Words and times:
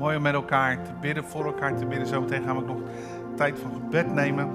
Mooi 0.00 0.16
om 0.16 0.22
met 0.22 0.34
elkaar 0.34 0.82
te 0.82 0.90
bidden, 1.00 1.24
voor 1.24 1.44
elkaar 1.44 1.76
te 1.76 1.86
bidden. 1.86 2.06
Zometeen 2.06 2.42
gaan 2.42 2.56
we 2.56 2.64
nog 2.64 2.80
tijd 3.36 3.58
van 3.58 3.72
gebed 3.72 4.12
nemen. 4.14 4.50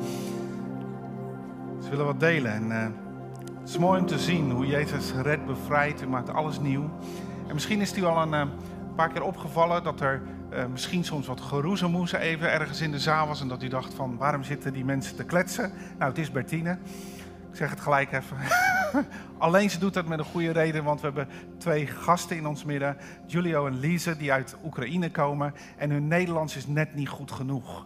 Ze 1.83 1.89
willen 1.89 2.05
wat 2.05 2.19
delen. 2.19 2.51
En 2.51 2.65
uh, 2.65 2.83
het 3.59 3.69
is 3.69 3.77
mooi 3.77 3.99
om 3.99 4.05
te 4.05 4.19
zien 4.19 4.51
hoe 4.51 4.65
Jezus 4.65 5.13
redt, 5.21 5.45
bevrijdt. 5.45 6.01
U 6.01 6.07
maakt 6.07 6.29
alles 6.29 6.59
nieuw. 6.59 6.89
En 7.47 7.53
misschien 7.53 7.81
is 7.81 7.89
het 7.89 7.97
u 7.97 8.03
al 8.03 8.21
een 8.21 8.47
uh, 8.47 8.53
paar 8.95 9.09
keer 9.09 9.23
opgevallen 9.23 9.83
dat 9.83 10.01
er 10.01 10.21
uh, 10.53 10.65
misschien 10.65 11.03
soms 11.03 11.27
wat 11.27 11.41
geroezemoes 11.41 12.11
even 12.11 12.51
ergens 12.51 12.81
in 12.81 12.91
de 12.91 12.99
zaal 12.99 13.27
was. 13.27 13.41
En 13.41 13.47
dat 13.47 13.63
u 13.63 13.67
dacht 13.67 13.93
van, 13.93 14.17
waarom 14.17 14.43
zitten 14.43 14.73
die 14.73 14.85
mensen 14.85 15.15
te 15.15 15.23
kletsen? 15.23 15.71
Nou, 15.97 16.09
het 16.09 16.19
is 16.19 16.31
Bertine. 16.31 16.77
Ik 17.49 17.55
zeg 17.55 17.69
het 17.69 17.79
gelijk 17.79 18.11
even. 18.11 18.37
Alleen 19.37 19.69
ze 19.69 19.79
doet 19.79 19.93
dat 19.93 20.05
met 20.05 20.19
een 20.19 20.25
goede 20.25 20.51
reden, 20.51 20.83
want 20.83 21.01
we 21.01 21.05
hebben 21.05 21.27
twee 21.57 21.87
gasten 21.87 22.37
in 22.37 22.47
ons 22.47 22.63
midden. 22.63 22.97
Julio 23.25 23.67
en 23.67 23.79
Lise, 23.79 24.17
die 24.17 24.31
uit 24.31 24.55
Oekraïne 24.65 25.11
komen. 25.11 25.53
En 25.77 25.89
hun 25.89 26.07
Nederlands 26.07 26.55
is 26.55 26.67
net 26.67 26.95
niet 26.95 27.09
goed 27.09 27.31
genoeg. 27.31 27.85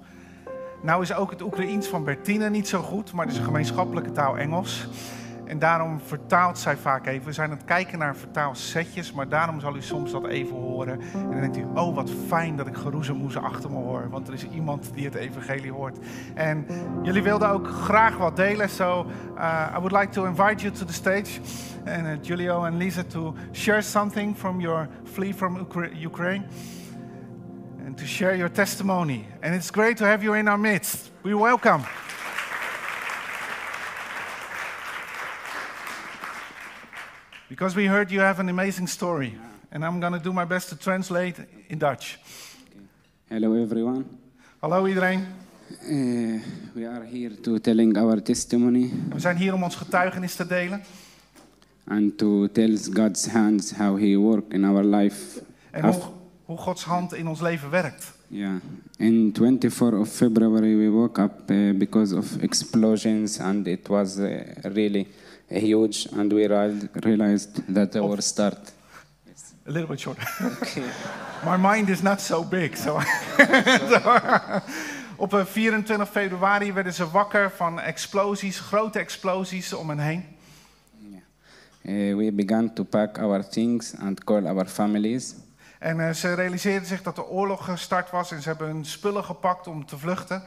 Nou 0.81 1.01
is 1.01 1.13
ook 1.13 1.31
het 1.31 1.41
Oekraïens 1.41 1.87
van 1.87 2.03
Bertine 2.03 2.49
niet 2.49 2.67
zo 2.67 2.81
goed, 2.81 3.11
maar 3.11 3.25
het 3.25 3.33
is 3.33 3.39
een 3.39 3.45
gemeenschappelijke 3.45 4.11
taal 4.11 4.37
Engels. 4.37 4.87
En 5.49 5.59
daarom 5.59 5.99
vertaalt 5.99 6.57
zij 6.57 6.77
vaak 6.77 7.05
even. 7.05 7.25
We 7.25 7.33
zijn 7.33 7.49
aan 7.49 7.57
het 7.57 7.65
kijken 7.65 7.99
naar 7.99 8.15
vertaalsetjes, 8.15 9.11
maar 9.13 9.29
daarom 9.29 9.59
zal 9.59 9.75
u 9.75 9.81
soms 9.81 10.11
dat 10.11 10.27
even 10.27 10.55
horen. 10.55 11.01
En 11.13 11.31
dan 11.31 11.39
denkt 11.39 11.57
u, 11.57 11.65
oh 11.73 11.95
wat 11.95 12.11
fijn 12.27 12.55
dat 12.55 12.67
ik 12.67 12.75
geroezemoezen 12.75 13.41
achter 13.41 13.71
me 13.71 13.75
hoor, 13.75 14.09
want 14.09 14.27
er 14.27 14.33
is 14.33 14.49
iemand 14.49 14.91
die 14.93 15.05
het 15.05 15.15
evangelie 15.15 15.71
hoort. 15.71 15.97
En 16.33 16.65
jullie 17.03 17.23
wilden 17.23 17.49
ook 17.49 17.67
graag 17.67 18.17
wat 18.17 18.35
delen, 18.35 18.69
so 18.69 19.05
uh, 19.37 19.73
I 19.75 19.79
would 19.79 19.91
like 19.91 20.09
to 20.09 20.25
invite 20.25 20.61
you 20.61 20.73
to 20.73 20.85
the 20.85 20.93
stage. 20.93 21.39
And 21.85 22.05
uh, 22.05 22.11
Julio 22.21 22.65
and 22.65 22.77
Lisa 22.77 23.03
to 23.03 23.35
share 23.51 23.81
something 23.81 24.37
from 24.37 24.59
your 24.59 24.87
flee 25.03 25.33
from 25.33 25.57
Ukra 25.57 25.89
Ukraine. 26.05 26.45
And 27.85 27.97
to 27.97 28.05
share 28.05 28.37
your 28.37 28.51
testimony. 28.51 29.25
And 29.41 29.55
it's 29.55 29.71
great 29.71 29.97
to 29.97 30.05
have 30.05 30.23
you 30.23 30.35
in 30.35 30.47
our 30.47 30.59
midst. 30.59 31.11
We 31.23 31.33
welcome. 31.33 31.83
Because 37.49 37.75
we 37.75 37.87
heard 37.87 38.11
you 38.11 38.19
have 38.19 38.39
an 38.39 38.49
amazing 38.49 38.87
story. 38.87 39.35
And 39.71 39.83
I'm 39.83 39.99
going 39.99 40.13
to 40.13 40.19
do 40.19 40.31
my 40.31 40.45
best 40.45 40.69
to 40.69 40.75
translate 40.75 41.35
in 41.67 41.79
Dutch. 41.79 42.19
Hello 43.27 43.53
everyone. 43.55 44.05
Hallo 44.61 44.85
iedereen. 44.85 45.25
Uh, 45.81 46.39
we 46.75 46.85
are 46.85 47.03
here 47.05 47.35
to 47.41 47.59
telling 47.59 47.97
our 47.97 48.21
testimony. 48.21 48.91
We 49.13 49.19
zijn 49.19 49.37
hier 49.37 49.53
om 49.53 49.63
ons 49.63 49.75
getuigenis 49.75 50.35
te 50.35 50.47
delen. 50.47 50.83
And 51.87 52.17
to 52.17 52.47
tell 52.51 52.77
God's 52.93 53.25
hands 53.25 53.71
how 53.71 53.97
He 53.97 54.17
worked 54.17 54.53
in 54.53 54.65
our 54.65 54.83
life. 54.83 55.41
En 55.71 55.83
hoe, 55.83 56.01
hoe 56.45 56.57
Gods 56.57 56.83
hand 56.83 57.13
in 57.13 57.27
ons 57.27 57.41
leven 57.41 57.69
werkt. 57.69 58.13
Yeah. 58.27 58.55
In 58.97 59.31
24 59.31 59.97
of 59.97 60.09
February 60.09 60.75
we 60.75 60.89
woke 60.89 61.21
up 61.21 61.49
uh, 61.49 61.73
because 61.77 62.15
of 62.15 62.41
explosions 62.41 63.39
and 63.39 63.67
it 63.67 63.87
was 63.87 64.17
uh, 64.17 64.39
really 64.61 65.07
huge 65.49 66.07
and 66.11 66.31
we 66.33 66.47
realized 66.47 67.73
that 67.73 67.91
the 67.91 68.01
war 68.01 68.21
start. 68.21 68.71
Yes. 69.27 69.53
A 69.67 69.71
little 69.71 69.87
bit 69.87 69.99
shorter. 69.99 70.25
Okay. 70.61 70.83
My 71.45 71.57
mind 71.57 71.89
is 71.89 72.01
not 72.01 72.21
so 72.21 72.43
big. 72.43 72.75
So 72.75 72.99
Op 75.21 75.43
24 75.45 76.09
februari 76.09 76.73
werden 76.73 76.93
ze 76.93 77.09
wakker 77.09 77.51
van 77.51 77.79
explosies, 77.79 78.59
grote 78.59 78.99
explosies 78.99 79.73
om 79.73 79.89
hen 79.89 79.99
heen. 79.99 80.25
Yeah. 81.81 82.09
Uh, 82.11 82.15
we 82.15 82.31
began 82.31 82.73
to 82.73 82.83
pack 82.83 83.17
our 83.17 83.49
things 83.49 83.95
and 83.95 84.23
call 84.23 84.47
our 84.47 84.65
families. 84.65 85.35
En 85.79 85.99
uh, 85.99 86.09
ze 86.09 86.33
realiseerden 86.33 86.87
zich 86.87 87.01
dat 87.01 87.15
de 87.15 87.27
oorlog 87.27 87.65
gestart 87.65 88.11
was 88.11 88.31
en 88.31 88.41
ze 88.41 88.49
hebben 88.49 88.67
hun 88.67 88.85
spullen 88.85 89.23
gepakt 89.23 89.67
om 89.67 89.85
te 89.85 89.97
vluchten. 89.97 90.43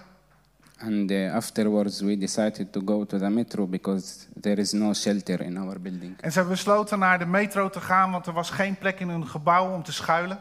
And 0.85 1.11
uh, 1.11 1.35
afterwards 1.35 2.01
we 2.01 2.17
decided 2.17 2.73
to 2.73 2.81
go 2.85 3.05
to 3.05 3.19
the 3.19 3.31
metro 3.31 3.67
because 3.67 4.27
there 4.41 4.61
is 4.61 4.73
no 4.73 4.93
shelter 4.93 5.41
in 5.41 5.57
our 5.57 5.81
building. 5.81 6.21
En 6.21 6.33
ze 6.33 6.39
hebben 6.39 6.57
besloten 6.57 6.99
naar 6.99 7.19
de 7.19 7.27
metro 7.27 7.69
te 7.69 7.81
gaan, 7.81 8.11
want 8.11 8.27
er 8.27 8.33
was 8.33 8.51
geen 8.51 8.77
plek 8.77 9.01
in 9.01 9.09
hun 9.09 9.27
gebouw 9.27 9.75
om 9.75 9.83
te 9.83 9.93
schuilen. 9.93 10.39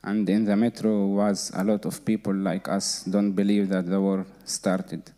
And 0.00 0.28
in 0.28 0.44
the 0.44 0.56
metro 0.56 1.14
was 1.14 1.52
a 1.52 1.64
lot 1.64 1.84
of 1.84 2.02
people 2.02 2.34
like 2.34 2.70
us 2.70 3.02
don't 3.06 3.34
believe 3.34 3.68
that 3.68 3.86
the 3.86 3.98
war 3.98 4.24
started. 4.44 5.12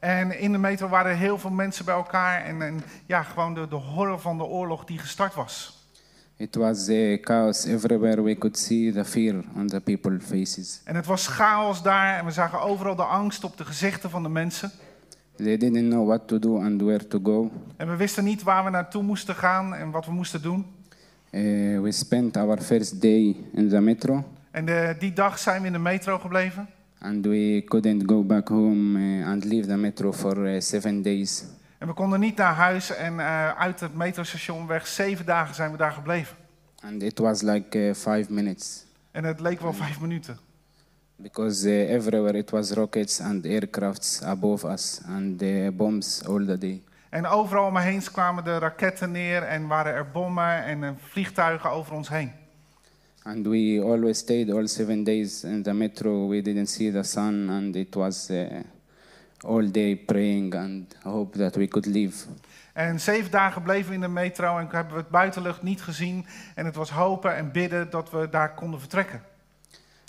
En 0.00 0.38
in 0.40 0.52
de 0.52 0.58
metro 0.58 0.88
waren 0.88 1.16
heel 1.16 1.38
veel 1.38 1.50
mensen 1.50 1.84
bij 1.84 1.94
elkaar 1.94 2.44
en, 2.44 2.62
en 2.62 2.82
ja, 3.06 3.22
gewoon 3.22 3.54
de, 3.54 3.68
de 3.68 3.76
horror 3.76 4.20
van 4.20 4.38
de 4.38 4.44
oorlog 4.44 4.84
die 4.84 4.98
gestart 4.98 5.34
was. 5.34 5.77
It 6.40 6.56
was 6.56 6.88
a 6.88 7.18
chaos 7.20 7.66
everywhere. 7.66 8.22
We 8.22 8.36
could 8.36 8.56
see 8.56 8.92
the 8.92 9.04
fear 9.04 9.44
on 9.56 9.66
the 9.66 9.80
people's 9.80 10.24
faces. 10.24 10.80
En 10.84 10.94
het 10.94 11.06
was 11.06 11.26
chaos 11.26 11.82
daar 11.82 12.18
en 12.18 12.24
we 12.24 12.30
zagen 12.30 12.60
overal 12.60 12.96
de 12.96 13.02
angst 13.02 13.44
op 13.44 13.56
de 13.56 13.64
gezichten 13.64 14.10
van 14.10 14.22
de 14.22 14.28
mensen. 14.28 14.70
They 15.36 15.56
didn't 15.56 15.88
know 15.88 16.06
what 16.06 16.28
to 16.28 16.38
do 16.38 16.58
and 16.58 16.82
where 16.82 17.06
to 17.06 17.20
go. 17.22 17.50
En 17.76 17.88
we 17.88 17.96
wisten 17.96 18.24
niet 18.24 18.42
waar 18.42 18.64
we 18.64 18.70
naartoe 18.70 19.02
moesten 19.02 19.34
gaan 19.34 19.74
en 19.74 19.90
wat 19.90 20.06
we 20.06 20.12
moesten 20.12 20.42
doen. 20.42 20.66
Uh, 21.30 21.80
we 21.80 21.92
spent 21.92 22.36
our 22.36 22.60
first 22.60 23.00
day 23.00 23.36
in 23.52 23.68
the 23.68 23.80
metro. 23.80 24.24
En 24.50 24.64
de, 24.64 24.96
die 24.98 25.12
dag 25.12 25.38
zijn 25.38 25.60
we 25.60 25.66
in 25.66 25.72
de 25.72 25.78
metro 25.78 26.18
gebleven. 26.18 26.68
And 26.98 27.26
we 27.26 27.62
couldn't 27.64 28.02
go 28.06 28.24
back 28.24 28.48
home 28.48 28.98
uh, 28.98 29.28
and 29.28 29.44
leave 29.44 29.66
the 29.68 29.76
metro 29.76 30.12
for 30.12 30.46
uh, 30.46 30.60
seven 30.60 31.02
days. 31.02 31.44
En 31.78 31.86
we 31.86 31.92
konden 31.92 32.20
niet 32.20 32.36
naar 32.36 32.54
huis 32.54 32.94
en 32.94 33.14
uh, 33.14 33.58
uit 33.58 33.80
het 33.80 33.94
metrostation 33.94 34.66
weg. 34.66 34.86
Zeven 34.86 35.26
dagen 35.26 35.54
zijn 35.54 35.70
we 35.70 35.76
daar 35.76 35.92
gebleven. 35.92 36.36
And 36.80 37.02
it 37.02 37.18
was 37.18 37.42
like 37.42 37.78
uh, 37.78 37.94
five 37.94 38.32
minutes. 38.32 38.84
En 39.10 39.24
het 39.24 39.40
leek 39.40 39.60
wel 39.60 39.72
vijf 39.72 40.00
minuten. 40.00 40.38
Because 41.16 41.68
uh, 41.68 41.90
everywhere 41.90 42.38
it 42.38 42.50
was 42.50 42.70
rockets 42.70 43.20
and 43.20 43.46
aircrafts 43.46 44.22
above 44.22 44.68
us 44.68 45.00
and 45.06 45.42
bombs 45.76 46.24
all 46.24 46.46
the 46.46 46.58
day. 46.58 46.82
En 47.10 47.26
overal 47.26 47.66
om 47.66 47.72
me 47.72 47.80
heen 47.80 48.02
kwamen 48.12 48.44
de 48.44 48.58
raketten 48.58 49.10
neer 49.10 49.42
en 49.42 49.66
waren 49.66 49.94
er 49.94 50.10
bommen 50.10 50.64
en 50.64 50.98
vliegtuigen 51.00 51.70
over 51.70 51.94
ons 51.94 52.08
heen. 52.08 52.32
And 53.22 53.46
we 53.46 53.80
always 53.84 54.18
stayed 54.18 54.52
all 54.52 54.66
seven 54.66 55.04
days 55.04 55.44
in 55.44 55.62
the 55.62 55.72
metro. 55.72 56.28
We 56.28 56.42
didn't 56.42 56.68
see 56.68 56.92
the 56.92 57.02
sun 57.02 57.48
and 57.50 57.76
it 57.76 57.94
was 57.94 58.30
all 59.44 59.70
day 59.70 59.96
praying 59.96 60.54
and 60.54 60.96
hope 61.02 61.38
that 61.38 61.56
we 61.56 61.68
could 61.68 61.86
leave. 61.86 62.26
En 62.72 63.00
zeven 63.00 63.30
dagen 63.30 63.62
bleven 63.62 63.88
we 63.88 63.94
in 63.94 64.00
de 64.00 64.08
metro 64.08 64.58
en 64.58 64.68
hebben 64.70 64.94
we 64.94 65.00
het 65.00 65.08
buitenlucht 65.08 65.62
niet 65.62 65.82
gezien. 65.82 66.26
En 66.54 66.64
het 66.64 66.74
was 66.74 66.90
hopen 66.90 67.36
en 67.36 67.52
bidden 67.52 67.90
dat 67.90 68.10
we 68.10 68.28
daar 68.30 68.54
konden 68.54 68.80
vertrekken. 68.80 69.22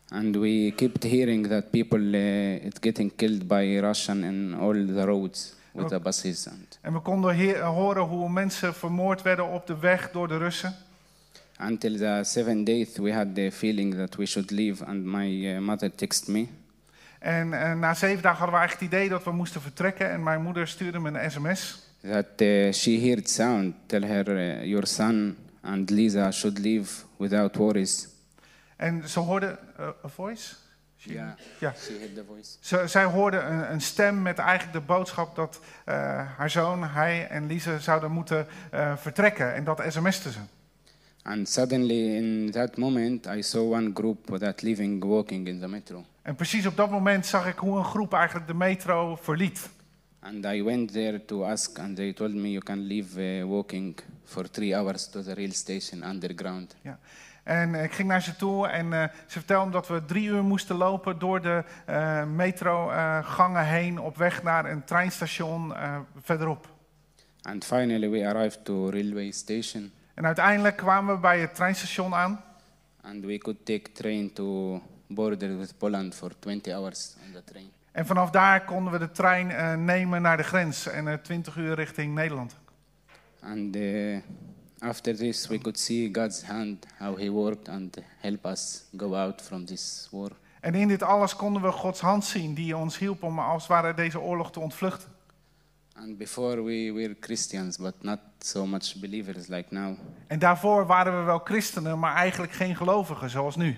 And 0.10 0.36
we 0.36 0.74
kept 0.76 1.04
hearing 1.04 1.48
that 1.48 1.70
people 1.70 2.00
uh, 2.00 2.66
it 2.66 2.78
getting 2.82 3.16
killed 3.16 3.48
by 3.48 3.78
Russian 3.82 4.24
in 4.24 4.54
all 4.60 4.86
the 4.86 5.06
roads 5.06 5.56
with 5.72 5.88
the 5.88 6.00
buses. 6.00 6.48
And 6.48 6.80
En 6.82 6.94
we 6.94 7.00
konden 7.00 7.64
horen 7.66 8.04
hoe 8.04 8.30
mensen 8.30 8.74
vermoord 8.74 9.22
werden 9.22 9.48
op 9.48 9.68
de 9.68 9.78
weg 9.78 10.12
door 10.12 10.28
de 10.28 10.38
Russen. 10.38 10.76
until 11.60 11.98
the 11.98 12.24
seventh 12.24 12.66
day, 12.66 12.88
we 13.00 13.12
had 13.12 13.36
the 13.36 13.50
feeling 13.50 13.96
that 13.96 14.18
we 14.18 14.26
should 14.26 14.52
leave, 14.52 14.82
and 14.82 15.06
my 15.06 15.28
uh, 15.28 15.60
mother 15.60 15.90
texted 15.90 16.30
me. 16.30 16.48
En 17.20 17.52
uh, 17.52 17.74
na 17.74 17.94
zeven 17.94 18.22
dagen 18.22 18.38
hadden 18.38 18.56
we 18.56 18.62
eigenlijk 18.62 18.92
het 18.92 19.00
idee 19.00 19.10
dat 19.10 19.24
we 19.24 19.32
moesten 19.32 19.62
vertrekken. 19.62 20.10
En 20.10 20.24
mijn 20.24 20.42
moeder 20.42 20.68
stuurde 20.68 21.00
me 21.00 21.20
een 21.20 21.32
sms. 21.32 21.88
that 22.02 22.26
uh, 22.42 22.72
she 22.72 22.92
heard 22.92 23.30
sound 23.30 23.76
tell 23.86 24.02
her 24.02 24.30
uh, 24.30 24.64
your 24.66 24.88
son 24.88 25.38
and 25.62 25.90
Lisa 25.90 26.32
should 26.32 26.60
leave 26.60 27.04
without 27.18 27.56
worries. 27.56 28.08
En 28.76 29.10
ze 29.10 29.20
hoorde 29.20 29.60
a 29.80 30.08
voice. 30.08 30.56
She, 30.98 31.14
Yeah. 31.14 31.30
ja. 31.60 31.74
She 31.78 31.98
heard 32.00 32.16
the 32.16 32.24
voice. 32.28 32.58
Ze, 32.60 32.88
zij 32.88 33.04
hoorde 33.04 33.40
een, 33.40 33.72
een 33.72 33.82
stem 33.82 34.22
met 34.22 34.38
eigenlijk 34.38 34.74
de 34.80 34.94
boodschap 34.94 35.36
dat 35.36 35.60
haar 36.38 36.50
zoon, 36.50 36.84
hij 36.84 37.28
en 37.28 37.48
Lise 37.48 37.80
zouden 37.80 38.12
moeten 38.12 38.48
vertrekken. 38.96 39.54
En 39.54 39.64
dat 39.64 39.84
sms'te 39.88 40.32
ze. 40.32 40.40
And 41.24 41.50
suddenly, 41.50 42.16
in 42.16 42.52
that 42.52 42.78
moment, 42.78 43.28
I 43.28 43.42
saw 43.42 43.74
one 43.74 43.92
group 43.94 44.40
that 44.40 44.62
living 44.62 45.04
walking 45.04 45.48
in 45.48 45.60
the 45.60 45.68
metro. 45.68 46.06
En 46.22 46.36
precies 46.36 46.66
op 46.66 46.76
dat 46.76 46.90
moment 46.90 47.26
zag 47.26 47.48
ik 47.48 47.58
hoe 47.58 47.78
een 47.78 47.84
groep 47.84 48.14
eigenlijk 48.14 48.48
de 48.48 48.54
metro 48.54 49.16
verliet. 49.16 49.70
And 50.20 50.46
I 50.46 50.64
went 50.64 50.92
there 50.92 51.26
to 51.26 51.44
ask, 51.44 51.80
and 51.80 51.96
they 51.96 52.14
told 52.14 52.34
me 52.34 52.52
you 52.52 52.64
can 52.64 52.80
leave 52.80 53.40
uh, 53.40 53.46
walking 53.46 54.00
for 54.24 54.50
three 54.50 54.76
hours 54.76 55.10
to 55.10 55.24
the 55.24 55.34
rail 55.34 55.52
station 55.52 56.10
underground. 56.10 56.76
Ja. 56.82 57.00
En 57.44 57.76
ik 57.76 57.92
ging 57.92 58.08
naar 58.08 58.22
ze 58.22 58.36
toe 58.36 58.68
en 58.68 58.86
uh, 58.86 59.04
ze 59.04 59.38
vertelden 59.40 59.72
dat 59.72 59.88
we 59.88 60.06
drie 60.06 60.28
uur 60.28 60.44
moesten 60.44 60.76
lopen 60.76 61.20
door 61.20 61.42
de 61.42 61.64
uh, 61.90 62.26
metrogangen 62.26 63.66
heen 63.66 64.00
op 64.00 64.18
weg 64.18 64.44
naar 64.44 64.72
een 64.72 64.84
treinstation 64.84 65.74
verderop. 66.22 66.70
And 67.42 67.66
finally, 67.66 68.10
we 68.10 68.28
arrived 68.28 68.66
to 68.66 68.90
railway 68.90 69.32
station, 69.32 69.92
En 70.20 70.26
uiteindelijk 70.26 70.78
kwamen 70.78 71.16
we 71.16 71.22
bij 71.22 71.40
het 71.40 71.56
treinstation 71.56 72.14
aan. 72.14 72.44
and 73.02 73.26
we 73.26 73.38
could 73.38 73.66
take 73.66 73.92
train 73.92 74.34
to 74.34 74.82
border 75.08 75.58
with 75.58 75.78
Poland 75.78 76.16
for 76.16 76.32
20 76.40 76.74
hours 76.74 77.16
on 77.26 77.34
the 77.34 77.44
train. 77.44 77.72
En 77.92 78.06
vanaf 78.06 78.30
daar 78.30 78.66
konden 78.66 78.94
we 78.94 79.00
de 79.00 79.12
trein 79.12 79.50
uh, 79.50 79.74
nemen 79.74 80.22
naar 80.22 80.38
de 80.38 80.44
grens 80.44 80.88
en 80.88 81.06
uh, 81.08 81.14
20 81.14 81.56
uur 81.56 81.76
richting 81.76 82.14
Nederland. 82.14 82.56
And 83.40 83.76
uh, 83.76 84.18
after 84.80 85.16
this, 85.16 85.48
we 85.48 85.58
could 85.58 85.80
see 85.80 86.10
God's 86.12 86.44
hand, 86.44 86.86
how 86.98 87.18
He 87.18 87.30
worked 87.30 87.70
and 87.70 87.98
help 88.18 88.46
us 88.46 88.84
go 88.98 89.16
out 89.16 89.42
from 89.42 89.66
this 89.66 90.08
war. 90.12 90.32
En 90.60 90.76
in 90.76 90.88
dit 90.88 91.04
alles 91.04 91.36
konden 91.36 91.62
we 91.62 91.72
Gods 91.72 92.00
hand 92.00 92.26
zien 92.26 92.54
die 92.54 92.78
ons 92.78 92.98
hielp 92.98 93.24
om 93.24 93.40
als 93.40 93.62
het 93.62 93.72
ware 93.72 93.94
deze 93.94 94.20
oorlog 94.20 94.52
te 94.52 94.60
ontvluchten. 94.60 95.10
And 96.02 96.18
before 96.18 96.64
we 96.64 96.92
were 96.94 97.16
Christians, 97.20 97.78
but 97.78 98.04
not 98.04 98.20
so 98.40 98.66
much 98.66 98.96
believers 99.00 99.48
like 99.48 99.68
now. 99.70 99.98
En 100.28 100.40
daarvoor 100.40 100.86
waren 100.86 101.20
we 101.20 101.24
wel 101.24 101.38
christenen, 101.38 102.00
maar 102.00 102.16
eigenlijk 102.16 102.52
geen 102.52 102.76
gelovigen 102.76 103.30
zoals 103.30 103.56
nu. 103.56 103.78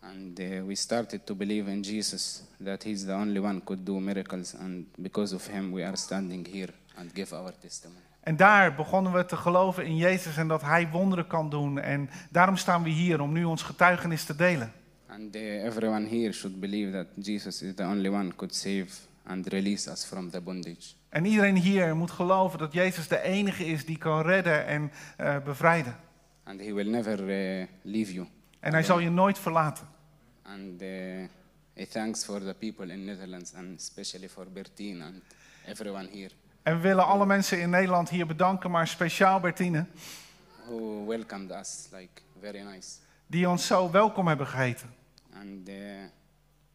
And 0.00 0.40
uh, 0.40 0.62
we 0.66 0.74
started 0.74 1.26
to 1.26 1.34
believe 1.34 1.70
in 1.70 1.80
Jesus, 1.80 2.42
that 2.64 2.82
He's 2.82 3.04
the 3.04 3.12
only 3.12 3.38
one 3.38 3.64
could 3.64 3.86
do 3.86 4.00
miracles, 4.00 4.54
and 4.54 4.86
because 4.96 5.34
of 5.34 5.46
Him, 5.46 5.72
we 5.72 5.84
are 5.84 5.96
standing 5.96 6.52
here 6.52 6.72
and 6.94 7.10
give 7.14 7.34
our 7.34 7.52
testimony. 7.58 8.00
En 8.20 8.36
daar 8.36 8.74
begonnen 8.74 9.12
we 9.12 9.24
te 9.24 9.36
geloven 9.36 9.84
in 9.84 9.96
Jezus 9.96 10.36
en 10.36 10.48
dat 10.48 10.62
Hij 10.62 10.88
wonderen 10.90 11.26
kan 11.26 11.50
doen. 11.50 11.78
En 11.78 12.10
daarom 12.30 12.56
staan 12.56 12.82
we 12.82 12.90
hier 12.90 13.20
om 13.20 13.32
nu 13.32 13.44
ons 13.44 13.62
getuigenis 13.62 14.24
te 14.24 14.36
delen. 14.36 14.72
And 15.06 15.36
uh, 15.36 15.64
everyone 15.64 16.08
here 16.08 16.32
should 16.32 16.60
believe 16.60 16.92
that 16.92 17.06
Jesus 17.26 17.62
is 17.62 17.74
the 17.74 17.84
only 17.84 18.08
one 18.08 18.34
could 18.34 18.54
save 18.54 18.86
and 19.22 19.46
release 19.46 19.90
us 19.90 20.04
from 20.04 20.30
the 20.30 20.40
bondage. 20.40 20.94
En 21.08 21.24
iedereen 21.24 21.56
hier 21.56 21.96
moet 21.96 22.10
geloven 22.10 22.58
dat 22.58 22.72
Jezus 22.72 23.08
de 23.08 23.20
enige 23.20 23.66
is 23.66 23.84
die 23.84 23.98
kan 23.98 24.22
redden 24.22 24.66
en 24.66 24.92
eh, 25.16 25.38
bevrijden. 25.44 25.96
And 26.42 26.60
He 26.60 26.74
will 26.74 26.90
never 26.90 27.20
uh, 27.20 27.66
leave 27.82 28.12
you. 28.12 28.26
En 28.60 28.72
Hij 28.72 28.82
zal 28.82 28.98
je 28.98 29.10
nooit 29.10 29.38
verlaten. 29.38 29.86
And 30.42 30.82
uh, 30.82 31.86
thanks 31.90 32.24
for 32.24 32.40
the 32.40 32.54
people 32.58 32.92
in 32.92 33.04
Netherlands 33.04 33.54
and 33.54 33.80
especially 33.80 34.28
for 34.28 34.50
Bertine 34.52 35.04
and 35.04 35.22
everyone 35.66 36.08
here 36.12 36.30
En 36.62 36.76
we 36.76 36.80
willen 36.82 37.06
alle 37.06 37.26
mensen 37.26 37.60
in 37.60 37.70
Nederland 37.70 38.08
hier 38.08 38.26
bedanken, 38.26 38.70
maar 38.70 38.88
speciaal 38.88 39.40
Bertine, 39.40 39.86
who 40.66 41.04
welcomed 41.06 41.50
us 41.50 41.88
like 41.92 42.22
very 42.40 42.60
nice. 42.60 42.88
die 43.26 43.48
ons 43.48 43.66
zo 43.66 43.90
welkom 43.90 44.28
hebben 44.28 44.46
geheten. 44.46 44.94
And 45.32 45.68
uh, 45.68 45.74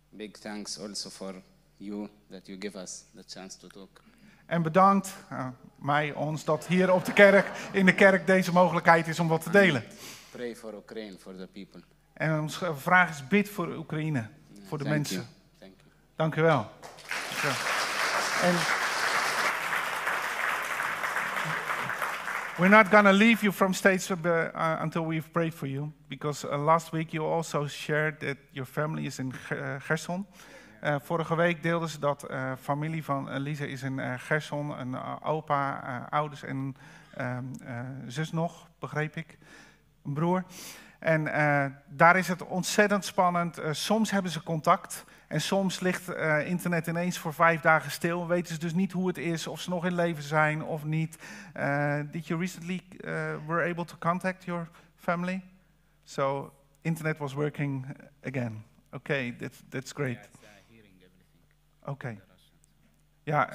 big 0.10 0.32
thanks 0.32 0.80
also 0.80 1.10
for 1.10 1.42
you 1.86 2.10
that 2.30 2.48
you 2.48 2.62
give 2.62 2.80
us 2.82 3.06
the 3.16 3.24
chance 3.28 3.58
to 3.58 3.68
talk. 3.68 4.02
En 4.46 4.62
bedankt 4.62 5.14
eh, 5.30 5.48
mij, 5.76 6.14
ons, 6.14 6.44
dat 6.44 6.68
hier 6.68 6.94
op 6.94 7.06
de 7.06 7.14
kerk, 7.14 7.48
in 7.72 7.86
de 7.86 7.94
kerk 7.94 8.28
deze 8.28 8.52
mogelijkheid 8.52 9.08
is 9.08 9.20
om 9.20 9.28
wat 9.28 9.44
te 9.44 9.50
delen. 9.50 9.84
Pray 10.32 10.56
for 10.56 10.74
Ukraine, 10.74 11.18
for 11.18 11.36
the 11.36 11.48
people. 11.54 11.82
En 12.14 12.40
onze 12.40 12.76
vraag 12.76 13.10
is 13.10 13.28
bid 13.28 13.50
voor 13.50 13.76
Oekraïne, 13.76 14.30
voor 14.68 14.78
de 14.78 14.84
Thank 14.84 14.96
mensen. 14.96 15.16
You. 15.16 15.28
Thank 15.60 15.74
you. 15.78 15.90
Dank 16.16 16.36
u 16.36 16.42
wel. 16.42 16.70
En 18.42 18.56
we're 22.58 22.70
not 22.70 22.88
going 22.88 23.06
to 23.06 23.12
leave 23.12 23.42
you 23.42 23.54
from 23.54 23.74
stage 23.74 24.16
uh, 24.24 24.48
uh, 24.56 24.80
until 24.82 25.06
we've 25.08 25.30
prayed 25.30 25.54
for 25.54 25.68
you, 25.68 25.92
because 26.08 26.48
uh, 26.48 26.64
last 26.66 26.90
week 26.90 27.10
you 27.12 27.34
also 27.34 27.68
shared 27.68 28.20
that 28.20 28.38
your 28.52 28.68
family 28.72 29.06
is 29.06 29.20
in 29.20 29.34
Ge- 29.34 29.56
uh, 29.56 29.76
Gerson. 29.80 30.26
Uh, 30.86 30.96
vorige 31.02 31.36
week 31.36 31.64
deelden 31.64 31.90
ze 31.90 32.00
dat 32.00 32.32
uh, 32.32 32.52
familie 32.62 33.04
van 33.04 33.30
Elise 33.30 33.70
is 33.70 33.84
in 33.84 33.98
uh, 33.98 34.14
Gerson, 34.18 34.80
een 34.80 35.22
opa, 35.22 35.80
ouders 36.10 36.44
en 36.44 36.76
uh, 37.18 37.38
zus 38.08 38.32
nog, 38.32 38.70
begreep 38.80 39.16
ik, 39.16 39.38
een 40.04 40.14
broer. 40.14 40.44
En 41.00 41.24
daar 41.88 42.18
is 42.18 42.28
het 42.28 42.46
ontzettend 42.46 43.06
spannend. 43.06 43.62
Soms 43.72 44.12
hebben 44.12 44.32
ze 44.32 44.44
contact 44.44 45.06
en 45.28 45.42
soms 45.42 45.80
ligt 45.80 46.10
internet 46.46 46.88
ineens 46.88 47.20
voor 47.20 47.34
vijf 47.34 47.62
dagen 47.62 47.92
stil. 47.92 48.28
Weten 48.28 48.54
ze 48.54 48.60
dus 48.60 48.74
niet 48.74 48.92
hoe 48.92 49.08
het 49.08 49.18
is, 49.18 49.48
of 49.48 49.62
ze 49.62 49.70
nog 49.70 49.86
in 49.86 49.96
leven 49.96 50.24
zijn 50.24 50.64
of 50.64 50.84
niet. 50.84 51.18
Did 52.12 52.28
you 52.28 52.40
recently 52.40 52.84
were 53.48 53.70
able 53.70 53.86
to 53.86 53.96
contact 54.00 54.44
your 54.44 54.68
family? 54.96 55.44
So 56.04 56.54
internet 56.82 57.18
was 57.18 57.34
working 57.34 57.86
again. 58.24 58.64
Okay, 58.92 59.36
that's, 59.38 59.62
that's 59.70 59.92
great. 59.92 60.30
Oké. 61.86 62.18
Ja, 63.24 63.50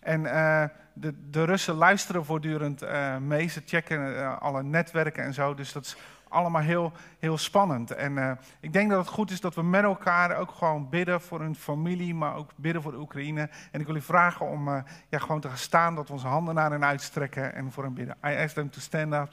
en 0.00 0.20
uh, 0.20 0.64
de, 0.92 1.30
de 1.30 1.44
Russen 1.44 1.74
luisteren 1.74 2.24
voortdurend 2.24 2.82
uh, 2.82 3.16
mee. 3.16 3.48
Ze 3.48 3.62
checken 3.64 4.12
uh, 4.12 4.38
alle 4.38 4.62
netwerken 4.62 5.24
en 5.24 5.34
zo. 5.34 5.54
Dus 5.54 5.72
dat 5.72 5.84
is 5.84 5.96
allemaal 6.28 6.62
heel, 6.62 6.92
heel 7.18 7.38
spannend. 7.38 7.90
En 7.90 8.38
ik 8.60 8.72
denk 8.72 8.90
dat 8.90 8.98
het 8.98 9.14
goed 9.14 9.30
is 9.30 9.40
dat 9.40 9.54
we 9.54 9.62
met 9.62 9.82
elkaar 9.82 10.36
ook 10.36 10.50
gewoon 10.50 10.88
bidden 10.88 11.20
voor 11.20 11.40
hun 11.40 11.54
familie, 11.54 12.14
maar 12.14 12.34
ook 12.34 12.50
bidden 12.56 12.82
voor 12.82 12.92
de 12.92 12.98
Oekraïne. 12.98 13.50
En 13.70 13.80
ik 13.80 13.86
wil 13.86 13.96
u 13.96 14.00
vragen 14.00 14.46
om 14.46 14.68
ja, 15.08 15.18
gewoon 15.18 15.40
te 15.40 15.48
gaan 15.48 15.56
staan, 15.56 15.94
dat 15.94 16.06
we 16.06 16.12
onze 16.12 16.26
handen 16.26 16.54
naar 16.54 16.70
hen 16.70 16.84
uitstrekken 16.84 17.54
en 17.54 17.72
voor 17.72 17.82
hen 17.84 17.94
bidden. 17.94 18.16
I 18.24 18.34
ask 18.34 18.54
them 18.54 18.70
to 18.70 18.80
stand 18.80 19.12
up 19.12 19.28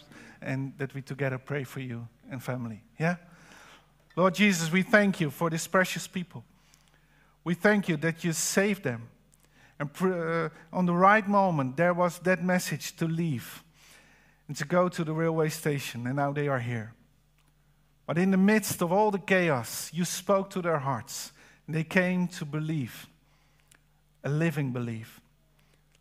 and 0.46 0.78
that 0.78 0.92
we 0.92 1.04
together 1.04 1.40
pray 1.40 1.66
for 1.66 1.82
you 1.82 2.02
and 2.32 2.44
family. 2.44 2.84
Yeah? 2.96 3.16
Lord 4.14 4.38
Jesus, 4.38 4.70
we 4.70 4.84
thank 4.84 5.16
you 5.16 5.32
for 5.32 5.50
these 5.50 5.70
precious 5.70 6.10
people. 6.10 6.44
We 7.44 7.54
thank 7.54 7.90
you 7.90 7.98
that 7.98 8.24
you 8.24 8.34
saved 8.34 8.84
them. 8.84 9.10
And 9.80 9.90
uh, 10.02 10.50
on 10.72 10.86
the 10.86 10.94
right 10.94 11.28
moment, 11.28 11.78
there 11.78 11.94
was 11.94 12.20
that 12.20 12.44
message 12.44 12.96
to 12.98 13.08
leave 13.08 13.64
and 14.48 14.56
to 14.58 14.66
go 14.66 14.90
to 14.90 15.04
the 15.04 15.14
railway 15.14 15.50
station, 15.50 16.06
and 16.08 16.16
now 16.16 16.32
they 16.32 16.48
are 16.48 16.60
here. 16.60 16.94
But 18.06 18.18
in 18.18 18.32
the 18.32 18.38
midst 18.38 18.82
of 18.82 18.92
all 18.92 19.12
the 19.12 19.20
chaos, 19.20 19.90
you 19.94 20.06
spoke 20.06 20.50
to 20.52 20.62
their 20.62 20.80
hearts, 20.80 21.32
and 21.66 21.76
they 21.76 21.84
came 21.84 22.28
to 22.30 22.46
believe 22.46 23.08
a 24.24 24.30
living 24.30 24.72
belief, 24.72 25.22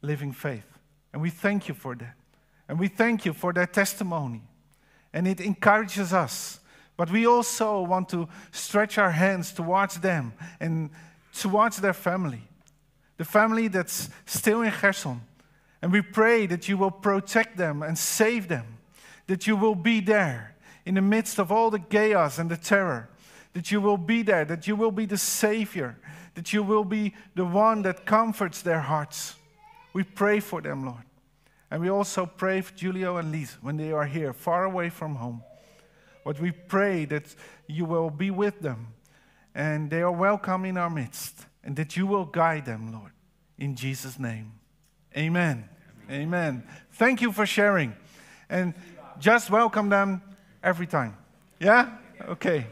living 0.01 0.33
faith. 0.33 0.67
And 1.13 1.23
we 1.23 1.31
thank 1.31 1.69
you 1.69 1.75
for 1.75 1.95
that. 1.97 2.15
And 2.69 2.79
we 2.79 2.89
thank 2.89 3.25
you 3.25 3.33
for 3.33 3.53
their 3.53 3.67
testimony. 3.67 4.43
And 5.13 5.29
it 5.29 5.41
encourages 5.41 6.13
us. 6.13 6.61
But 6.97 7.11
we 7.11 7.27
also 7.27 7.83
want 7.83 8.09
to 8.11 8.29
stretch 8.51 8.99
our 8.99 9.11
hands 9.11 9.53
towards 9.53 9.99
them 10.01 10.33
and 10.61 10.91
towards 11.33 11.79
their 11.79 11.93
family, 11.93 12.43
the 13.17 13.25
family 13.25 13.69
that's 13.69 14.11
still 14.27 14.63
in 14.63 14.73
Gerson. 14.73 15.23
And 15.81 15.91
we 15.91 16.03
pray 16.03 16.47
that 16.47 16.69
you 16.69 16.77
will 16.77 16.91
protect 16.91 17.57
them 17.57 17.83
and 17.83 17.99
save 17.99 18.49
them, 18.49 18.79
that 19.27 19.47
you 19.47 19.57
will 19.57 19.75
be 19.75 20.01
there 20.01 20.55
in 20.85 20.95
the 20.95 21.03
midst 21.03 21.39
of 21.39 21.51
all 21.51 21.71
the 21.71 21.79
chaos 21.79 22.39
and 22.39 22.51
the 22.51 22.57
terror, 22.57 23.09
that 23.53 23.71
you 23.71 23.81
will 23.81 23.97
be 23.97 24.23
there, 24.23 24.45
that 24.45 24.67
you 24.67 24.77
will 24.77 24.91
be 24.93 25.07
the 25.07 25.19
Savior, 25.19 25.97
that 26.35 26.53
you 26.53 26.63
will 26.63 26.85
be 26.85 27.15
the 27.35 27.45
one 27.45 27.83
that 27.83 28.07
comforts 28.07 28.63
their 28.63 28.81
hearts. 28.81 29.35
We 29.93 30.05
pray 30.05 30.41
for 30.41 30.61
them, 30.61 30.85
Lord. 30.85 31.05
And 31.71 31.81
we 31.81 31.89
also 31.89 32.27
pray 32.27 32.61
for 32.61 32.75
Julio 32.75 33.17
and 33.17 33.33
Lisa 33.33 33.57
when 33.61 33.77
they 33.77 33.93
are 33.93 34.05
here, 34.05 34.33
far 34.33 34.65
away 34.65 34.91
from 34.91 35.17
home. 35.17 35.43
But 36.25 36.39
we 36.39 36.53
pray 36.53 37.07
that 37.07 37.35
you 37.67 37.85
will 37.85 38.11
be 38.11 38.31
with 38.31 38.61
them 38.61 38.89
and 39.55 39.91
they 39.91 40.03
are 40.03 40.13
welcome 40.13 40.65
in 40.65 40.77
our 40.77 40.91
midst, 40.91 41.47
and 41.65 41.77
that 41.77 41.97
you 41.97 42.07
will 42.07 42.25
guide 42.25 42.65
them, 42.65 42.93
Lord. 42.93 43.13
In 43.59 43.75
Jesus' 43.75 44.19
name. 44.19 44.53
Amen. 45.17 45.69
Amen. 46.09 46.23
Amen. 46.23 46.65
Thank 46.93 47.21
you 47.21 47.33
for 47.33 47.47
sharing. 47.47 47.95
And 48.49 48.75
just 49.19 49.51
welcome 49.51 49.89
them 49.89 50.23
every 50.63 50.87
time. 50.87 51.17
Yeah? 51.59 51.89
Okay. 52.29 52.67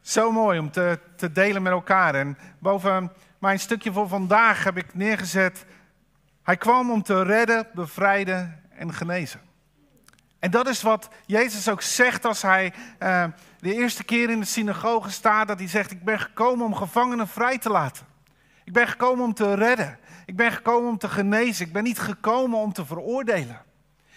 Zo 0.00 0.32
mooi 0.32 0.58
om 0.58 0.70
te, 0.70 0.98
te 1.16 1.32
delen 1.32 1.62
met 1.62 1.72
elkaar. 1.72 2.14
En 2.14 2.38
boven 2.58 3.12
mijn 3.38 3.58
stukje 3.58 3.92
voor 3.92 4.08
vandaag 4.08 4.64
heb 4.64 4.76
ik 4.76 4.94
neergezet. 4.94 5.66
Hij 6.42 6.56
kwam 6.56 6.90
om 6.90 7.02
te 7.02 7.22
redden, 7.22 7.66
bevrijden 7.74 8.62
en 8.78 8.94
genezen. 8.94 9.40
En 10.38 10.50
dat 10.50 10.68
is 10.68 10.82
wat 10.82 11.08
Jezus 11.26 11.68
ook 11.68 11.82
zegt 11.82 12.24
als 12.24 12.42
hij 12.42 12.72
uh, 13.02 13.24
de 13.60 13.74
eerste 13.74 14.04
keer 14.04 14.30
in 14.30 14.40
de 14.40 14.46
synagoge 14.46 15.10
staat. 15.10 15.48
Dat 15.48 15.58
hij 15.58 15.68
zegt, 15.68 15.90
ik 15.90 16.04
ben 16.04 16.20
gekomen 16.20 16.66
om 16.66 16.74
gevangenen 16.74 17.28
vrij 17.28 17.58
te 17.58 17.70
laten. 17.70 18.06
Ik 18.64 18.72
ben 18.72 18.88
gekomen 18.88 19.24
om 19.24 19.34
te 19.34 19.54
redden. 19.54 19.98
Ik 20.26 20.36
ben 20.36 20.52
gekomen 20.52 20.88
om 20.88 20.98
te 20.98 21.08
genezen. 21.08 21.66
Ik 21.66 21.72
ben 21.72 21.82
niet 21.82 21.98
gekomen 21.98 22.58
om 22.58 22.72
te 22.72 22.86
veroordelen. 22.86 23.62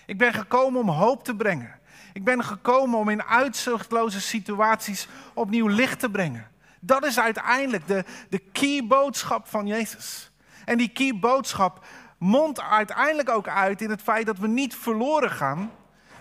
Ik 0.05 0.17
ben 0.17 0.33
gekomen 0.33 0.79
om 0.79 0.89
hoop 0.89 1.23
te 1.23 1.35
brengen. 1.35 1.79
Ik 2.13 2.23
ben 2.23 2.43
gekomen 2.43 2.99
om 2.99 3.09
in 3.09 3.23
uitzichtloze 3.23 4.21
situaties 4.21 5.07
opnieuw 5.33 5.67
licht 5.67 5.99
te 5.99 6.09
brengen. 6.09 6.47
Dat 6.79 7.05
is 7.05 7.19
uiteindelijk 7.19 7.87
de, 7.87 8.03
de 8.29 8.39
key 8.39 8.85
boodschap 8.87 9.47
van 9.47 9.67
Jezus. 9.67 10.31
En 10.65 10.77
die 10.77 10.89
key 10.89 11.19
boodschap 11.19 11.85
mondt 12.21 12.61
uiteindelijk 12.61 13.29
ook 13.29 13.47
uit 13.47 13.81
in 13.81 13.89
het 13.89 14.01
feit 14.01 14.25
dat 14.25 14.37
we 14.37 14.47
niet 14.47 14.75
verloren 14.75 15.31
gaan, 15.31 15.71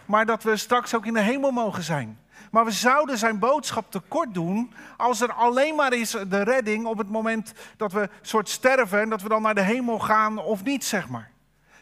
maar 0.04 0.26
dat 0.26 0.42
we 0.42 0.56
straks 0.56 0.94
ook 0.94 1.06
in 1.06 1.14
de 1.14 1.20
hemel 1.20 1.50
mogen 1.50 1.82
zijn. 1.82 2.18
Maar 2.50 2.64
we 2.64 2.70
zouden 2.70 3.18
zijn 3.18 3.38
boodschap 3.38 3.90
tekort 3.90 4.34
doen 4.34 4.72
als 4.96 5.20
er 5.20 5.32
alleen 5.32 5.74
maar 5.74 5.92
is 5.92 6.10
de 6.10 6.42
redding 6.42 6.86
op 6.86 6.98
het 6.98 7.08
moment 7.08 7.52
dat 7.76 7.92
we 7.92 8.08
soort 8.22 8.48
sterven 8.48 9.00
en 9.00 9.08
dat 9.08 9.22
we 9.22 9.28
dan 9.28 9.42
naar 9.42 9.54
de 9.54 9.60
hemel 9.60 9.98
gaan 9.98 10.38
of 10.38 10.64
niet, 10.64 10.84
zeg 10.84 11.08
maar. 11.08 11.30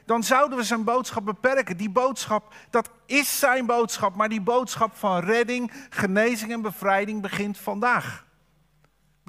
Dan 0.04 0.22
zouden 0.22 0.58
we 0.58 0.64
zijn 0.64 0.84
boodschap 0.84 1.24
beperken. 1.24 1.76
Die 1.76 1.90
boodschap, 1.90 2.54
dat 2.70 2.90
is 3.06 3.38
zijn 3.38 3.66
boodschap, 3.66 4.14
maar 4.14 4.28
die 4.28 4.40
boodschap 4.40 4.96
van 4.96 5.20
redding, 5.20 5.72
genezing 5.90 6.52
en 6.52 6.62
bevrijding 6.62 7.22
begint 7.22 7.58
vandaag. 7.58 8.26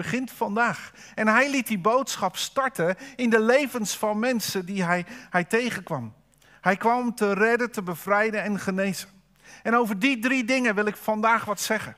Begint 0.03 0.32
vandaag. 0.32 0.91
En 1.15 1.27
hij 1.27 1.50
liet 1.50 1.68
die 1.68 1.79
boodschap 1.79 2.38
starten 2.38 2.96
in 3.15 3.29
de 3.29 3.39
levens 3.39 3.98
van 3.98 4.20
mensen 4.20 4.65
die 4.65 4.84
hij, 4.84 5.06
hij 5.29 5.44
tegenkwam. 5.44 6.13
Hij 6.62 6.75
kwam 6.75 7.15
te 7.15 7.34
redden, 7.34 7.72
te 7.72 7.84
bevrijden 7.84 8.44
en 8.44 8.60
genezen. 8.60 9.10
En 9.63 9.75
over 9.75 10.00
die 10.00 10.20
drie 10.20 10.44
dingen 10.44 10.75
wil 10.75 10.86
ik 10.86 10.96
vandaag 10.96 11.46
wat 11.46 11.60
zeggen. 11.60 11.96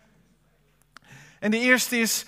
En 1.39 1.51
de 1.51 1.60
eerste 1.60 2.00
is, 2.00 2.25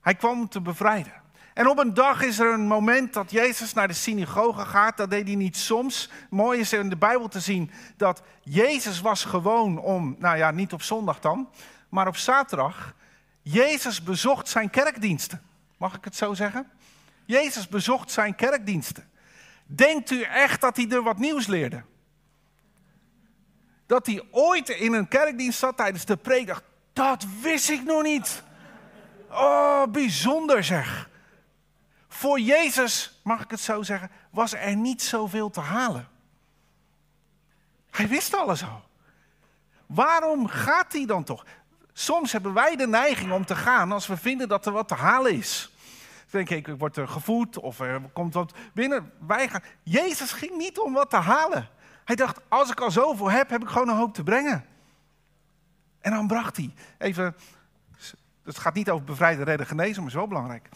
hij 0.00 0.14
kwam 0.14 0.48
te 0.48 0.60
bevrijden. 0.60 1.12
En 1.54 1.68
op 1.68 1.78
een 1.78 1.94
dag 1.94 2.22
is 2.22 2.38
er 2.38 2.52
een 2.52 2.66
moment 2.66 3.12
dat 3.12 3.30
Jezus 3.30 3.72
naar 3.72 3.88
de 3.88 3.94
synagoge 3.94 4.64
gaat. 4.64 4.96
Dat 4.96 5.10
deed 5.10 5.26
hij 5.26 5.36
niet 5.36 5.56
soms. 5.56 6.10
Mooi 6.30 6.60
is 6.60 6.72
er 6.72 6.80
in 6.80 6.88
de 6.88 6.96
Bijbel 6.96 7.28
te 7.28 7.40
zien 7.40 7.70
dat 7.96 8.22
Jezus 8.42 9.00
was 9.00 9.24
gewoon 9.24 9.78
om, 9.78 10.16
nou 10.18 10.36
ja, 10.36 10.50
niet 10.50 10.72
op 10.72 10.82
zondag 10.82 11.20
dan, 11.20 11.48
maar 11.88 12.06
op 12.06 12.16
zaterdag. 12.16 12.94
Jezus 13.48 14.02
bezocht 14.02 14.48
zijn 14.48 14.70
kerkdiensten. 14.70 15.42
Mag 15.76 15.94
ik 15.94 16.04
het 16.04 16.16
zo 16.16 16.34
zeggen? 16.34 16.70
Jezus 17.24 17.68
bezocht 17.68 18.10
zijn 18.10 18.34
kerkdiensten. 18.34 19.10
Denkt 19.66 20.10
u 20.10 20.22
echt 20.22 20.60
dat 20.60 20.76
hij 20.76 20.88
er 20.88 21.02
wat 21.02 21.18
nieuws 21.18 21.46
leerde? 21.46 21.82
Dat 23.86 24.06
hij 24.06 24.22
ooit 24.30 24.68
in 24.68 24.92
een 24.92 25.08
kerkdienst 25.08 25.58
zat 25.58 25.76
tijdens 25.76 26.04
de 26.04 26.16
preek 26.16 26.54
dat 26.92 27.26
wist 27.40 27.70
ik 27.70 27.84
nog 27.84 28.02
niet. 28.02 28.42
Oh, 29.30 29.86
bijzonder 29.86 30.64
zeg. 30.64 31.08
Voor 32.08 32.40
Jezus, 32.40 33.20
mag 33.22 33.42
ik 33.42 33.50
het 33.50 33.60
zo 33.60 33.82
zeggen, 33.82 34.10
was 34.30 34.52
er 34.52 34.76
niet 34.76 35.02
zoveel 35.02 35.50
te 35.50 35.60
halen. 35.60 36.08
Hij 37.90 38.08
wist 38.08 38.34
alles 38.34 38.62
al. 38.62 38.82
Waarom 39.86 40.46
gaat 40.46 40.92
hij 40.92 41.06
dan 41.06 41.24
toch? 41.24 41.44
Soms 41.98 42.32
hebben 42.32 42.52
wij 42.52 42.76
de 42.76 42.86
neiging 42.86 43.32
om 43.32 43.44
te 43.44 43.54
gaan 43.54 43.92
als 43.92 44.06
we 44.06 44.16
vinden 44.16 44.48
dat 44.48 44.66
er 44.66 44.72
wat 44.72 44.88
te 44.88 44.94
halen 44.94 45.32
is. 45.32 45.72
Denk 46.30 46.50
ik, 46.50 46.68
ik 46.68 46.78
word 46.78 46.96
er 46.96 47.08
gevoed 47.08 47.58
of 47.58 47.80
er 47.80 48.00
komt 48.12 48.34
wat 48.34 48.54
binnen. 48.74 49.12
Wij 49.26 49.48
gaan. 49.48 49.62
Jezus 49.82 50.32
ging 50.32 50.56
niet 50.56 50.78
om 50.78 50.92
wat 50.92 51.10
te 51.10 51.16
halen. 51.16 51.68
Hij 52.04 52.16
dacht, 52.16 52.40
als 52.48 52.70
ik 52.70 52.80
al 52.80 52.90
zoveel 52.90 53.30
heb, 53.30 53.50
heb 53.50 53.62
ik 53.62 53.68
gewoon 53.68 53.88
een 53.88 53.96
hoop 53.96 54.14
te 54.14 54.22
brengen. 54.22 54.64
En 56.00 56.10
dan 56.10 56.26
bracht 56.26 56.56
hij. 56.56 56.74
Even, 56.98 57.36
het 58.44 58.58
gaat 58.58 58.74
niet 58.74 58.90
over 58.90 59.04
bevrijden, 59.04 59.44
redden, 59.44 59.66
genezen, 59.66 60.02
maar 60.02 60.12
wel 60.12 60.28
belangrijk. 60.28 60.68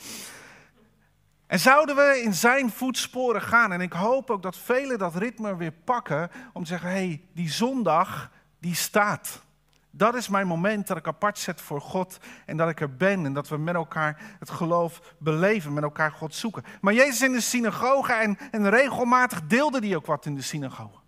En 1.46 1.58
zouden 1.58 1.96
we 1.96 2.20
in 2.22 2.34
zijn 2.34 2.70
voetsporen 2.70 3.42
gaan, 3.42 3.72
en 3.72 3.80
ik 3.80 3.92
hoop 3.92 4.30
ook 4.30 4.42
dat 4.42 4.56
velen 4.56 4.98
dat 4.98 5.14
ritme 5.14 5.56
weer 5.56 5.72
pakken, 5.72 6.30
om 6.52 6.62
te 6.62 6.68
zeggen, 6.68 6.88
hé, 6.88 6.94
hey, 6.96 7.24
die 7.34 7.50
zondag, 7.50 8.30
die 8.58 8.74
staat. 8.74 9.48
Dat 9.90 10.14
is 10.14 10.28
mijn 10.28 10.46
moment 10.46 10.86
dat 10.86 10.96
ik 10.96 11.06
apart 11.06 11.38
zet 11.38 11.60
voor 11.60 11.80
God 11.80 12.18
en 12.46 12.56
dat 12.56 12.68
ik 12.68 12.80
er 12.80 12.96
ben 12.96 13.24
en 13.24 13.32
dat 13.32 13.48
we 13.48 13.56
met 13.56 13.74
elkaar 13.74 14.20
het 14.38 14.50
geloof 14.50 15.14
beleven, 15.18 15.72
met 15.72 15.82
elkaar 15.82 16.12
God 16.12 16.34
zoeken. 16.34 16.64
Maar 16.80 16.94
Jezus 16.94 17.22
in 17.22 17.32
de 17.32 17.40
synagoge 17.40 18.12
en, 18.12 18.38
en 18.50 18.70
regelmatig 18.70 19.46
deelde 19.46 19.78
hij 19.86 19.96
ook 19.96 20.06
wat 20.06 20.26
in 20.26 20.34
de 20.34 20.42
synagoge. 20.42 20.98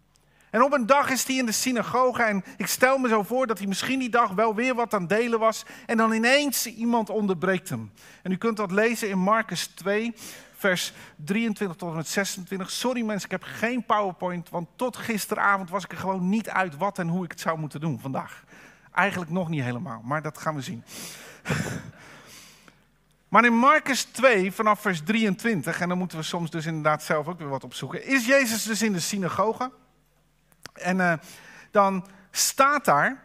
En 0.53 0.63
op 0.63 0.73
een 0.73 0.87
dag 0.87 1.11
is 1.11 1.27
hij 1.27 1.37
in 1.37 1.47
de 1.47 1.53
synagoge 1.53 2.23
en 2.23 2.45
ik 2.57 2.67
stel 2.67 2.99
me 2.99 3.09
zo 3.09 3.23
voor 3.23 3.47
dat 3.47 3.59
hij 3.59 3.67
misschien 3.67 3.99
die 3.99 4.11
dag 4.11 4.31
wel 4.31 4.55
weer 4.55 4.75
wat 4.75 4.95
aan 4.95 5.07
delen 5.07 5.39
was. 5.39 5.65
En 5.87 5.97
dan 5.97 6.13
ineens 6.13 6.67
iemand 6.67 7.11
onderbreekt 7.11 7.69
hem. 7.69 7.93
En 8.23 8.33
u 8.33 8.37
kunt 8.37 8.57
dat 8.57 8.71
lezen 8.71 9.09
in 9.09 9.19
Marcus 9.19 9.67
2, 9.67 10.15
vers 10.57 10.93
23 11.17 11.77
tot 11.77 11.91
en 11.91 11.97
met 11.97 12.09
26. 12.09 12.71
Sorry 12.71 13.03
mensen, 13.03 13.25
ik 13.25 13.41
heb 13.41 13.43
geen 13.43 13.85
PowerPoint, 13.85 14.51
want 14.51 14.69
tot 14.77 14.97
gisteravond 14.97 15.71
was 15.71 15.85
ik 15.85 15.93
er 15.93 15.99
gewoon 15.99 16.29
niet 16.29 16.49
uit 16.49 16.77
wat 16.77 16.99
en 16.99 17.09
hoe 17.09 17.25
ik 17.25 17.31
het 17.31 17.41
zou 17.41 17.59
moeten 17.59 17.81
doen 17.81 18.01
vandaag. 18.01 18.45
Eigenlijk 18.93 19.31
nog 19.31 19.49
niet 19.49 19.63
helemaal, 19.63 20.01
maar 20.05 20.23
dat 20.23 20.39
gaan 20.39 20.55
we 20.55 20.61
zien. 20.61 20.85
Maar 23.33 23.45
in 23.45 23.57
Marcus 23.57 24.03
2, 24.03 24.53
vanaf 24.53 24.81
vers 24.81 25.01
23, 25.05 25.81
en 25.81 25.89
dan 25.89 25.99
moeten 25.99 26.19
we 26.19 26.25
soms 26.25 26.51
dus 26.51 26.67
inderdaad 26.67 27.03
zelf 27.03 27.29
ook 27.29 27.39
weer 27.39 27.49
wat 27.49 27.65
opzoeken, 27.65 28.07
is 28.07 28.27
Jezus 28.27 28.63
dus 28.63 28.83
in 28.83 28.93
de 28.93 29.01
synagoge. 29.01 29.71
En 30.73 30.99
uh, 30.99 31.13
dan 31.71 32.07
staat 32.31 32.85
daar, 32.85 33.23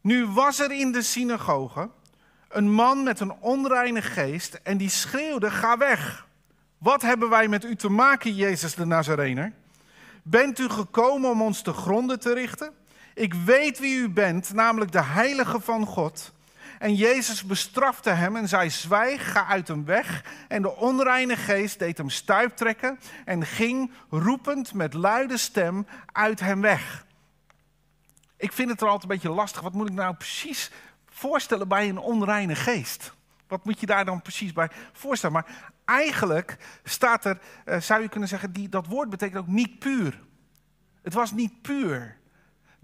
nu 0.00 0.26
was 0.26 0.60
er 0.60 0.72
in 0.72 0.92
de 0.92 1.02
synagoge 1.02 1.90
een 2.48 2.70
man 2.70 3.02
met 3.02 3.20
een 3.20 3.32
onreine 3.32 4.02
geest 4.02 4.54
en 4.62 4.76
die 4.76 4.88
schreeuwde, 4.88 5.50
ga 5.50 5.76
weg. 5.76 6.26
Wat 6.78 7.02
hebben 7.02 7.28
wij 7.28 7.48
met 7.48 7.64
u 7.64 7.76
te 7.76 7.88
maken, 7.88 8.34
Jezus 8.34 8.74
de 8.74 8.84
Nazarener? 8.84 9.52
Bent 10.22 10.58
u 10.58 10.68
gekomen 10.68 11.30
om 11.30 11.42
ons 11.42 11.62
te 11.62 11.72
gronden 11.72 12.20
te 12.20 12.34
richten? 12.34 12.72
Ik 13.14 13.34
weet 13.34 13.78
wie 13.78 13.98
u 13.98 14.08
bent, 14.08 14.52
namelijk 14.52 14.92
de 14.92 15.02
heilige 15.02 15.60
van 15.60 15.86
God. 15.86 16.32
En 16.78 16.94
Jezus 16.94 17.44
bestrafte 17.44 18.10
hem 18.10 18.36
en 18.36 18.48
zei: 18.48 18.70
Zwijg, 18.70 19.32
ga 19.32 19.46
uit 19.46 19.68
hem 19.68 19.84
weg. 19.84 20.24
En 20.48 20.62
de 20.62 20.76
onreine 20.76 21.36
geest 21.36 21.78
deed 21.78 21.98
hem 21.98 22.10
stuiptrekken 22.10 22.98
en 23.24 23.46
ging 23.46 23.92
roepend 24.10 24.74
met 24.74 24.94
luide 24.94 25.36
stem 25.36 25.86
uit 26.12 26.40
hem 26.40 26.60
weg. 26.60 27.06
Ik 28.36 28.52
vind 28.52 28.70
het 28.70 28.80
er 28.80 28.86
altijd 28.86 29.02
een 29.02 29.16
beetje 29.16 29.34
lastig. 29.34 29.62
Wat 29.62 29.72
moet 29.72 29.88
ik 29.88 29.94
nou 29.94 30.14
precies 30.14 30.70
voorstellen 31.08 31.68
bij 31.68 31.88
een 31.88 31.98
onreine 31.98 32.54
geest? 32.54 33.12
Wat 33.48 33.64
moet 33.64 33.80
je 33.80 33.86
daar 33.86 34.04
dan 34.04 34.22
precies 34.22 34.52
bij 34.52 34.70
voorstellen? 34.92 35.34
Maar 35.34 35.72
eigenlijk 35.84 36.56
staat 36.84 37.24
er, 37.24 37.38
eh, 37.64 37.80
zou 37.80 38.02
je 38.02 38.08
kunnen 38.08 38.28
zeggen, 38.28 38.52
die, 38.52 38.68
dat 38.68 38.86
woord 38.86 39.10
betekent 39.10 39.38
ook 39.38 39.46
niet 39.46 39.78
puur. 39.78 40.20
Het 41.02 41.14
was 41.14 41.32
niet 41.32 41.62
puur. 41.62 42.16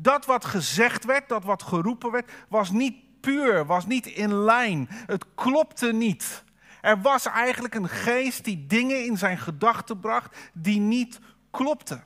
Dat 0.00 0.26
wat 0.26 0.44
gezegd 0.44 1.04
werd, 1.04 1.28
dat 1.28 1.44
wat 1.44 1.62
geroepen 1.62 2.10
werd, 2.10 2.32
was 2.48 2.70
niet 2.70 3.20
puur, 3.20 3.66
was 3.66 3.86
niet 3.86 4.06
in 4.06 4.34
lijn. 4.34 4.86
Het 4.90 5.24
klopte 5.34 5.92
niet. 5.92 6.44
Er 6.80 7.00
was 7.00 7.26
eigenlijk 7.26 7.74
een 7.74 7.88
geest 7.88 8.44
die 8.44 8.66
dingen 8.66 9.04
in 9.04 9.18
zijn 9.18 9.38
gedachten 9.38 10.00
bracht 10.00 10.36
die 10.52 10.80
niet 10.80 11.20
klopten. 11.50 12.04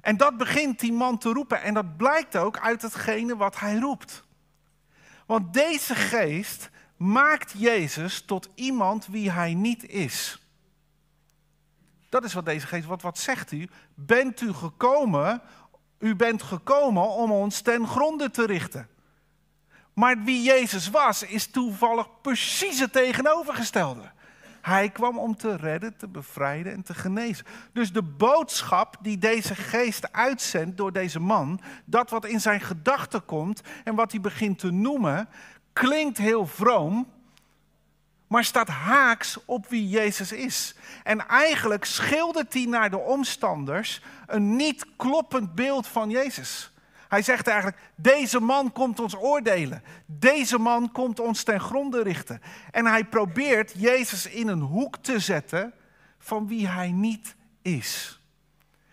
En 0.00 0.16
dat 0.16 0.36
begint 0.36 0.80
die 0.80 0.92
man 0.92 1.18
te 1.18 1.32
roepen. 1.32 1.62
En 1.62 1.74
dat 1.74 1.96
blijkt 1.96 2.36
ook 2.36 2.58
uit 2.58 2.82
hetgene 2.82 3.36
wat 3.36 3.58
hij 3.58 3.78
roept. 3.78 4.24
Want 5.26 5.54
deze 5.54 5.94
geest 5.94 6.70
maakt 6.96 7.54
Jezus 7.56 8.22
tot 8.22 8.48
iemand 8.54 9.06
wie 9.06 9.30
hij 9.30 9.54
niet 9.54 9.88
is. 9.88 10.38
Dat 12.08 12.24
is 12.24 12.32
wat 12.32 12.44
deze 12.44 12.66
geest, 12.66 12.86
wat, 12.86 13.02
wat 13.02 13.18
zegt 13.18 13.52
u? 13.52 13.68
Bent 13.94 14.40
u 14.40 14.52
gekomen, 14.52 15.42
u 16.04 16.16
bent 16.16 16.42
gekomen 16.42 17.08
om 17.08 17.30
ons 17.30 17.60
ten 17.60 17.86
gronde 17.86 18.30
te 18.30 18.46
richten. 18.46 18.88
Maar 19.92 20.24
wie 20.24 20.42
Jezus 20.42 20.90
was, 20.90 21.22
is 21.22 21.46
toevallig 21.46 22.08
precies 22.20 22.78
het 22.80 22.92
tegenovergestelde. 22.92 24.12
Hij 24.60 24.88
kwam 24.88 25.18
om 25.18 25.36
te 25.36 25.56
redden, 25.56 25.96
te 25.96 26.08
bevrijden 26.08 26.72
en 26.72 26.82
te 26.82 26.94
genezen. 26.94 27.46
Dus 27.72 27.92
de 27.92 28.02
boodschap 28.02 28.96
die 29.00 29.18
deze 29.18 29.54
geest 29.54 30.12
uitzendt 30.12 30.76
door 30.76 30.92
deze 30.92 31.20
man, 31.20 31.60
dat 31.84 32.10
wat 32.10 32.24
in 32.24 32.40
zijn 32.40 32.60
gedachten 32.60 33.24
komt 33.24 33.60
en 33.84 33.94
wat 33.94 34.10
hij 34.10 34.20
begint 34.20 34.58
te 34.58 34.70
noemen, 34.70 35.28
klinkt 35.72 36.18
heel 36.18 36.46
vroom, 36.46 37.12
maar 38.26 38.44
staat 38.44 38.68
haaks 38.68 39.38
op 39.44 39.68
wie 39.68 39.88
Jezus 39.88 40.32
is. 40.32 40.74
En 41.02 41.28
eigenlijk 41.28 41.84
schildert 41.84 42.52
hij 42.52 42.64
naar 42.64 42.90
de 42.90 42.98
omstanders 42.98 44.00
een 44.26 44.56
niet 44.56 44.86
kloppend 44.96 45.54
beeld 45.54 45.86
van 45.86 46.10
Jezus. 46.10 46.72
Hij 47.08 47.22
zegt 47.22 47.46
eigenlijk, 47.46 47.78
deze 47.94 48.40
man 48.40 48.72
komt 48.72 49.00
ons 49.00 49.16
oordelen. 49.16 49.82
Deze 50.06 50.58
man 50.58 50.92
komt 50.92 51.20
ons 51.20 51.42
ten 51.42 51.60
gronde 51.60 52.02
richten. 52.02 52.40
En 52.70 52.86
hij 52.86 53.04
probeert 53.04 53.72
Jezus 53.76 54.26
in 54.26 54.48
een 54.48 54.60
hoek 54.60 54.96
te 54.96 55.18
zetten 55.18 55.72
van 56.18 56.46
wie 56.46 56.68
hij 56.68 56.90
niet 56.92 57.34
is. 57.62 58.20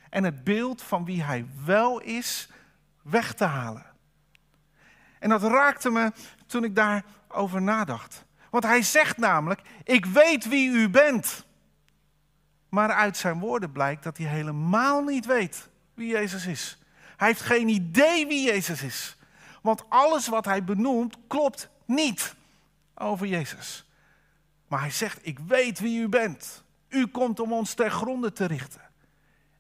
En 0.10 0.24
het 0.24 0.44
beeld 0.44 0.82
van 0.82 1.06
wie 1.06 1.24
hij 1.24 1.46
wel 1.66 2.00
is 2.00 2.50
weg 3.02 3.34
te 3.34 3.44
halen. 3.44 3.86
En 5.20 5.30
dat 5.30 5.44
raakte 5.44 5.90
me 5.90 6.12
toen 6.46 6.64
ik 6.64 6.76
daarover 6.76 7.62
nadacht. 7.62 8.26
Want 8.52 8.64
hij 8.64 8.82
zegt 8.82 9.18
namelijk, 9.18 9.62
ik 9.84 10.06
weet 10.06 10.48
wie 10.48 10.70
u 10.70 10.90
bent. 10.90 11.46
Maar 12.70 12.92
uit 12.92 13.18
zijn 13.18 13.40
woorden 13.40 13.72
blijkt 13.72 14.04
dat 14.04 14.18
hij 14.18 14.28
helemaal 14.28 15.04
niet 15.04 15.26
weet 15.26 15.70
wie 15.94 16.08
Jezus 16.08 16.46
is. 16.46 16.80
Hij 17.18 17.28
heeft 17.28 17.42
geen 17.42 17.68
idee 17.68 18.28
wie 18.28 18.46
Jezus 18.46 18.82
is. 18.82 19.18
Want 19.62 19.84
alles 19.90 20.28
wat 20.28 20.46
hij 20.46 20.64
benoemt 20.64 21.18
klopt 21.28 21.70
niet 21.86 22.36
over 22.96 23.28
Jezus. 23.28 23.86
Maar 24.68 24.80
hij 24.80 24.92
zegt, 24.92 25.20
ik 25.22 25.40
weet 25.40 25.80
wie 25.80 26.00
u 26.00 26.08
bent. 26.10 26.64
U 26.90 27.08
komt 27.08 27.40
om 27.40 27.54
ons 27.54 27.74
ter 27.74 27.92
gronde 27.92 28.34
te 28.34 28.46
richten. 28.46 28.82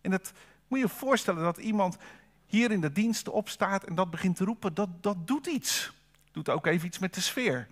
En 0.02 0.12
dat 0.12 0.32
moet 0.68 0.80
je 0.80 0.86
je 0.86 0.92
voorstellen 0.92 1.44
dat 1.44 1.58
iemand 1.58 1.98
hier 2.46 2.72
in 2.72 2.82
de 2.82 2.92
dienst 2.92 3.30
opstaat 3.30 3.84
en 3.84 3.96
dat 3.96 4.12
begint 4.12 4.36
te 4.36 4.44
roepen, 4.44 4.74
dat, 4.74 4.90
dat 5.04 5.28
doet 5.28 5.48
iets. 5.48 5.92
Doet 6.32 6.50
ook 6.50 6.66
even 6.66 6.88
iets 6.88 7.00
met 7.00 7.14
de 7.14 7.22
sfeer. 7.22 7.68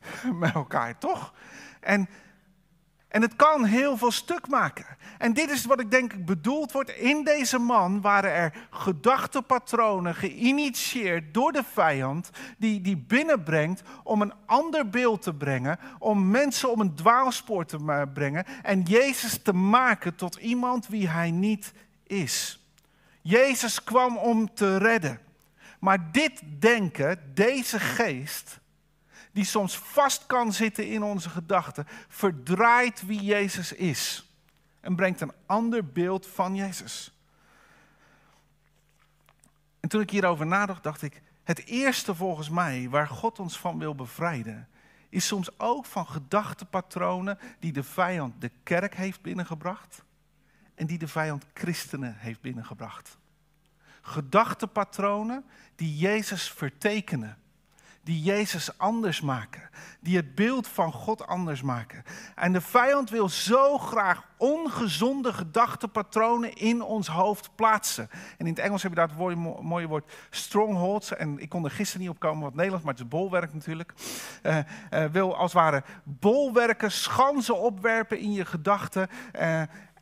Met 0.40 0.54
elkaar, 0.54 0.98
toch? 0.98 1.34
En 1.80 2.08
En 3.08 3.22
het 3.22 3.36
kan 3.36 3.64
heel 3.64 3.96
veel 3.96 4.10
stuk 4.10 4.48
maken. 4.48 4.86
En 5.18 5.32
dit 5.32 5.50
is 5.50 5.64
wat 5.64 5.80
ik 5.80 5.90
denk 5.90 6.24
bedoeld 6.24 6.72
wordt. 6.72 6.90
In 6.90 7.24
deze 7.24 7.58
man 7.58 8.00
waren 8.00 8.32
er 8.32 8.66
gedachtepatronen 8.70 10.14
geïnitieerd 10.14 11.34
door 11.34 11.52
de 11.52 11.62
vijand, 11.72 12.30
die, 12.58 12.80
die 12.80 12.96
binnenbrengt 12.96 13.82
om 14.02 14.22
een 14.22 14.32
ander 14.46 14.88
beeld 14.88 15.22
te 15.22 15.34
brengen, 15.34 15.78
om 15.98 16.30
mensen 16.30 16.70
om 16.70 16.80
een 16.80 16.94
dwaalspoor 16.94 17.64
te 17.64 18.06
brengen 18.14 18.44
en 18.62 18.82
Jezus 18.82 19.42
te 19.42 19.52
maken 19.52 20.14
tot 20.14 20.36
iemand 20.36 20.88
wie 20.88 21.08
hij 21.08 21.30
niet 21.30 21.72
is. 22.06 22.62
Jezus 23.22 23.84
kwam 23.84 24.16
om 24.16 24.54
te 24.54 24.76
redden. 24.76 25.18
Maar 25.80 26.12
dit 26.12 26.42
denken, 26.58 27.32
deze 27.34 27.78
geest, 27.80 28.60
die 29.32 29.44
soms 29.44 29.76
vast 29.76 30.26
kan 30.26 30.52
zitten 30.52 30.88
in 30.88 31.02
onze 31.02 31.30
gedachten, 31.30 31.86
verdraait 32.08 33.06
wie 33.06 33.20
Jezus 33.20 33.72
is 33.72 34.32
en 34.80 34.96
brengt 34.96 35.20
een 35.20 35.32
ander 35.46 35.86
beeld 35.86 36.26
van 36.26 36.54
Jezus. 36.54 37.12
En 39.80 39.88
toen 39.88 40.00
ik 40.00 40.10
hierover 40.10 40.46
nadacht, 40.46 40.82
dacht 40.82 41.02
ik, 41.02 41.22
het 41.44 41.64
eerste 41.64 42.14
volgens 42.14 42.48
mij 42.48 42.88
waar 42.88 43.08
God 43.08 43.38
ons 43.38 43.58
van 43.58 43.78
wil 43.78 43.94
bevrijden, 43.94 44.68
is 45.08 45.26
soms 45.26 45.58
ook 45.58 45.86
van 45.86 46.06
gedachtepatronen 46.06 47.38
die 47.58 47.72
de 47.72 47.82
vijand 47.82 48.40
de 48.40 48.50
kerk 48.62 48.94
heeft 48.94 49.22
binnengebracht 49.22 50.02
en 50.74 50.86
die 50.86 50.98
de 50.98 51.08
vijand 51.08 51.44
christenen 51.54 52.16
heeft 52.18 52.40
binnengebracht. 52.40 53.16
Gedachtepatronen 54.02 55.44
die 55.74 55.96
Jezus 55.96 56.50
vertekenen 56.50 57.38
die 58.02 58.22
Jezus 58.22 58.78
anders 58.78 59.20
maken, 59.20 59.70
die 60.00 60.16
het 60.16 60.34
beeld 60.34 60.68
van 60.68 60.92
God 60.92 61.26
anders 61.26 61.62
maken. 61.62 62.04
En 62.34 62.52
de 62.52 62.60
vijand 62.60 63.10
wil 63.10 63.28
zo 63.28 63.78
graag 63.78 64.24
ongezonde 64.36 65.32
gedachtepatronen 65.32 66.54
in 66.54 66.82
ons 66.82 67.08
hoofd 67.08 67.50
plaatsen. 67.54 68.10
En 68.38 68.46
in 68.46 68.52
het 68.52 68.58
Engels 68.58 68.82
heb 68.82 68.90
je 68.90 68.96
daar 68.96 69.08
het 69.08 69.62
mooie 69.62 69.86
woord 69.86 70.12
strongholds. 70.30 71.16
En 71.16 71.38
ik 71.38 71.48
kon 71.48 71.64
er 71.64 71.70
gisteren 71.70 72.00
niet 72.00 72.10
op 72.10 72.18
komen 72.18 72.42
wat 72.42 72.54
Nederlands, 72.54 72.84
maar 72.84 72.94
het 72.94 73.02
is 73.02 73.08
bolwerk 73.08 73.54
natuurlijk. 73.54 73.92
Uh, 74.42 74.58
uh, 74.90 75.04
wil 75.04 75.36
als 75.36 75.52
het 75.52 75.62
ware 75.62 75.82
bolwerken, 76.02 76.92
schansen 76.92 77.58
opwerpen 77.58 78.18
in 78.18 78.32
je 78.32 78.44
gedachten. 78.44 79.08
Uh, 79.40 79.60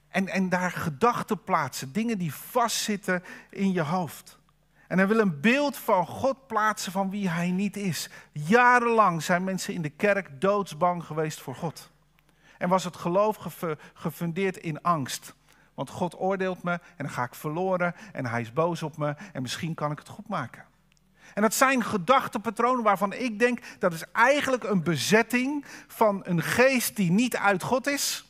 en, 0.09 0.29
en 0.29 0.49
daar 0.49 0.71
gedachten 0.71 1.45
plaatsen, 1.45 1.93
dingen 1.93 2.19
die 2.19 2.35
vastzitten 2.35 3.23
in 3.51 3.73
je 3.73 3.83
hoofd. 3.83 4.39
En 4.89 4.99
hij 4.99 5.07
wil 5.07 5.19
een 5.19 5.41
beeld 5.41 5.77
van 5.77 6.07
God 6.07 6.47
plaatsen 6.47 6.93
van 6.93 7.11
wie 7.11 7.29
hij 7.29 7.51
niet 7.51 7.77
is. 7.77 8.11
Jarenlang 8.33 9.23
zijn 9.23 9.45
mensen 9.45 9.75
in 9.75 9.83
de 9.83 9.91
kerk 9.91 10.41
doodsbang 10.41 11.05
geweest 11.05 11.41
voor 11.41 11.55
God. 11.55 11.91
En 12.59 12.69
was 12.69 12.85
het 12.85 12.97
geloof 12.97 13.59
gefundeerd 13.95 14.57
in 14.57 14.83
angst. 14.83 15.35
Want 15.75 15.91
God 15.91 16.19
oordeelt 16.19 16.63
me 16.63 16.73
en 16.73 16.81
dan 16.97 17.11
ga 17.11 17.25
ik 17.25 17.35
verloren 17.35 17.95
en 18.13 18.27
hij 18.27 18.41
is 18.41 18.53
boos 18.53 18.83
op 18.83 18.97
me 18.97 19.15
en 19.33 19.43
misschien 19.43 19.75
kan 19.75 19.91
ik 19.91 19.99
het 19.99 20.09
goed 20.09 20.29
maken. 20.29 20.65
En 21.35 21.43
dat 21.43 21.55
zijn 21.55 21.85
gedachtenpatronen 21.85 22.85
waarvan 22.85 23.13
ik 23.13 23.39
denk 23.39 23.59
dat 23.79 23.93
is 23.93 24.05
eigenlijk 24.13 24.65
een 24.65 24.83
bezetting 24.83 25.65
van 25.87 26.21
een 26.25 26.43
geest 26.43 26.97
die 26.97 27.11
niet 27.11 27.37
uit 27.37 27.63
God 27.63 27.87
is 27.87 28.27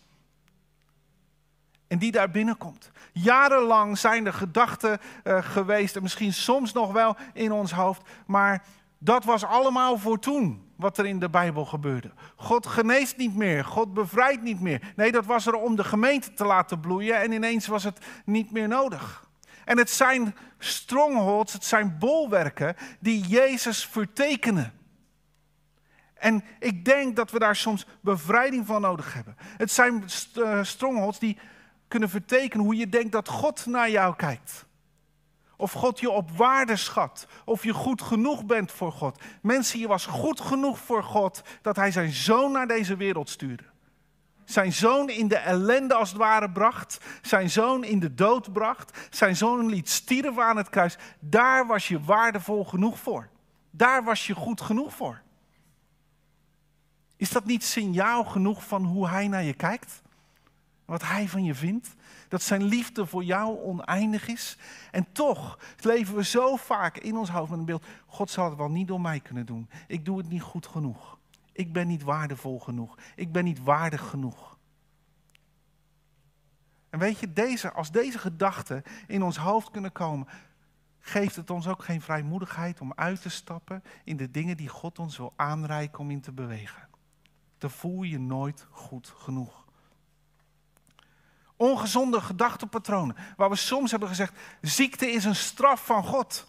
en 1.89 1.99
die 1.99 2.13
daar 2.13 2.31
binnenkomt. 2.31 2.91
Jarenlang 3.13 3.99
zijn 3.99 4.27
er 4.27 4.33
gedachten 4.33 4.99
uh, 5.25 5.43
geweest, 5.43 5.97
en 5.97 6.03
misschien 6.03 6.33
soms 6.33 6.73
nog 6.73 6.93
wel 6.93 7.17
in 7.33 7.53
ons 7.53 7.73
hoofd, 7.73 8.03
maar 8.27 8.65
dat 8.99 9.25
was 9.25 9.45
allemaal 9.45 9.99
voor 9.99 10.19
toen 10.19 10.65
wat 10.77 10.99
er 10.99 11.07
in 11.07 11.19
de 11.19 11.31
Bijbel 11.31 11.65
gebeurde. 11.65 12.11
God 12.37 12.67
geneest 12.67 13.17
niet 13.17 13.37
meer, 13.37 13.65
God 13.65 13.95
bevrijdt 13.95 14.43
niet 14.43 14.61
meer. 14.61 14.93
Nee, 14.97 15.13
dat 15.13 15.27
was 15.27 15.47
er 15.47 15.55
om 15.55 15.77
de 15.77 15.85
gemeente 15.85 16.35
te 16.35 16.45
laten 16.45 16.81
bloeien 16.81 17.21
en 17.21 17.33
ineens 17.33 17.67
was 17.67 17.85
het 17.85 17.99
niet 18.25 18.51
meer 18.51 18.69
nodig. 18.69 19.25
En 19.65 19.79
het 19.79 19.91
zijn 19.91 20.37
strongholds, 20.59 21.53
het 21.53 21.65
zijn 21.65 21.99
bolwerken 21.99 22.77
die 23.01 23.27
Jezus 23.27 23.87
vertekenen. 23.87 24.73
En 26.15 26.45
ik 26.59 26.85
denk 26.85 27.17
dat 27.17 27.31
we 27.31 27.39
daar 27.39 27.57
soms 27.57 27.87
bevrijding 28.01 28.67
van 28.67 28.81
nodig 28.81 29.15
hebben. 29.15 29.37
Het 29.39 29.71
zijn 29.71 30.05
uh, 30.37 30.63
strongholds 30.63 31.19
die 31.19 31.39
kunnen 31.89 32.09
vertekenen 32.09 32.65
hoe 32.65 32.77
je 32.77 32.89
denkt 32.89 33.13
dat 33.13 33.29
God 33.29 33.67
naar 33.67 33.91
jou 33.91 34.17
kijkt. 34.17 34.67
Of 35.57 35.73
God 35.73 36.01
je 36.01 36.11
op 36.11 36.31
waarde 36.31 36.77
schat. 36.77 37.27
Of 37.45 37.65
je 37.65 37.73
goed 37.73 38.03
genoeg 38.03 38.45
bent 38.45 38.73
voor 38.73 38.93
God. 38.93 39.21
Mensen, 39.43 39.79
je 39.79 39.89
was 39.89 40.07
goed 40.07 40.41
genoeg 40.41 40.79
voor 40.79 41.03
God 41.05 41.43
dat 41.63 41.77
hij 41.77 41.91
zijn 41.91 42.13
zoon 42.13 42.53
naar 42.53 42.67
deze 42.67 42.97
wereld 42.97 43.31
stuurde. 43.31 43.65
Zijn 44.45 44.73
zoon 44.73 45.11
in 45.11 45.29
de 45.29 45.37
ellende 45.37 45.95
als 45.95 46.09
het 46.09 46.19
ware 46.19 46.51
bracht. 46.51 46.99
Zijn 47.23 47.51
zoon 47.51 47.85
in 47.85 48.01
de 48.01 48.15
dood 48.15 48.53
bracht. 48.53 48.99
Zijn 49.11 49.37
zoon 49.37 49.67
liet 49.67 49.89
stierven 49.89 50.45
aan 50.45 50.57
het 50.57 50.69
kruis. 50.69 50.97
Daar 51.19 51.67
was 51.67 51.89
je 51.89 52.01
waardevol 52.01 52.65
genoeg 52.65 52.99
voor. 52.99 53.29
Daar 53.71 54.05
was 54.05 54.27
je 54.27 54.35
goed 54.35 54.61
genoeg 54.61 54.95
voor. 54.95 55.23
Is 57.17 57.31
dat 57.31 57.45
niet 57.45 57.65
signaal 57.65 58.25
genoeg 58.25 58.65
van 58.65 58.85
hoe 58.85 59.09
hij 59.09 59.29
naar 59.29 59.43
je 59.43 59.55
kijkt? 59.55 60.03
Wat 60.87 61.03
hij 61.03 61.29
van 61.29 61.45
je 61.45 61.55
vindt. 61.55 61.95
Dat 62.29 62.43
zijn 62.43 62.63
liefde 62.63 63.07
voor 63.07 63.25
jou 63.25 63.59
oneindig 63.59 64.29
is. 64.29 64.59
En 64.91 65.07
toch 65.13 65.59
leven 65.81 66.15
we 66.15 66.25
zo 66.25 66.57
vaak 66.57 66.99
in 66.99 67.17
ons 67.17 67.31
hoofd 67.31 67.51
met 67.51 67.59
een 67.59 67.65
beeld. 67.65 67.85
God 68.07 68.31
zal 68.31 68.49
het 68.49 68.57
wel 68.57 68.71
niet 68.71 68.89
door 68.89 69.01
mij 69.01 69.21
kunnen 69.21 69.47
doen. 69.47 69.71
Ik 69.87 70.05
doe 70.05 70.19
het 70.19 70.29
niet 70.29 70.43
goed 70.43 70.67
genoeg. 70.67 71.19
Ik 71.53 71.73
ben 71.73 71.87
niet 71.87 72.03
waardevol 72.03 72.61
genoeg. 72.61 72.99
Ik 73.15 73.33
ben 73.33 73.45
niet 73.45 73.63
waardig 73.63 74.09
genoeg. 74.09 74.59
En 76.91 76.99
weet 76.99 77.19
je, 77.19 77.33
deze, 77.33 77.73
als 77.73 77.91
deze 77.91 78.19
gedachten 78.19 78.83
in 79.07 79.23
ons 79.23 79.37
hoofd 79.37 79.71
kunnen 79.71 79.93
komen, 79.93 80.29
geeft 81.01 81.37
het 81.37 81.51
ons 81.51 81.69
ook 81.69 81.85
geen 81.85 82.01
vrijmoedigheid 82.01 82.81
om 82.81 82.93
uit 82.95 83.23
te 83.23 83.29
stappen 83.29 83.83
in 84.05 84.17
de 84.17 84.31
dingen 84.31 84.57
die 84.57 84.69
God 84.69 84.99
ons 84.99 85.17
wil 85.17 85.33
aanreiken 85.37 85.99
om 85.99 86.11
in 86.11 86.21
te 86.21 86.33
bewegen. 86.33 86.89
Dan 87.59 87.71
voel 87.71 88.03
je 88.03 88.19
nooit 88.19 88.67
goed 88.71 89.15
genoeg. 89.17 89.66
Ongezonde 91.57 92.21
gedachtepatronen. 92.21 93.17
Waar 93.37 93.51
we 93.51 93.57
soms 93.57 93.91
hebben 93.91 94.09
gezegd, 94.09 94.33
ziekte 94.61 95.11
is 95.11 95.25
een 95.25 95.37
straf 95.37 95.85
van 95.85 96.05
God. 96.05 96.47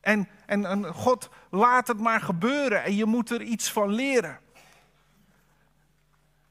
En, 0.00 0.28
en, 0.46 0.66
en 0.66 0.94
God 0.94 1.28
laat 1.50 1.88
het 1.88 2.00
maar 2.00 2.20
gebeuren 2.20 2.84
en 2.84 2.94
je 2.94 3.04
moet 3.04 3.30
er 3.30 3.42
iets 3.42 3.72
van 3.72 3.92
leren. 3.92 4.38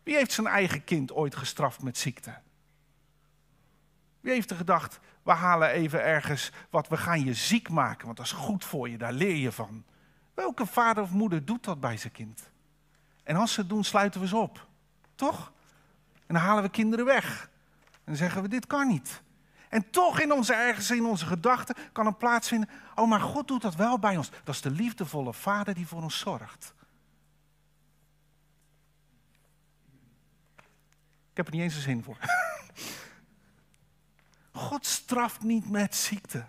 Wie 0.04 0.16
heeft 0.16 0.32
zijn 0.32 0.48
eigen 0.48 0.84
kind 0.84 1.14
ooit 1.14 1.36
gestraft 1.36 1.82
met 1.82 1.98
ziekte? 1.98 2.38
Wie 4.20 4.34
heeft 4.34 4.50
er 4.50 4.58
gedacht, 4.58 5.00
we 5.24 5.32
halen 5.32 5.70
even 5.70 6.04
ergens 6.04 6.52
wat, 6.70 6.88
we 6.88 6.98
gaan 6.98 7.24
je 7.24 7.34
ziek 7.34 7.70
maken, 7.70 8.06
want 8.06 8.18
dat 8.18 8.26
is 8.26 8.32
goed 8.32 8.66
voor 8.66 8.90
je, 8.90 8.98
daar 8.98 9.14
leer 9.14 9.36
je 9.36 9.52
van. 9.52 9.84
Welke 10.34 10.66
vader 10.66 11.04
of 11.04 11.12
moeder 11.12 11.46
doet 11.46 11.64
dat 11.64 11.80
bij 11.80 11.98
zijn 11.98 12.14
kind? 12.14 12.50
En 13.24 13.36
als 13.36 13.54
ze 13.54 13.60
het 13.60 13.70
doen, 13.70 13.84
sluiten 13.84 14.22
we 14.22 14.28
ze 14.28 14.38
op. 14.38 14.68
Toch? 15.16 15.52
En 16.28 16.34
dan 16.34 16.44
halen 16.44 16.64
we 16.64 16.70
kinderen 16.70 17.06
weg. 17.06 17.50
En 17.92 18.02
dan 18.06 18.16
zeggen 18.16 18.42
we, 18.42 18.48
dit 18.48 18.68
kan 18.68 18.88
niet. 18.88 19.24
En 19.70 19.90
toch 19.90 20.20
in 20.20 20.32
onze, 20.32 20.54
ergens 20.54 20.92
in 20.92 21.06
onze 21.06 21.26
gedachten 21.26 21.76
kan 21.92 22.06
er 22.06 22.14
plaatsvinden, 22.14 22.70
oh 22.96 23.10
maar 23.10 23.20
God 23.22 23.48
doet 23.48 23.62
dat 23.62 23.76
wel 23.76 24.00
bij 24.00 24.18
ons. 24.18 24.30
Dat 24.44 24.56
is 24.56 24.62
de 24.62 24.72
liefdevolle 24.72 25.34
vader 25.34 25.74
die 25.74 25.88
voor 25.88 26.02
ons 26.02 26.20
zorgt. 26.20 26.74
Ik 31.32 31.42
heb 31.42 31.48
er 31.48 31.54
niet 31.54 31.62
eens 31.62 31.76
een 31.76 31.82
zin 31.82 32.04
voor. 32.04 32.18
God 34.52 34.86
straft 34.86 35.44
niet 35.44 35.70
met 35.70 35.96
ziekte. 35.96 36.46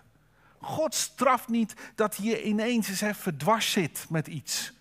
God 0.61 0.95
straft 0.95 1.47
niet 1.47 1.73
dat 1.95 2.17
je 2.21 2.43
ineens 2.43 2.87
eens 2.87 3.01
even 3.01 3.37
dwars 3.37 3.71
zit 3.71 4.05
met 4.09 4.27
iets. 4.27 4.73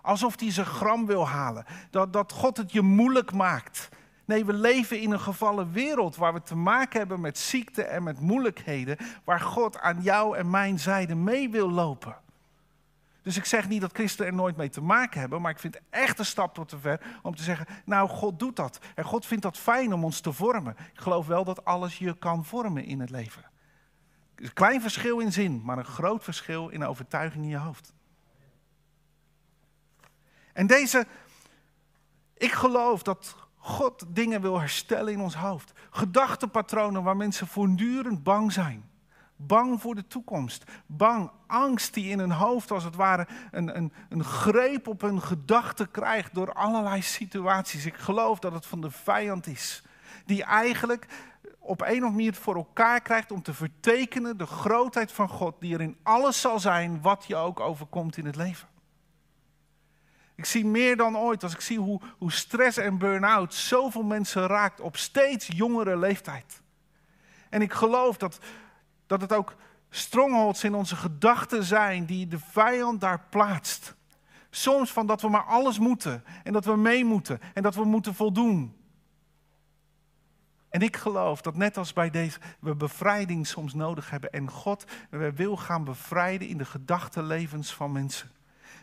Alsof 0.00 0.40
hij 0.40 0.50
zijn 0.50 0.66
gram 0.66 1.06
wil 1.06 1.28
halen. 1.28 1.64
Dat, 1.90 2.12
dat 2.12 2.32
God 2.32 2.56
het 2.56 2.72
je 2.72 2.82
moeilijk 2.82 3.32
maakt. 3.32 3.88
Nee, 4.24 4.44
we 4.44 4.52
leven 4.52 5.00
in 5.00 5.10
een 5.10 5.20
gevallen 5.20 5.72
wereld 5.72 6.16
waar 6.16 6.32
we 6.32 6.42
te 6.42 6.56
maken 6.56 6.98
hebben 6.98 7.20
met 7.20 7.38
ziekte 7.38 7.82
en 7.82 8.02
met 8.02 8.20
moeilijkheden, 8.20 8.96
waar 9.24 9.40
God 9.40 9.78
aan 9.78 10.02
jou 10.02 10.36
en 10.36 10.50
mijn 10.50 10.78
zijde 10.78 11.14
mee 11.14 11.50
wil 11.50 11.70
lopen. 11.70 12.16
Dus 13.22 13.36
ik 13.36 13.44
zeg 13.44 13.68
niet 13.68 13.80
dat 13.80 13.92
christenen 13.92 14.30
er 14.30 14.36
nooit 14.36 14.56
mee 14.56 14.68
te 14.68 14.82
maken 14.82 15.20
hebben, 15.20 15.40
maar 15.40 15.50
ik 15.50 15.58
vind 15.58 15.80
echt 15.90 16.18
een 16.18 16.24
stap 16.24 16.54
tot 16.54 16.68
te 16.68 16.78
ver 16.78 17.00
om 17.22 17.34
te 17.34 17.42
zeggen, 17.42 17.66
nou 17.84 18.08
God 18.08 18.38
doet 18.38 18.56
dat. 18.56 18.78
En 18.94 19.04
God 19.04 19.26
vindt 19.26 19.42
dat 19.42 19.58
fijn 19.58 19.92
om 19.92 20.04
ons 20.04 20.20
te 20.20 20.32
vormen. 20.32 20.76
Ik 20.92 21.00
geloof 21.00 21.26
wel 21.26 21.44
dat 21.44 21.64
alles 21.64 21.98
je 21.98 22.18
kan 22.18 22.44
vormen 22.44 22.84
in 22.84 23.00
het 23.00 23.10
leven. 23.10 23.50
Een 24.34 24.52
klein 24.52 24.80
verschil 24.80 25.18
in 25.18 25.32
zin, 25.32 25.62
maar 25.64 25.78
een 25.78 25.84
groot 25.84 26.24
verschil 26.24 26.68
in 26.68 26.84
overtuiging 26.84 27.44
in 27.44 27.50
je 27.50 27.56
hoofd. 27.56 27.94
En 30.52 30.66
deze, 30.66 31.06
ik 32.34 32.52
geloof 32.52 33.02
dat 33.02 33.36
God 33.64 34.04
dingen 34.08 34.40
wil 34.40 34.60
herstellen 34.60 35.12
in 35.12 35.20
ons 35.20 35.34
hoofd. 35.34 35.72
Gedachtepatronen 35.90 37.02
waar 37.02 37.16
mensen 37.16 37.46
voortdurend 37.46 38.22
bang 38.22 38.52
zijn. 38.52 38.90
Bang 39.36 39.80
voor 39.80 39.94
de 39.94 40.06
toekomst. 40.06 40.64
Bang, 40.86 41.30
angst 41.46 41.94
die 41.94 42.10
in 42.10 42.18
hun 42.18 42.32
hoofd 42.32 42.70
als 42.70 42.84
het 42.84 42.96
ware 42.96 43.26
een, 43.50 43.76
een, 43.76 43.92
een 44.08 44.24
greep 44.24 44.88
op 44.88 45.00
hun 45.00 45.22
gedachten 45.22 45.90
krijgt 45.90 46.34
door 46.34 46.52
allerlei 46.52 47.02
situaties. 47.02 47.86
Ik 47.86 47.96
geloof 47.96 48.38
dat 48.38 48.52
het 48.52 48.66
van 48.66 48.80
de 48.80 48.90
vijand 48.90 49.46
is. 49.46 49.82
Die 50.26 50.44
eigenlijk 50.44 51.06
op 51.58 51.80
een 51.80 51.86
of 51.86 51.92
andere 51.92 52.10
manier 52.10 52.34
voor 52.34 52.54
elkaar 52.54 53.00
krijgt 53.00 53.32
om 53.32 53.42
te 53.42 53.54
vertekenen 53.54 54.36
de 54.36 54.46
grootheid 54.46 55.12
van 55.12 55.28
God, 55.28 55.54
die 55.60 55.74
er 55.74 55.80
in 55.80 55.96
alles 56.02 56.40
zal 56.40 56.60
zijn 56.60 57.00
wat 57.00 57.24
je 57.26 57.36
ook 57.36 57.60
overkomt 57.60 58.16
in 58.16 58.26
het 58.26 58.36
leven. 58.36 58.68
Ik 60.34 60.44
zie 60.44 60.66
meer 60.66 60.96
dan 60.96 61.16
ooit 61.16 61.42
als 61.42 61.54
ik 61.54 61.60
zie 61.60 61.78
hoe, 61.78 62.00
hoe 62.18 62.32
stress 62.32 62.76
en 62.76 62.98
burn-out 62.98 63.54
zoveel 63.54 64.02
mensen 64.02 64.46
raakt 64.46 64.80
op 64.80 64.96
steeds 64.96 65.46
jongere 65.46 65.96
leeftijd. 65.96 66.60
En 67.50 67.62
ik 67.62 67.72
geloof 67.72 68.16
dat, 68.16 68.38
dat 69.06 69.20
het 69.20 69.32
ook 69.32 69.54
strongholds 69.90 70.64
in 70.64 70.74
onze 70.74 70.96
gedachten 70.96 71.64
zijn 71.64 72.04
die 72.04 72.28
de 72.28 72.38
vijand 72.38 73.00
daar 73.00 73.20
plaatst. 73.30 73.94
Soms 74.50 74.92
van 74.92 75.06
dat 75.06 75.20
we 75.20 75.28
maar 75.28 75.44
alles 75.44 75.78
moeten 75.78 76.24
en 76.44 76.52
dat 76.52 76.64
we 76.64 76.76
mee 76.76 77.04
moeten 77.04 77.40
en 77.54 77.62
dat 77.62 77.74
we 77.74 77.84
moeten 77.84 78.14
voldoen. 78.14 78.76
En 80.68 80.80
ik 80.80 80.96
geloof 80.96 81.40
dat 81.40 81.56
net 81.56 81.76
als 81.76 81.92
bij 81.92 82.10
deze, 82.10 82.38
we 82.60 82.74
bevrijding 82.74 83.46
soms 83.46 83.74
nodig 83.74 84.10
hebben. 84.10 84.32
En 84.32 84.50
God 84.50 84.84
wil 85.34 85.56
gaan 85.56 85.84
bevrijden 85.84 86.48
in 86.48 86.58
de 86.58 86.64
gedachtenlevens 86.64 87.74
van 87.74 87.92
mensen. 87.92 88.30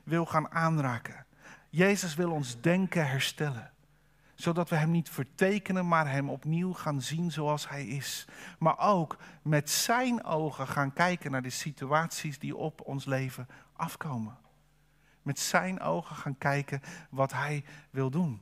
Wil 0.04 0.26
gaan 0.26 0.52
aanraken. 0.52 1.26
Jezus 1.70 2.16
wil 2.16 2.32
ons 2.32 2.62
denken 2.62 3.08
herstellen. 3.08 3.72
Zodat 4.36 4.70
we 4.70 4.76
Hem 4.76 4.92
niet 4.92 5.10
vertekenen, 5.10 5.88
maar 5.88 6.12
Hem 6.12 6.30
opnieuw 6.30 6.74
gaan 6.74 7.02
zien 7.02 7.32
zoals 7.32 7.70
Hij 7.70 7.86
is. 7.86 8.28
Maar 8.60 8.80
ook 8.80 9.18
met 9.42 9.70
Zijn 9.70 10.24
ogen 10.24 10.68
gaan 10.68 10.94
kijken 10.94 11.32
naar 11.32 11.42
de 11.42 11.50
situaties 11.50 12.40
die 12.40 12.56
op 12.56 12.82
ons 12.82 13.06
leven 13.06 13.48
afkomen. 13.74 14.38
Met 15.22 15.40
Zijn 15.40 15.82
ogen 15.82 16.16
gaan 16.16 16.38
kijken 16.38 16.82
wat 17.10 17.32
Hij 17.32 17.64
wil 17.90 18.10
doen. 18.10 18.42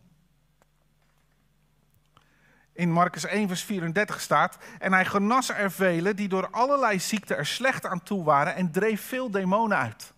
In 2.77 2.91
Marcus 2.91 3.25
1, 3.25 3.47
vers 3.47 3.63
34 3.63 4.21
staat: 4.21 4.57
En 4.79 4.93
hij 4.93 5.05
genas 5.05 5.49
er 5.49 5.71
velen 5.71 6.15
die 6.15 6.27
door 6.27 6.49
allerlei 6.49 6.99
ziekten 6.99 7.37
er 7.37 7.45
slecht 7.45 7.85
aan 7.85 8.03
toe 8.03 8.23
waren 8.23 8.55
en 8.55 8.71
dreef 8.71 9.01
veel 9.01 9.31
demonen 9.31 9.77
uit. 9.77 10.13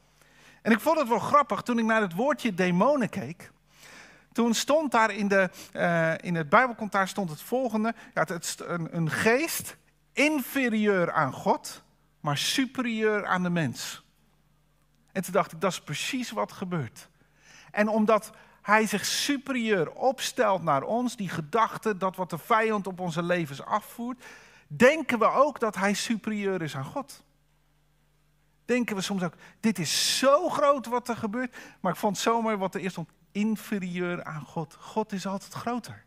En 0.61 0.71
ik 0.71 0.79
vond 0.79 0.99
het 0.99 1.07
wel 1.07 1.19
grappig 1.19 1.61
toen 1.61 1.79
ik 1.79 1.85
naar 1.85 2.01
het 2.01 2.13
woordje 2.13 2.53
demonen 2.53 3.09
keek. 3.09 3.51
Toen 4.31 4.53
stond 4.53 4.91
daar 4.91 5.11
in, 5.11 5.27
de, 5.27 5.49
uh, 5.73 6.13
in 6.17 6.35
het 6.35 6.49
Bijbelcontaar 6.49 7.07
stond 7.07 7.29
het 7.29 7.41
volgende: 7.41 7.93
ja, 8.13 8.23
het 8.23 8.43
is 8.43 8.55
een, 8.65 8.95
een 8.95 9.09
geest 9.09 9.77
inferieur 10.13 11.11
aan 11.11 11.33
God, 11.33 11.83
maar 12.19 12.37
superieur 12.37 13.25
aan 13.25 13.43
de 13.43 13.49
mens. 13.49 14.03
En 15.11 15.23
toen 15.23 15.33
dacht 15.33 15.51
ik, 15.51 15.61
dat 15.61 15.71
is 15.71 15.81
precies 15.81 16.31
wat 16.31 16.51
gebeurt. 16.51 17.09
En 17.71 17.87
omdat 17.87 18.31
hij 18.61 18.87
zich 18.87 19.05
superieur 19.05 19.91
opstelt 19.91 20.63
naar 20.63 20.83
ons, 20.83 21.15
die 21.15 21.29
gedachte 21.29 21.97
dat 21.97 22.15
wat 22.15 22.29
de 22.29 22.37
vijand 22.37 22.87
op 22.87 22.99
onze 22.99 23.23
levens 23.23 23.63
afvoert, 23.63 24.23
denken 24.67 25.19
we 25.19 25.25
ook 25.25 25.59
dat 25.59 25.75
hij 25.75 25.93
superieur 25.93 26.61
is 26.61 26.75
aan 26.75 26.85
God 26.85 27.23
denken 28.69 28.95
we 28.95 29.01
soms 29.01 29.23
ook, 29.23 29.34
dit 29.60 29.79
is 29.79 30.17
zo 30.17 30.49
groot 30.49 30.86
wat 30.86 31.10
er 31.10 31.15
gebeurt. 31.15 31.55
Maar 31.79 31.91
ik 31.91 31.97
vond 31.97 32.15
het 32.15 32.25
zo 32.25 32.41
mooi 32.41 32.55
wat 32.55 32.75
er 32.75 32.82
eerst 32.82 32.91
stond, 32.91 33.10
inferieur 33.32 34.23
aan 34.23 34.41
God. 34.41 34.77
God 34.79 35.12
is 35.12 35.27
altijd 35.27 35.53
groter. 35.53 36.03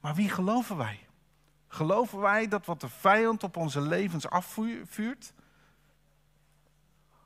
Maar 0.00 0.14
wie 0.14 0.28
geloven 0.28 0.76
wij? 0.76 1.06
Geloven 1.68 2.20
wij 2.20 2.48
dat 2.48 2.66
wat 2.66 2.80
de 2.80 2.88
vijand 2.88 3.42
op 3.42 3.56
onze 3.56 3.80
levens 3.80 4.28
afvuurt? 4.28 5.32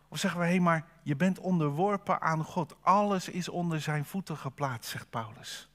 Of 0.08 0.18
zeggen 0.18 0.40
we, 0.40 0.46
hé, 0.46 0.58
maar 0.58 0.86
je 1.02 1.16
bent 1.16 1.38
onderworpen 1.38 2.20
aan 2.20 2.44
God. 2.44 2.74
Alles 2.80 3.28
is 3.28 3.48
onder 3.48 3.80
zijn 3.80 4.04
voeten 4.04 4.36
geplaatst, 4.36 4.90
zegt 4.90 5.10
Paulus. 5.10 5.68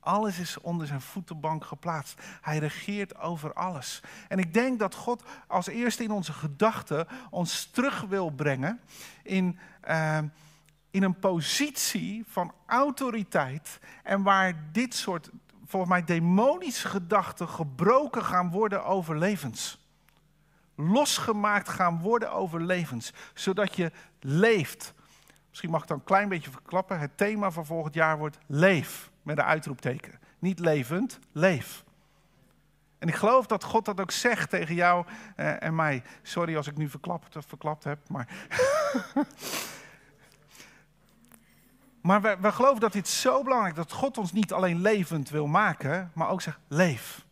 Alles 0.00 0.38
is 0.38 0.60
onder 0.60 0.86
zijn 0.86 1.00
voetenbank 1.00 1.64
geplaatst. 1.64 2.22
Hij 2.40 2.58
regeert 2.58 3.18
over 3.18 3.52
alles. 3.52 4.00
En 4.28 4.38
ik 4.38 4.54
denk 4.54 4.78
dat 4.78 4.94
God 4.94 5.22
als 5.46 5.66
eerste 5.66 6.02
in 6.02 6.10
onze 6.10 6.32
gedachten 6.32 7.06
ons 7.30 7.64
terug 7.66 8.00
wil 8.00 8.30
brengen 8.30 8.80
in, 9.22 9.58
uh, 9.88 10.18
in 10.90 11.02
een 11.02 11.18
positie 11.18 12.24
van 12.28 12.52
autoriteit. 12.66 13.78
En 14.02 14.22
waar 14.22 14.54
dit 14.72 14.94
soort, 14.94 15.30
volgens 15.64 15.90
mij, 15.90 16.04
demonische 16.04 16.88
gedachten 16.88 17.48
gebroken 17.48 18.24
gaan 18.24 18.50
worden 18.50 18.84
over 18.84 19.18
levens. 19.18 19.78
Losgemaakt 20.74 21.68
gaan 21.68 22.00
worden 22.00 22.32
over 22.32 22.62
levens. 22.62 23.12
Zodat 23.34 23.76
je 23.76 23.92
leeft. 24.20 24.94
Misschien 25.48 25.70
mag 25.70 25.82
ik 25.82 25.88
dan 25.88 25.98
een 25.98 26.04
klein 26.04 26.28
beetje 26.28 26.50
verklappen. 26.50 26.98
Het 26.98 27.16
thema 27.16 27.50
van 27.50 27.66
volgend 27.66 27.94
jaar 27.94 28.18
wordt 28.18 28.38
leef 28.46 29.09
met 29.22 29.38
een 29.38 29.44
uitroepteken. 29.44 30.18
Niet 30.38 30.58
levend, 30.58 31.18
leef. 31.32 31.84
En 33.00 33.08
ik 33.08 33.14
geloof 33.14 33.46
dat 33.46 33.64
God 33.64 33.84
dat 33.84 34.00
ook 34.00 34.10
zegt 34.10 34.50
tegen 34.50 34.74
jou 34.74 35.06
eh, 35.36 35.62
en 35.62 35.74
mij. 35.74 36.02
Sorry 36.22 36.56
als 36.56 36.66
ik 36.66 36.76
nu 36.76 36.88
verklapt, 36.88 37.36
verklapt 37.46 37.84
heb, 37.84 38.08
maar. 38.08 38.28
maar 42.02 42.22
we, 42.22 42.36
we 42.40 42.52
geloven 42.52 42.80
dat 42.80 42.92
dit 42.92 43.08
zo 43.08 43.42
belangrijk 43.42 43.76
is, 43.76 43.82
dat 43.82 43.92
God 43.92 44.18
ons 44.18 44.32
niet 44.32 44.52
alleen 44.52 44.80
levend 44.80 45.30
wil 45.30 45.46
maken, 45.46 46.10
maar 46.14 46.28
ook 46.28 46.42
zegt: 46.42 46.58
leef. 46.68 47.28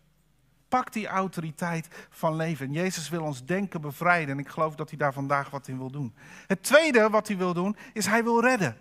Pak 0.69 0.93
die 0.93 1.07
autoriteit 1.07 1.89
van 2.11 2.37
leven. 2.37 2.73
Jezus 2.73 3.09
wil 3.09 3.23
ons 3.23 3.45
denken 3.45 3.81
bevrijden 3.81 4.31
en 4.35 4.39
ik 4.39 4.49
geloof 4.49 4.75
dat 4.75 4.89
hij 4.89 4.99
daar 4.99 5.13
vandaag 5.13 5.51
wat 5.51 5.69
in 5.69 5.79
wil 5.79 5.91
doen. 5.91 6.15
Het 6.47 6.63
tweede 6.63 7.11
wat 7.11 7.29
hij 7.29 7.37
wil 7.37 7.55
doen, 7.55 7.77
is 7.93 8.07
hij 8.07 8.25
wil 8.25 8.41
redden. 8.41 8.77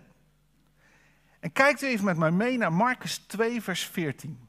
En 1.40 1.52
kijkt 1.52 1.82
u 1.82 1.86
even 1.86 2.04
met 2.04 2.16
mij 2.16 2.30
mee 2.30 2.58
naar 2.58 2.72
Marcus 2.72 3.18
2, 3.18 3.62
vers 3.62 3.84
14. 3.84 4.48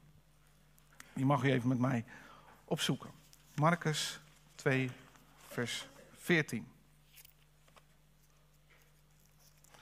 Die 1.12 1.24
mag 1.24 1.42
u 1.42 1.50
even 1.50 1.68
met 1.68 1.78
mij 1.78 2.04
opzoeken. 2.64 3.10
Marcus 3.54 4.20
2, 4.54 4.90
vers 5.48 5.88
14. 6.16 6.68
Dat 9.70 9.78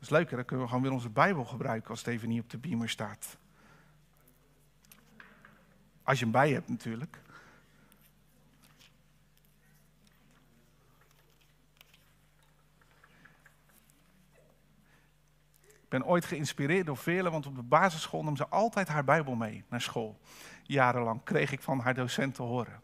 is 0.00 0.08
leuk, 0.08 0.30
dan 0.30 0.44
kunnen 0.44 0.64
we 0.64 0.70
gewoon 0.70 0.84
weer 0.84 0.92
onze 0.92 1.10
Bijbel 1.10 1.44
gebruiken 1.44 1.90
als 1.90 1.98
het 1.98 2.08
even 2.08 2.28
niet 2.28 2.42
op 2.42 2.50
de 2.50 2.58
beamer 2.58 2.88
staat. 2.88 3.36
Als 6.02 6.18
je 6.18 6.24
hem 6.24 6.32
bij 6.32 6.50
hebt 6.50 6.68
natuurlijk. 6.68 7.18
Ben 15.98 16.06
ooit 16.06 16.24
geïnspireerd 16.24 16.86
door 16.86 16.96
velen, 16.96 17.32
want 17.32 17.46
op 17.46 17.54
de 17.54 17.62
basisschool 17.62 18.24
nam 18.24 18.36
ze 18.36 18.48
altijd 18.48 18.88
haar 18.88 19.04
Bijbel 19.04 19.34
mee 19.34 19.64
naar 19.68 19.80
school. 19.80 20.18
Jarenlang 20.62 21.22
kreeg 21.24 21.52
ik 21.52 21.60
van 21.60 21.80
haar 21.80 21.94
docent 21.94 22.34
te 22.34 22.42
horen. 22.42 22.80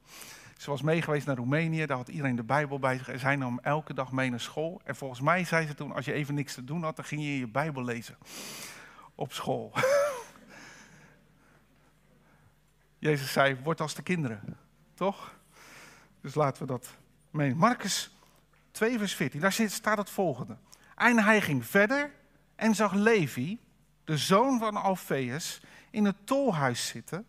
Ze 0.57 0.71
was 0.71 0.83
meegeweest 0.83 1.27
naar 1.27 1.37
Roemenië, 1.37 1.87
daar 1.87 1.97
had 1.97 2.09
iedereen 2.09 2.37
de 2.37 2.43
Bijbel 2.43 2.79
bij 2.79 2.99
zich. 2.99 3.09
En 3.09 3.19
zij 3.19 3.37
nam 3.37 3.59
elke 3.63 3.95
dag 3.95 4.13
mee 4.13 4.31
naar 4.31 4.41
school. 4.41 4.81
En 4.85 4.97
volgens 4.97 5.21
mij 5.21 5.45
zei 5.45 5.67
ze 5.67 5.75
toen, 5.75 5.93
als 5.93 6.05
je 6.05 6.13
even 6.13 6.35
niks 6.35 6.55
te 6.55 6.65
doen 6.65 6.83
had, 6.83 6.97
dan 6.97 7.05
ging 7.05 7.23
je 7.23 7.39
je 7.39 7.49
Bijbel 7.49 7.85
lezen. 7.85 8.19
Op 9.15 9.33
school. 9.33 9.73
Jezus 12.99 13.33
zei, 13.33 13.57
word 13.63 13.81
als 13.81 13.95
de 13.95 14.03
kinderen. 14.03 14.57
Toch? 14.95 15.35
Dus 16.21 16.35
laten 16.35 16.63
we 16.63 16.69
dat 16.69 16.97
mee. 17.31 17.55
Marcus 17.55 18.17
2 18.71 18.99
vers 18.99 19.15
14, 19.15 19.41
daar 19.41 19.53
staat 19.53 19.99
het 19.99 20.11
volgende. 20.11 20.57
En 20.97 21.19
hij 21.19 21.41
ging 21.41 21.67
verder 21.67 22.19
en 22.61 22.75
zag 22.75 22.93
Levi, 22.93 23.59
de 24.05 24.17
zoon 24.17 24.59
van 24.59 24.77
Alfeus, 24.77 25.61
in 25.91 26.05
het 26.05 26.17
tolhuis 26.27 26.87
zitten 26.87 27.27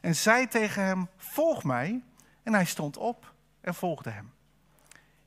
en 0.00 0.16
zei 0.16 0.48
tegen 0.48 0.84
hem, 0.84 1.08
volg 1.16 1.64
mij. 1.64 2.02
En 2.42 2.54
hij 2.54 2.64
stond 2.64 2.96
op 2.96 3.34
en 3.60 3.74
volgde 3.74 4.10
hem. 4.10 4.32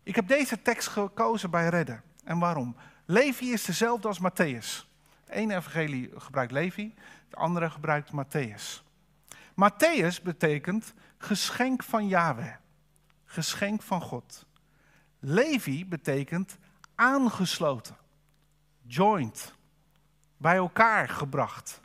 Ik 0.03 0.15
heb 0.15 0.27
deze 0.27 0.61
tekst 0.61 0.87
gekozen 0.87 1.49
bij 1.49 1.69
redden. 1.69 2.03
En 2.23 2.39
waarom? 2.39 2.75
Levi 3.05 3.51
is 3.51 3.63
dezelfde 3.65 4.07
als 4.07 4.19
Matthäus. 4.19 4.87
Het 5.25 5.29
ene 5.29 5.55
evangelie 5.55 6.11
gebruikt 6.17 6.51
Levi, 6.51 6.93
het 7.29 7.35
andere 7.35 7.69
gebruikt 7.69 8.11
Matthäus. 8.11 8.83
Matthäus 9.51 10.21
betekent 10.23 10.93
geschenk 11.17 11.83
van 11.83 12.07
Yahweh, 12.07 12.55
geschenk 13.25 13.81
van 13.81 14.01
God. 14.01 14.45
Levi 15.19 15.85
betekent 15.85 16.57
aangesloten 16.95 18.03
joined, 18.87 19.53
bij 20.37 20.55
elkaar 20.55 21.09
gebracht. 21.09 21.81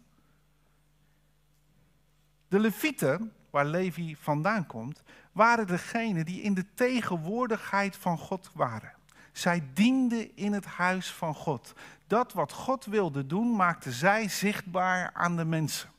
De 2.49 2.59
Levieten, 2.59 3.33
waar 3.51 3.67
Levi 3.67 4.17
vandaan 4.17 4.67
komt, 4.67 5.03
waren 5.33 5.67
degenen 5.67 6.25
die 6.25 6.43
in 6.43 6.55
de 6.55 6.65
tegenwoordigheid 6.75 7.97
van 7.97 8.19
God 8.19 8.51
waren. 8.55 8.93
Zij 9.33 9.63
dienden 9.73 10.37
in 10.37 10.53
het 10.53 10.65
huis 10.65 11.13
van 11.13 11.35
God. 11.35 11.73
Dat 12.07 12.33
wat 12.33 12.53
God 12.53 12.85
wilde 12.85 13.27
doen, 13.27 13.57
maakte 13.57 13.93
zij 13.93 14.29
zichtbaar 14.29 15.11
aan 15.15 15.37
de 15.37 15.45
mensen. 15.45 15.91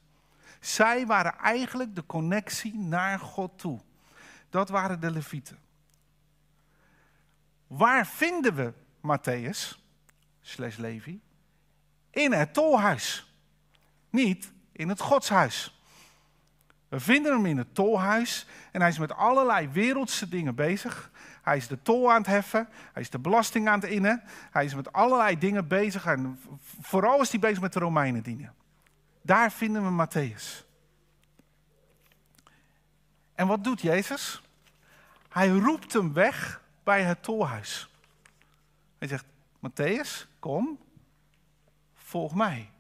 Zij 0.59 1.05
waren 1.05 1.37
eigenlijk 1.37 1.95
de 1.95 2.05
connectie 2.05 2.75
naar 2.75 3.19
God 3.19 3.59
toe. 3.59 3.79
Dat 4.49 4.69
waren 4.69 4.99
de 4.99 5.11
Levieten. 5.11 5.57
Waar 7.67 8.07
vinden 8.07 8.55
we 8.55 8.73
Matthäus, 9.01 9.80
slash 10.41 10.77
Levi? 10.77 11.21
In 12.09 12.33
het 12.33 12.53
tolhuis. 12.53 13.33
Niet 14.09 14.51
in 14.71 14.89
het 14.89 14.99
godshuis. 14.99 15.81
We 16.89 16.99
vinden 16.99 17.33
hem 17.33 17.45
in 17.45 17.57
het 17.57 17.75
tolhuis 17.75 18.47
en 18.71 18.81
hij 18.81 18.89
is 18.89 18.97
met 18.97 19.13
allerlei 19.13 19.67
wereldse 19.67 20.29
dingen 20.29 20.55
bezig. 20.55 21.11
Hij 21.41 21.57
is 21.57 21.67
de 21.67 21.81
tol 21.81 22.11
aan 22.11 22.17
het 22.17 22.27
heffen, 22.27 22.67
hij 22.93 23.01
is 23.01 23.09
de 23.09 23.19
belasting 23.19 23.67
aan 23.67 23.79
het 23.79 23.89
innen, 23.89 24.23
hij 24.51 24.65
is 24.65 24.75
met 24.75 24.93
allerlei 24.93 25.37
dingen 25.37 25.67
bezig 25.67 26.05
en 26.05 26.39
vooral 26.81 27.21
is 27.21 27.31
hij 27.31 27.39
bezig 27.39 27.61
met 27.61 27.73
de 27.73 27.79
Romeinen 27.79 28.23
dienen. 28.23 28.53
Daar 29.21 29.51
vinden 29.51 29.83
we 29.83 30.05
Matthäus. 30.07 30.65
En 33.35 33.47
wat 33.47 33.63
doet 33.63 33.81
Jezus? 33.81 34.41
Hij 35.29 35.49
roept 35.49 35.93
hem 35.93 36.13
weg 36.13 36.61
bij 36.83 37.03
het 37.03 37.23
tolhuis. 37.23 37.89
Hij 38.97 39.07
zegt, 39.07 39.25
Matthäus, 39.61 40.27
kom, 40.39 40.79
volg 41.93 42.35
mij. 42.35 42.71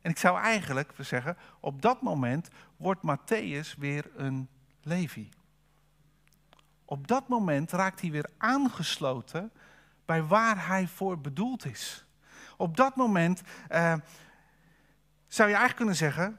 En 0.00 0.10
ik 0.10 0.18
zou 0.18 0.38
eigenlijk 0.38 0.92
zeggen, 0.98 1.36
op 1.60 1.82
dat 1.82 2.02
moment 2.02 2.48
wordt 2.76 3.00
Matthäus 3.02 3.78
weer 3.78 4.10
een 4.16 4.48
Levi. 4.82 5.28
Op 6.84 7.06
dat 7.06 7.28
moment 7.28 7.72
raakt 7.72 8.00
hij 8.00 8.10
weer 8.10 8.30
aangesloten 8.36 9.52
bij 10.04 10.22
waar 10.22 10.66
hij 10.66 10.86
voor 10.86 11.20
bedoeld 11.20 11.64
is. 11.64 12.06
Op 12.56 12.76
dat 12.76 12.96
moment 12.96 13.42
eh, 13.68 13.94
zou 15.26 15.48
je 15.48 15.54
eigenlijk 15.54 15.76
kunnen 15.76 15.96
zeggen, 15.96 16.38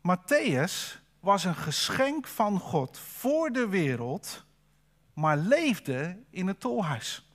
Matthäus 0.00 1.00
was 1.20 1.44
een 1.44 1.54
geschenk 1.54 2.26
van 2.26 2.58
God 2.58 2.98
voor 2.98 3.50
de 3.50 3.68
wereld, 3.68 4.44
maar 5.14 5.36
leefde 5.36 6.22
in 6.30 6.46
het 6.46 6.60
tolhuis. 6.60 7.27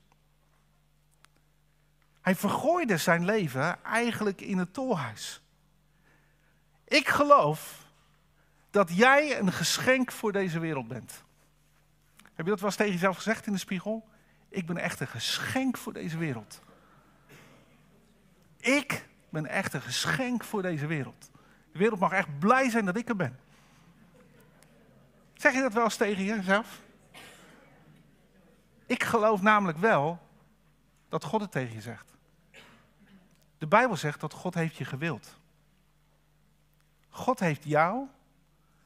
Hij 2.24 2.36
vergooide 2.36 2.98
zijn 2.98 3.26
leven 3.26 3.84
eigenlijk 3.84 4.42
in 4.42 4.58
het 4.58 4.74
tolhuis. 4.74 5.42
Ik 6.84 7.08
geloof 7.08 7.86
dat 8.70 8.96
jij 8.96 9.40
een 9.40 9.52
geschenk 9.52 10.12
voor 10.12 10.32
deze 10.32 10.60
wereld 10.60 10.88
bent. 10.88 11.24
Heb 12.34 12.46
je 12.46 12.52
dat 12.52 12.60
wel 12.60 12.70
eens 12.70 12.78
tegen 12.78 12.94
jezelf 12.94 13.16
gezegd 13.16 13.46
in 13.46 13.54
de 13.54 13.60
spiegel? 13.60 14.08
Ik 14.50 14.66
ben 14.66 14.78
echt 14.78 15.00
een 15.00 15.08
geschenk 15.08 15.78
voor 15.78 15.94
deze 15.94 16.18
wereld. 16.18 16.62
Ik 18.60 19.08
ben 19.30 19.46
echt 19.46 19.74
een 19.74 19.82
geschenk 19.82 20.44
voor 20.44 20.62
deze 20.62 20.88
wereld. 20.88 21.32
De 21.72 21.80
wereld 21.80 22.00
mag 22.00 22.12
echt 22.12 22.40
blij 22.40 22.70
zijn 22.70 22.86
dat 22.86 22.98
ik 22.98 23.10
er 23.10 23.16
ben. 23.16 23.40
Zeg 25.34 25.54
je 25.54 25.62
dat 25.62 25.74
wel 25.74 25.84
eens 25.84 25.98
tegen 25.98 26.24
jezelf? 26.24 26.82
Ik 28.86 29.04
geloof 29.04 29.42
namelijk 29.42 29.78
wel 29.78 30.20
dat 31.10 31.24
God 31.24 31.42
het 31.42 31.52
tegen 31.52 31.74
je 31.74 31.82
zegt. 31.82 32.13
De 33.64 33.70
Bijbel 33.70 33.98
zegt 33.98 34.20
dat 34.20 34.34
God 34.34 34.54
heeft 34.54 34.76
je 34.76 34.86
gewild. 34.86 35.40
God 37.10 37.40
heeft 37.40 37.64
jou 37.64 38.08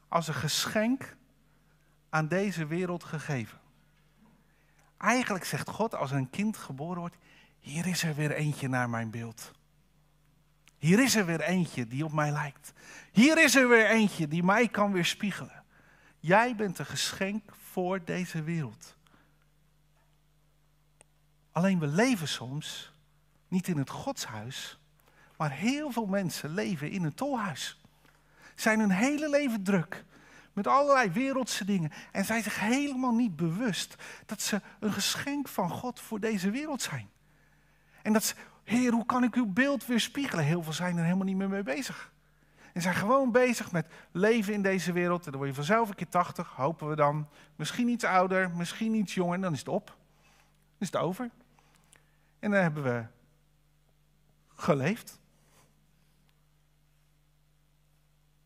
als 0.08 0.28
een 0.28 0.34
geschenk 0.34 1.16
aan 2.08 2.28
deze 2.28 2.66
wereld 2.66 3.04
gegeven. 3.04 3.58
Eigenlijk 4.98 5.44
zegt 5.44 5.68
God 5.68 5.94
als 5.94 6.10
een 6.10 6.30
kind 6.30 6.56
geboren 6.56 7.00
wordt, 7.00 7.16
hier 7.58 7.86
is 7.86 8.02
er 8.02 8.14
weer 8.14 8.30
eentje 8.30 8.68
naar 8.68 8.90
mijn 8.90 9.10
beeld. 9.10 9.50
Hier 10.76 11.02
is 11.02 11.16
er 11.16 11.26
weer 11.26 11.40
eentje 11.40 11.86
die 11.86 12.04
op 12.04 12.12
mij 12.12 12.30
lijkt. 12.30 12.72
Hier 13.12 13.42
is 13.42 13.54
er 13.54 13.68
weer 13.68 13.86
eentje 13.86 14.28
die 14.28 14.42
mij 14.42 14.68
kan 14.68 14.92
weerspiegelen. 14.92 15.64
Jij 16.18 16.56
bent 16.56 16.78
een 16.78 16.86
geschenk 16.86 17.52
voor 17.56 18.04
deze 18.04 18.42
wereld. 18.42 18.96
Alleen 21.52 21.78
we 21.78 21.86
leven 21.86 22.28
soms 22.28 22.96
niet 23.48 23.68
in 23.68 23.78
het 23.78 23.90
godshuis, 23.90 24.78
maar 25.36 25.50
heel 25.50 25.90
veel 25.90 26.06
mensen 26.06 26.54
leven 26.54 26.90
in 26.90 27.04
een 27.04 27.14
tolhuis. 27.14 27.80
Zijn 28.54 28.80
hun 28.80 28.90
hele 28.90 29.30
leven 29.30 29.62
druk 29.62 30.04
met 30.52 30.66
allerlei 30.66 31.10
wereldse 31.10 31.64
dingen 31.64 31.92
en 32.12 32.24
zijn 32.24 32.42
zich 32.42 32.60
helemaal 32.60 33.14
niet 33.14 33.36
bewust 33.36 33.94
dat 34.26 34.40
ze 34.42 34.60
een 34.80 34.92
geschenk 34.92 35.48
van 35.48 35.70
God 35.70 36.00
voor 36.00 36.20
deze 36.20 36.50
wereld 36.50 36.82
zijn. 36.82 37.08
En 38.02 38.12
dat 38.12 38.24
ze, 38.24 38.34
Heer, 38.64 38.92
hoe 38.92 39.06
kan 39.06 39.24
ik 39.24 39.34
uw 39.34 39.46
beeld 39.46 39.86
weerspiegelen? 39.86 40.44
Heel 40.44 40.62
veel 40.62 40.72
zijn 40.72 40.96
er 40.96 41.04
helemaal 41.04 41.24
niet 41.24 41.36
meer 41.36 41.48
mee 41.48 41.62
bezig. 41.62 42.12
En 42.72 42.82
zijn 42.82 42.94
gewoon 42.94 43.32
bezig 43.32 43.72
met 43.72 43.86
leven 44.12 44.52
in 44.52 44.62
deze 44.62 44.92
wereld. 44.92 45.24
En 45.24 45.30
dan 45.30 45.40
word 45.40 45.48
je 45.48 45.56
vanzelf 45.56 45.88
een 45.88 45.94
keer 45.94 46.08
80, 46.08 46.52
hopen 46.56 46.88
we 46.88 46.96
dan. 46.96 47.28
Misschien 47.56 47.88
iets 47.88 48.04
ouder, 48.04 48.50
misschien 48.50 48.94
iets 48.94 49.14
jonger, 49.14 49.34
en 49.34 49.40
dan 49.40 49.52
is 49.52 49.58
het 49.58 49.68
op. 49.68 49.86
Dan 49.86 49.96
is 50.78 50.86
het 50.86 50.96
over. 50.96 51.30
En 52.38 52.50
dan 52.50 52.62
hebben 52.62 52.82
we 52.82 53.04
geleefd. 54.58 55.20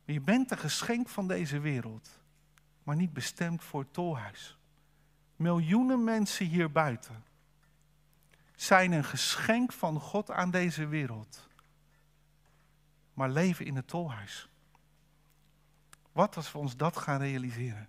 Je 0.04 0.20
bent 0.20 0.50
een 0.50 0.58
geschenk 0.58 1.08
van 1.08 1.28
deze 1.28 1.58
wereld, 1.58 2.20
maar 2.82 2.96
niet 2.96 3.12
bestemd 3.12 3.62
voor 3.62 3.80
het 3.80 3.92
tolhuis. 3.92 4.58
Miljoenen 5.36 6.04
mensen 6.04 6.46
hier 6.46 6.72
buiten 6.72 7.24
zijn 8.56 8.92
een 8.92 9.04
geschenk 9.04 9.72
van 9.72 10.00
God 10.00 10.30
aan 10.30 10.50
deze 10.50 10.86
wereld, 10.86 11.48
maar 13.14 13.30
leven 13.30 13.66
in 13.66 13.76
het 13.76 13.88
tolhuis. 13.88 14.48
Wat 16.12 16.36
als 16.36 16.52
we 16.52 16.58
ons 16.58 16.76
dat 16.76 16.96
gaan 16.96 17.20
realiseren? 17.20 17.88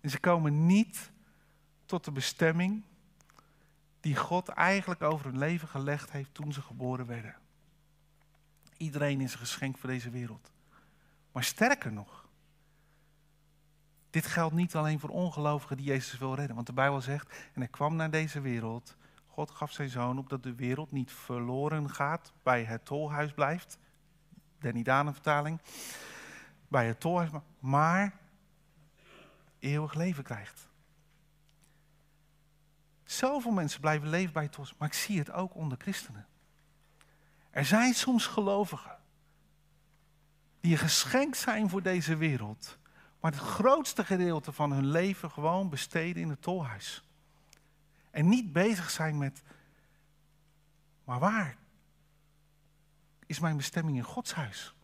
En 0.00 0.10
ze 0.10 0.20
komen 0.20 0.66
niet 0.66 1.10
tot 1.86 2.04
de 2.04 2.12
bestemming 2.12 2.84
die 4.06 4.16
God 4.16 4.48
eigenlijk 4.48 5.02
over 5.02 5.26
hun 5.26 5.38
leven 5.38 5.68
gelegd 5.68 6.10
heeft 6.10 6.34
toen 6.34 6.52
ze 6.52 6.62
geboren 6.62 7.06
werden. 7.06 7.34
Iedereen 8.76 9.20
is 9.20 9.32
een 9.32 9.38
geschenk 9.38 9.78
voor 9.78 9.88
deze 9.88 10.10
wereld. 10.10 10.50
Maar 11.32 11.44
sterker 11.44 11.92
nog, 11.92 12.28
dit 14.10 14.26
geldt 14.26 14.54
niet 14.54 14.74
alleen 14.74 15.00
voor 15.00 15.10
ongelovigen 15.10 15.76
die 15.76 15.86
Jezus 15.86 16.18
wil 16.18 16.34
redden. 16.34 16.54
Want 16.54 16.66
de 16.66 16.72
Bijbel 16.72 17.00
zegt, 17.00 17.28
en 17.52 17.60
hij 17.60 17.68
kwam 17.68 17.96
naar 17.96 18.10
deze 18.10 18.40
wereld, 18.40 18.96
God 19.26 19.50
gaf 19.50 19.72
zijn 19.72 19.88
zoon 19.88 20.18
opdat 20.18 20.42
de 20.42 20.54
wereld 20.54 20.92
niet 20.92 21.12
verloren 21.12 21.90
gaat, 21.90 22.32
bij 22.42 22.64
het 22.64 22.84
tolhuis 22.84 23.32
blijft. 23.32 23.78
De 24.58 24.82
Dane 24.82 25.12
vertaling. 25.12 25.60
Bij 26.68 26.86
het 26.86 27.00
tolhuis, 27.00 27.30
maar 27.58 28.18
eeuwig 29.58 29.94
leven 29.94 30.24
krijgt. 30.24 30.65
Zoveel 33.06 33.50
mensen 33.52 33.80
blijven 33.80 34.08
leven 34.08 34.32
bij 34.32 34.42
het 34.42 34.78
maar 34.78 34.88
ik 34.88 34.94
zie 34.94 35.18
het 35.18 35.30
ook 35.30 35.54
onder 35.54 35.78
christenen. 35.80 36.26
Er 37.50 37.64
zijn 37.64 37.94
soms 37.94 38.26
gelovigen 38.26 38.98
die 40.60 40.72
een 40.72 40.78
geschenk 40.78 41.34
zijn 41.34 41.68
voor 41.68 41.82
deze 41.82 42.16
wereld, 42.16 42.78
maar 43.20 43.30
het 43.30 43.40
grootste 43.40 44.04
gedeelte 44.04 44.52
van 44.52 44.72
hun 44.72 44.86
leven 44.86 45.30
gewoon 45.30 45.68
besteden 45.68 46.22
in 46.22 46.28
het 46.28 46.42
tolhuis. 46.42 47.04
En 48.10 48.28
niet 48.28 48.52
bezig 48.52 48.90
zijn 48.90 49.18
met, 49.18 49.42
maar 51.04 51.18
waar 51.18 51.56
is 53.26 53.38
mijn 53.38 53.56
bestemming 53.56 53.96
in 53.96 54.02
Gods 54.02 54.34
huis? 54.34 54.74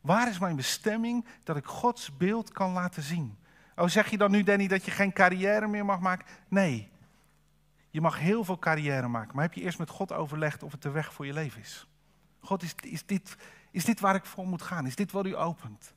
Waar 0.00 0.28
is 0.28 0.38
mijn 0.38 0.56
bestemming 0.56 1.26
dat 1.44 1.56
ik 1.56 1.66
Gods 1.66 2.16
beeld 2.16 2.52
kan 2.52 2.72
laten 2.72 3.02
zien? 3.02 3.38
Oh, 3.78 3.88
zeg 3.88 4.10
je 4.10 4.18
dan 4.18 4.30
nu, 4.30 4.42
Danny, 4.42 4.66
dat 4.66 4.84
je 4.84 4.90
geen 4.90 5.12
carrière 5.12 5.66
meer 5.66 5.84
mag 5.84 6.00
maken? 6.00 6.26
Nee. 6.48 6.88
Je 7.90 8.00
mag 8.00 8.18
heel 8.18 8.44
veel 8.44 8.58
carrière 8.58 9.08
maken, 9.08 9.34
maar 9.34 9.44
heb 9.44 9.54
je 9.54 9.60
eerst 9.60 9.78
met 9.78 9.90
God 9.90 10.12
overlegd 10.12 10.62
of 10.62 10.72
het 10.72 10.82
de 10.82 10.90
weg 10.90 11.12
voor 11.12 11.26
je 11.26 11.32
leven 11.32 11.60
is? 11.60 11.86
God, 12.40 12.62
is, 12.62 12.74
is, 12.80 13.06
dit, 13.06 13.36
is 13.70 14.00
waar 14.00 14.14
ik 14.14 14.24
voor 14.24 14.46
moet 14.46 14.62
gaan? 14.62 14.86
Is 14.86 14.96
dit 14.96 15.12
wat 15.12 15.26
u 15.26 15.36
opent? 15.36 15.94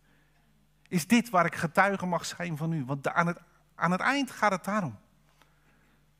Is 0.87 1.07
dit 1.07 1.29
waar 1.29 1.45
ik 1.45 1.55
getuige 1.55 2.05
mag 2.05 2.25
zijn 2.25 2.57
van 2.57 2.71
u? 2.71 2.85
Want 2.85 3.07
aan 3.07 3.27
het, 3.27 3.37
aan 3.75 3.91
het 3.91 4.01
eind 4.01 4.31
gaat 4.31 4.51
het 4.51 4.63
daarom. 4.63 4.97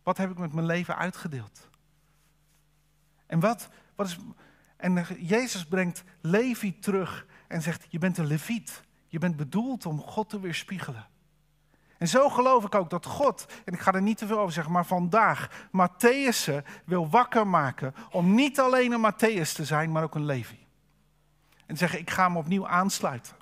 Wat 0.03 0.17
heb 0.17 0.31
ik 0.31 0.37
met 0.37 0.53
mijn 0.53 0.65
leven 0.65 0.97
uitgedeeld? 0.97 1.69
En 3.25 3.39
wat, 3.39 3.69
wat 3.95 4.07
is. 4.07 4.17
En 4.77 5.05
Jezus 5.19 5.65
brengt 5.65 6.03
Levi 6.21 6.79
terug 6.79 7.25
en 7.47 7.61
zegt: 7.61 7.85
Je 7.89 7.97
bent 7.97 8.17
een 8.17 8.25
leviet. 8.25 8.83
Je 9.07 9.19
bent 9.19 9.35
bedoeld 9.35 9.85
om 9.85 10.01
God 10.01 10.29
te 10.29 10.39
weerspiegelen. 10.39 11.07
En 12.01 12.07
zo 12.07 12.29
geloof 12.29 12.65
ik 12.65 12.75
ook 12.75 12.89
dat 12.89 13.05
God, 13.05 13.45
en 13.65 13.73
ik 13.73 13.79
ga 13.79 13.93
er 13.93 14.01
niet 14.01 14.17
te 14.17 14.27
veel 14.27 14.39
over 14.39 14.53
zeggen, 14.53 14.73
maar 14.73 14.85
vandaag 14.85 15.67
Matthäus 15.67 16.63
wil 16.85 17.09
wakker 17.09 17.47
maken 17.47 17.95
om 18.11 18.33
niet 18.33 18.59
alleen 18.59 18.91
een 18.91 19.13
Matthäus 19.13 19.51
te 19.53 19.65
zijn, 19.65 19.91
maar 19.91 20.03
ook 20.03 20.15
een 20.15 20.25
Levi. 20.25 20.67
En 21.65 21.77
zeggen, 21.77 21.99
ik 21.99 22.09
ga 22.09 22.23
hem 22.23 22.37
opnieuw 22.37 22.67
aansluiten. 22.67 23.35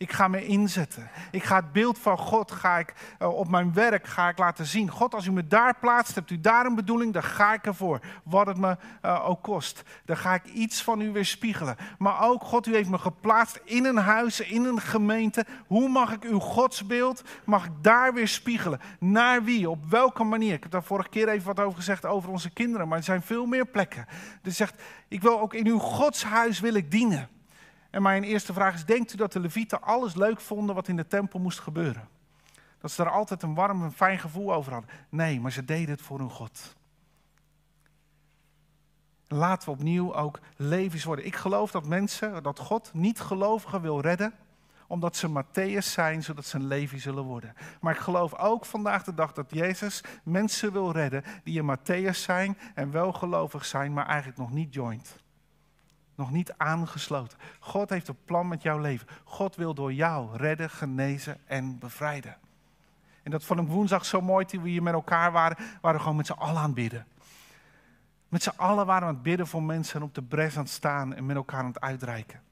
Ik 0.00 0.12
ga 0.12 0.28
me 0.28 0.46
inzetten. 0.46 1.10
Ik 1.30 1.44
ga 1.44 1.56
het 1.56 1.72
beeld 1.72 1.98
van 1.98 2.18
God 2.18 2.50
ga 2.50 2.78
ik, 2.78 2.94
uh, 3.18 3.28
op 3.28 3.48
mijn 3.48 3.72
werk 3.72 4.06
ga 4.06 4.28
ik 4.28 4.38
laten 4.38 4.66
zien. 4.66 4.90
God, 4.90 5.14
als 5.14 5.26
u 5.26 5.32
me 5.32 5.46
daar 5.46 5.78
plaatst, 5.80 6.14
hebt 6.14 6.30
u 6.30 6.40
daar 6.40 6.66
een 6.66 6.74
bedoeling, 6.74 7.12
dan 7.12 7.22
ga 7.22 7.52
ik 7.52 7.66
ervoor. 7.66 8.00
Wat 8.24 8.46
het 8.46 8.56
me 8.56 8.76
uh, 9.04 9.28
ook 9.28 9.42
kost. 9.42 9.82
Dan 10.04 10.16
ga 10.16 10.34
ik 10.34 10.44
iets 10.44 10.82
van 10.82 11.00
u 11.00 11.12
weer 11.12 11.24
spiegelen. 11.24 11.76
Maar 11.98 12.22
ook, 12.22 12.42
God, 12.42 12.66
u 12.66 12.74
heeft 12.74 12.88
me 12.88 12.98
geplaatst 12.98 13.60
in 13.64 13.84
een 13.84 13.96
huis, 13.96 14.40
in 14.40 14.64
een 14.64 14.80
gemeente. 14.80 15.44
Hoe 15.66 15.88
mag 15.88 16.12
ik 16.12 16.24
uw 16.24 16.38
godsbeeld, 16.38 17.22
mag 17.44 17.64
ik 17.64 17.72
daar 17.80 18.14
weer 18.14 18.28
spiegelen? 18.28 18.80
Naar 18.98 19.44
wie? 19.44 19.70
Op 19.70 19.84
welke 19.90 20.24
manier? 20.24 20.52
Ik 20.52 20.62
heb 20.62 20.72
daar 20.72 20.82
vorige 20.82 21.08
keer 21.08 21.28
even 21.28 21.46
wat 21.46 21.60
over 21.60 21.76
gezegd 21.76 22.06
over 22.06 22.30
onze 22.30 22.50
kinderen. 22.50 22.88
Maar 22.88 22.98
er 22.98 23.04
zijn 23.04 23.22
veel 23.22 23.46
meer 23.46 23.66
plekken. 23.66 24.06
Dus 24.42 24.56
zegt, 24.56 24.82
ik 25.08 25.22
wil 25.22 25.40
ook 25.40 25.54
in 25.54 25.66
uw 25.66 25.78
godshuis 25.78 26.60
wil 26.60 26.74
ik 26.74 26.90
dienen. 26.90 27.28
En 27.90 28.02
mijn 28.02 28.24
eerste 28.24 28.52
vraag 28.52 28.74
is: 28.74 28.84
denkt 28.84 29.12
u 29.12 29.16
dat 29.16 29.32
de 29.32 29.40
Levieten 29.40 29.82
alles 29.82 30.14
leuk 30.14 30.40
vonden 30.40 30.74
wat 30.74 30.88
in 30.88 30.96
de 30.96 31.06
tempel 31.06 31.38
moest 31.38 31.58
gebeuren? 31.58 32.08
Dat 32.78 32.90
ze 32.90 33.02
daar 33.02 33.12
altijd 33.12 33.42
een 33.42 33.54
warm 33.54 33.82
en 33.82 33.92
fijn 33.92 34.18
gevoel 34.18 34.52
over 34.54 34.72
hadden? 34.72 34.90
Nee, 35.08 35.40
maar 35.40 35.52
ze 35.52 35.64
deden 35.64 35.90
het 35.90 36.02
voor 36.02 36.18
hun 36.18 36.30
God. 36.30 36.76
Laten 39.28 39.68
we 39.68 39.74
opnieuw 39.74 40.14
ook 40.14 40.40
levens 40.56 41.04
worden. 41.04 41.26
Ik 41.26 41.36
geloof 41.36 41.70
dat 41.70 41.86
mensen, 41.86 42.42
dat 42.42 42.58
God 42.58 42.90
niet 42.94 43.20
gelovigen 43.20 43.80
wil 43.80 44.00
redden, 44.00 44.34
omdat 44.86 45.16
ze 45.16 45.28
Matthäus 45.28 45.86
zijn, 45.86 46.22
zodat 46.22 46.46
ze 46.46 46.56
een 46.56 46.66
Levi 46.66 46.98
zullen 46.98 47.24
worden. 47.24 47.54
Maar 47.80 47.94
ik 47.94 48.00
geloof 48.00 48.34
ook 48.34 48.64
vandaag 48.64 49.04
de 49.04 49.14
dag 49.14 49.32
dat 49.32 49.50
Jezus 49.50 50.04
mensen 50.24 50.72
wil 50.72 50.90
redden 50.90 51.24
die 51.44 51.62
een 51.62 51.76
Matthäus 51.78 52.18
zijn 52.18 52.58
en 52.74 52.90
wel 52.90 53.12
gelovig 53.12 53.64
zijn, 53.64 53.92
maar 53.92 54.06
eigenlijk 54.06 54.38
nog 54.38 54.52
niet 54.52 54.74
joint 54.74 55.22
nog 56.20 56.30
niet 56.30 56.54
aangesloten. 56.56 57.38
God 57.58 57.90
heeft 57.90 58.08
een 58.08 58.24
plan 58.24 58.48
met 58.48 58.62
jouw 58.62 58.78
leven. 58.78 59.06
God 59.24 59.56
wil 59.56 59.74
door 59.74 59.92
jou 59.92 60.36
redden, 60.36 60.70
genezen 60.70 61.38
en 61.46 61.78
bevrijden. 61.78 62.36
En 63.22 63.30
dat 63.30 63.44
vond 63.44 63.60
ik 63.60 63.66
woensdag 63.66 64.04
zo 64.04 64.20
mooi 64.20 64.44
toen 64.44 64.62
we 64.62 64.68
hier 64.68 64.82
met 64.82 64.94
elkaar 64.94 65.32
waren. 65.32 65.56
Waren 65.80 65.96
we 65.96 66.02
gewoon 66.02 66.16
met 66.16 66.26
z'n 66.26 66.32
allen 66.32 66.56
aan 66.56 66.64
het 66.64 66.74
bidden. 66.74 67.06
Met 68.28 68.42
z'n 68.42 68.52
allen 68.56 68.86
waren 68.86 69.02
we 69.02 69.08
aan 69.08 69.14
het 69.14 69.22
bidden 69.22 69.46
voor 69.46 69.62
mensen 69.62 70.00
en 70.00 70.06
op 70.06 70.14
de 70.14 70.22
bres 70.22 70.56
aan 70.56 70.62
het 70.62 70.72
staan 70.72 71.14
en 71.14 71.26
met 71.26 71.36
elkaar 71.36 71.60
aan 71.60 71.66
het 71.66 71.80
uitreiken. 71.80 72.42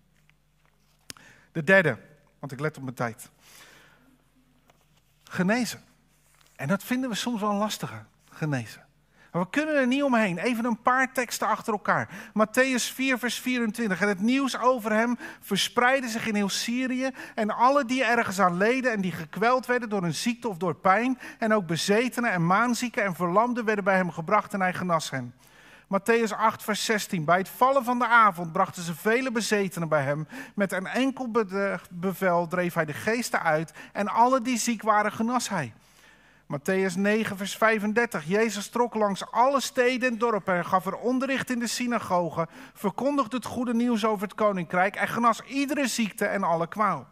De 1.53 1.65
derde, 1.65 1.99
want 2.39 2.53
ik 2.53 2.61
let 2.61 2.77
op 2.77 2.83
mijn 2.83 2.95
tijd. 2.95 3.31
Genezen. 5.25 5.81
En 6.57 6.69
dat 6.69 6.83
vinden 6.83 7.11
we 7.11 7.17
soms 7.17 7.41
wel 7.41 7.55
lastiger, 7.55 8.07
genezen. 8.31 8.88
Maar 9.33 9.43
we 9.43 9.51
kunnen 9.51 9.75
er 9.75 9.87
niet 9.87 10.03
omheen. 10.03 10.39
Even 10.39 10.65
een 10.65 10.83
paar 10.83 11.13
teksten 11.13 11.47
achter 11.47 11.73
elkaar. 11.73 12.09
Matthäus 12.29 12.93
4, 12.95 13.19
vers 13.19 13.39
24. 13.39 14.01
En 14.01 14.09
het 14.09 14.21
nieuws 14.21 14.59
over 14.59 14.93
hem 14.93 15.19
verspreidde 15.41 16.09
zich 16.09 16.27
in 16.27 16.35
heel 16.35 16.49
Syrië. 16.49 17.11
En 17.35 17.51
alle 17.51 17.85
die 17.85 18.05
ergens 18.05 18.41
aan 18.41 18.57
leden 18.57 18.93
en 18.93 19.01
die 19.01 19.13
gekweld 19.13 19.67
werden 19.67 19.89
door 19.89 20.03
een 20.03 20.15
ziekte 20.15 20.49
of 20.49 20.57
door 20.57 20.75
pijn. 20.75 21.19
En 21.39 21.55
ook 21.55 21.67
bezetenen 21.67 22.33
en 22.33 22.47
maanzieken 22.47 23.05
en 23.05 23.15
verlamden 23.15 23.65
werden 23.65 23.85
bij 23.85 23.97
hem 23.97 24.11
gebracht 24.11 24.53
en 24.53 24.61
hij 24.61 24.75
genas 24.75 25.11
hen. 25.11 25.35
Matthäus 25.89 26.37
8, 26.37 26.63
vers 26.63 26.85
16. 26.85 27.25
Bij 27.25 27.39
het 27.39 27.49
vallen 27.49 27.85
van 27.85 27.99
de 27.99 28.07
avond 28.07 28.53
brachten 28.53 28.83
ze 28.83 28.95
vele 28.95 29.33
bezetenen 29.33 29.89
bij 29.89 30.03
hem. 30.03 30.29
Met 30.55 30.73
een 30.73 30.87
enkel 30.87 31.31
bevel 31.91 32.47
dreef 32.47 32.75
hij 32.75 32.85
de 32.85 32.93
geesten 32.93 33.43
uit. 33.43 33.73
En 33.93 34.09
alle 34.09 34.43
die 34.43 34.59
ziek 34.59 34.83
waren, 34.83 35.13
genas 35.13 35.49
hij. 35.49 35.73
Matthäus 36.49 36.97
9, 36.97 37.37
vers 37.37 37.57
35. 37.57 38.25
Jezus 38.25 38.69
trok 38.69 38.95
langs 38.95 39.31
alle 39.31 39.61
steden 39.61 40.09
en 40.09 40.19
dorpen 40.19 40.55
en 40.55 40.65
gaf 40.65 40.87
er 40.87 40.97
onderricht 40.97 41.51
in 41.51 41.59
de 41.59 41.67
synagogen, 41.67 42.49
verkondigde 42.75 43.37
het 43.37 43.45
goede 43.45 43.75
nieuws 43.75 44.05
over 44.05 44.23
het 44.23 44.35
koninkrijk 44.35 44.97
en 44.97 45.09
genas 45.09 45.43
iedere 45.43 45.87
ziekte 45.87 46.27
en 46.27 46.43
alle 46.43 46.69
kwaal. 46.69 47.07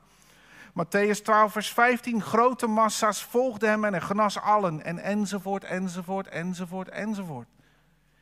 Matthäus 0.71 1.23
12, 1.23 1.53
vers 1.53 1.73
15. 1.73 2.23
Grote 2.23 2.67
massa's 2.67 3.23
volgden 3.23 3.69
hem 3.69 3.85
en 3.85 3.93
hij 3.93 4.01
genas 4.01 4.41
allen. 4.41 4.85
En 4.85 4.99
enzovoort, 4.99 5.65
enzovoort, 5.65 6.29
enzovoort, 6.29 6.89
enzovoort. 6.89 7.49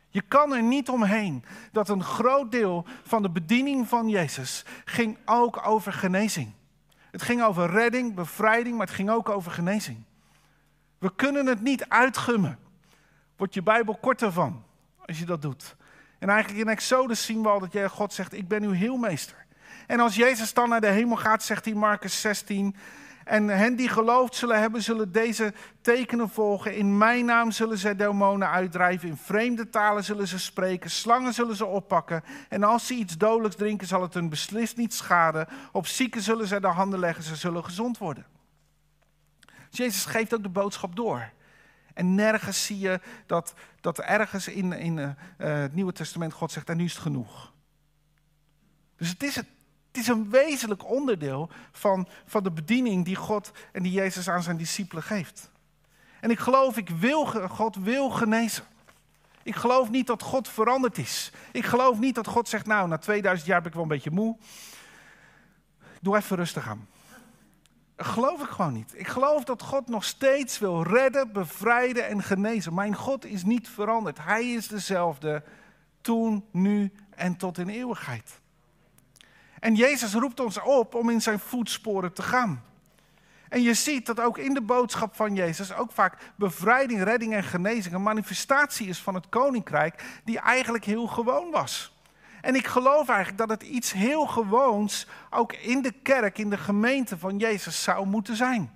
Je 0.08 0.22
kan 0.22 0.54
er 0.54 0.62
niet 0.62 0.88
omheen 0.88 1.44
dat 1.72 1.88
een 1.88 2.04
groot 2.04 2.52
deel 2.52 2.86
van 3.04 3.22
de 3.22 3.30
bediening 3.30 3.88
van 3.88 4.08
Jezus 4.08 4.64
ging 4.84 5.18
ook 5.24 5.66
over 5.66 5.92
genezing. 5.92 6.52
Het 7.10 7.22
ging 7.22 7.42
over 7.42 7.70
redding, 7.70 8.14
bevrijding, 8.14 8.76
maar 8.76 8.86
het 8.86 8.94
ging 8.94 9.10
ook 9.10 9.28
over 9.28 9.52
genezing. 9.52 10.04
We 11.04 11.14
kunnen 11.16 11.46
het 11.46 11.60
niet 11.60 11.88
uitgummen. 11.88 12.58
Wordt 13.36 13.54
je 13.54 13.62
Bijbel 13.62 13.98
korter 14.00 14.32
van 14.32 14.62
als 15.06 15.18
je 15.18 15.24
dat 15.24 15.42
doet. 15.42 15.76
En 16.18 16.28
eigenlijk 16.28 16.60
in 16.60 16.68
Exodus 16.68 17.24
zien 17.24 17.42
we 17.42 17.48
al 17.48 17.58
dat 17.58 17.90
God 17.90 18.12
zegt: 18.12 18.32
Ik 18.32 18.48
ben 18.48 18.62
uw 18.62 18.72
heelmeester. 18.72 19.46
En 19.86 20.00
als 20.00 20.14
Jezus 20.14 20.54
dan 20.54 20.68
naar 20.68 20.80
de 20.80 20.86
hemel 20.86 21.16
gaat, 21.16 21.42
zegt 21.42 21.64
hij 21.64 21.74
Marcus 21.74 22.20
16. 22.20 22.76
En 23.24 23.48
hen 23.48 23.76
die 23.76 23.88
geloofd 23.88 24.34
zullen 24.34 24.60
hebben, 24.60 24.82
zullen 24.82 25.12
deze 25.12 25.52
tekenen 25.80 26.28
volgen. 26.28 26.76
In 26.76 26.98
mijn 26.98 27.24
naam 27.24 27.50
zullen 27.50 27.78
zij 27.78 27.96
demonen 27.96 28.50
uitdrijven. 28.50 29.08
In 29.08 29.16
vreemde 29.16 29.70
talen 29.70 30.04
zullen 30.04 30.28
ze 30.28 30.38
spreken. 30.38 30.90
Slangen 30.90 31.34
zullen 31.34 31.56
ze 31.56 31.66
oppakken. 31.66 32.24
En 32.48 32.62
als 32.62 32.86
ze 32.86 32.94
iets 32.94 33.16
dodelijks 33.16 33.56
drinken, 33.56 33.86
zal 33.86 34.02
het 34.02 34.14
hun 34.14 34.28
beslist 34.28 34.76
niet 34.76 34.94
schaden. 34.94 35.48
Op 35.72 35.86
zieken 35.86 36.22
zullen 36.22 36.46
zij 36.46 36.60
de 36.60 36.66
handen 36.66 36.98
leggen. 36.98 37.24
Ze 37.24 37.36
zullen 37.36 37.64
gezond 37.64 37.98
worden. 37.98 38.33
Jezus 39.76 40.04
geeft 40.04 40.34
ook 40.34 40.42
de 40.42 40.48
boodschap 40.48 40.96
door. 40.96 41.30
En 41.94 42.14
nergens 42.14 42.66
zie 42.66 42.78
je 42.78 43.00
dat, 43.26 43.54
dat 43.80 43.98
ergens 43.98 44.48
in, 44.48 44.72
in 44.72 44.96
uh, 44.96 45.10
het 45.36 45.74
Nieuwe 45.74 45.92
Testament 45.92 46.32
God 46.32 46.52
zegt, 46.52 46.68
en 46.68 46.76
nu 46.76 46.84
is 46.84 46.92
het 46.92 47.02
genoeg. 47.02 47.52
Dus 48.96 49.08
het 49.08 49.22
is, 49.22 49.34
het 49.34 49.46
is 49.92 50.08
een 50.08 50.30
wezenlijk 50.30 50.90
onderdeel 50.90 51.50
van, 51.72 52.08
van 52.26 52.42
de 52.42 52.50
bediening 52.50 53.04
die 53.04 53.16
God 53.16 53.52
en 53.72 53.82
die 53.82 53.92
Jezus 53.92 54.28
aan 54.28 54.42
zijn 54.42 54.56
discipelen 54.56 55.02
geeft. 55.02 55.50
En 56.20 56.30
ik 56.30 56.38
geloof, 56.38 56.76
ik 56.76 56.88
wil, 56.88 57.26
God 57.48 57.76
wil 57.76 58.10
genezen. 58.10 58.64
Ik 59.42 59.54
geloof 59.54 59.90
niet 59.90 60.06
dat 60.06 60.22
God 60.22 60.48
veranderd 60.48 60.98
is. 60.98 61.32
Ik 61.52 61.64
geloof 61.64 61.98
niet 61.98 62.14
dat 62.14 62.26
God 62.26 62.48
zegt, 62.48 62.66
nou, 62.66 62.88
na 62.88 62.98
2000 62.98 63.48
jaar 63.48 63.58
ben 63.58 63.68
ik 63.68 63.74
wel 63.74 63.82
een 63.82 63.88
beetje 63.88 64.10
moe. 64.10 64.36
Doe 66.00 66.16
even 66.16 66.36
rustig 66.36 66.68
aan. 66.68 66.88
Geloof 68.04 68.40
ik 68.42 68.48
gewoon 68.48 68.72
niet. 68.72 68.92
Ik 68.96 69.08
geloof 69.08 69.44
dat 69.44 69.62
God 69.62 69.88
nog 69.88 70.04
steeds 70.04 70.58
wil 70.58 70.82
redden, 70.82 71.32
bevrijden 71.32 72.08
en 72.08 72.22
genezen. 72.22 72.74
Mijn 72.74 72.94
God 72.94 73.24
is 73.24 73.44
niet 73.44 73.68
veranderd. 73.68 74.18
Hij 74.18 74.52
is 74.52 74.68
dezelfde 74.68 75.42
toen, 76.00 76.44
nu 76.50 76.92
en 77.14 77.36
tot 77.36 77.58
in 77.58 77.68
eeuwigheid. 77.68 78.40
En 79.60 79.74
Jezus 79.74 80.14
roept 80.14 80.40
ons 80.40 80.60
op 80.60 80.94
om 80.94 81.10
in 81.10 81.22
zijn 81.22 81.38
voetsporen 81.38 82.12
te 82.12 82.22
gaan. 82.22 82.62
En 83.48 83.62
je 83.62 83.74
ziet 83.74 84.06
dat 84.06 84.20
ook 84.20 84.38
in 84.38 84.54
de 84.54 84.62
boodschap 84.62 85.16
van 85.16 85.34
Jezus 85.34 85.74
ook 85.74 85.92
vaak 85.92 86.32
bevrijding, 86.36 87.02
redding 87.02 87.34
en 87.34 87.44
genezing 87.44 87.94
een 87.94 88.02
manifestatie 88.02 88.88
is 88.88 88.98
van 88.98 89.14
het 89.14 89.28
koninkrijk 89.28 90.20
die 90.24 90.38
eigenlijk 90.38 90.84
heel 90.84 91.06
gewoon 91.06 91.50
was. 91.50 91.93
En 92.44 92.54
ik 92.54 92.66
geloof 92.66 93.08
eigenlijk 93.08 93.38
dat 93.38 93.48
het 93.48 93.62
iets 93.62 93.92
heel 93.92 94.26
gewoons 94.26 95.06
ook 95.30 95.52
in 95.52 95.82
de 95.82 95.92
kerk, 95.92 96.38
in 96.38 96.50
de 96.50 96.56
gemeente 96.56 97.18
van 97.18 97.38
Jezus 97.38 97.82
zou 97.82 98.06
moeten 98.06 98.36
zijn. 98.36 98.72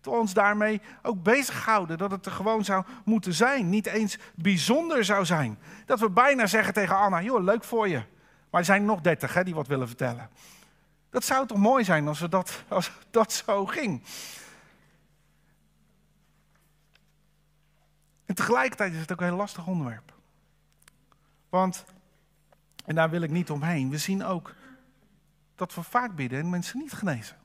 Dat 0.00 0.12
we 0.12 0.18
ons 0.18 0.34
daarmee 0.34 0.80
ook 1.02 1.22
bezighouden. 1.22 1.98
Dat 1.98 2.10
het 2.10 2.26
er 2.26 2.32
gewoon 2.32 2.64
zou 2.64 2.84
moeten 3.04 3.32
zijn. 3.32 3.68
Niet 3.68 3.86
eens 3.86 4.18
bijzonder 4.34 5.04
zou 5.04 5.24
zijn. 5.24 5.58
Dat 5.86 6.00
we 6.00 6.10
bijna 6.10 6.46
zeggen 6.46 6.74
tegen 6.74 6.96
Anna: 6.96 7.22
joh, 7.22 7.42
leuk 7.42 7.64
voor 7.64 7.88
je. 7.88 8.02
Maar 8.50 8.60
er 8.60 8.66
zijn 8.66 8.84
nog 8.84 9.00
dertig 9.00 9.34
hè, 9.34 9.44
die 9.44 9.54
wat 9.54 9.66
willen 9.66 9.86
vertellen. 9.86 10.30
Dat 11.10 11.24
zou 11.24 11.46
toch 11.46 11.58
mooi 11.58 11.84
zijn 11.84 12.08
als, 12.08 12.20
we 12.20 12.28
dat, 12.28 12.62
als 12.68 12.92
dat 13.10 13.32
zo 13.32 13.66
ging. 13.66 14.02
En 18.24 18.34
tegelijkertijd 18.34 18.92
is 18.92 19.00
het 19.00 19.12
ook 19.12 19.20
een 19.20 19.26
heel 19.26 19.36
lastig 19.36 19.66
onderwerp. 19.66 20.12
Want 21.48 21.84
en 22.84 22.94
daar 22.94 23.10
wil 23.10 23.22
ik 23.22 23.30
niet 23.30 23.50
omheen. 23.50 23.90
We 23.90 23.98
zien 23.98 24.24
ook 24.24 24.54
dat 25.54 25.74
we 25.74 25.82
vaak 25.82 26.14
bidden 26.14 26.38
en 26.38 26.50
mensen 26.50 26.78
niet 26.78 26.92
genezen. 26.92 27.36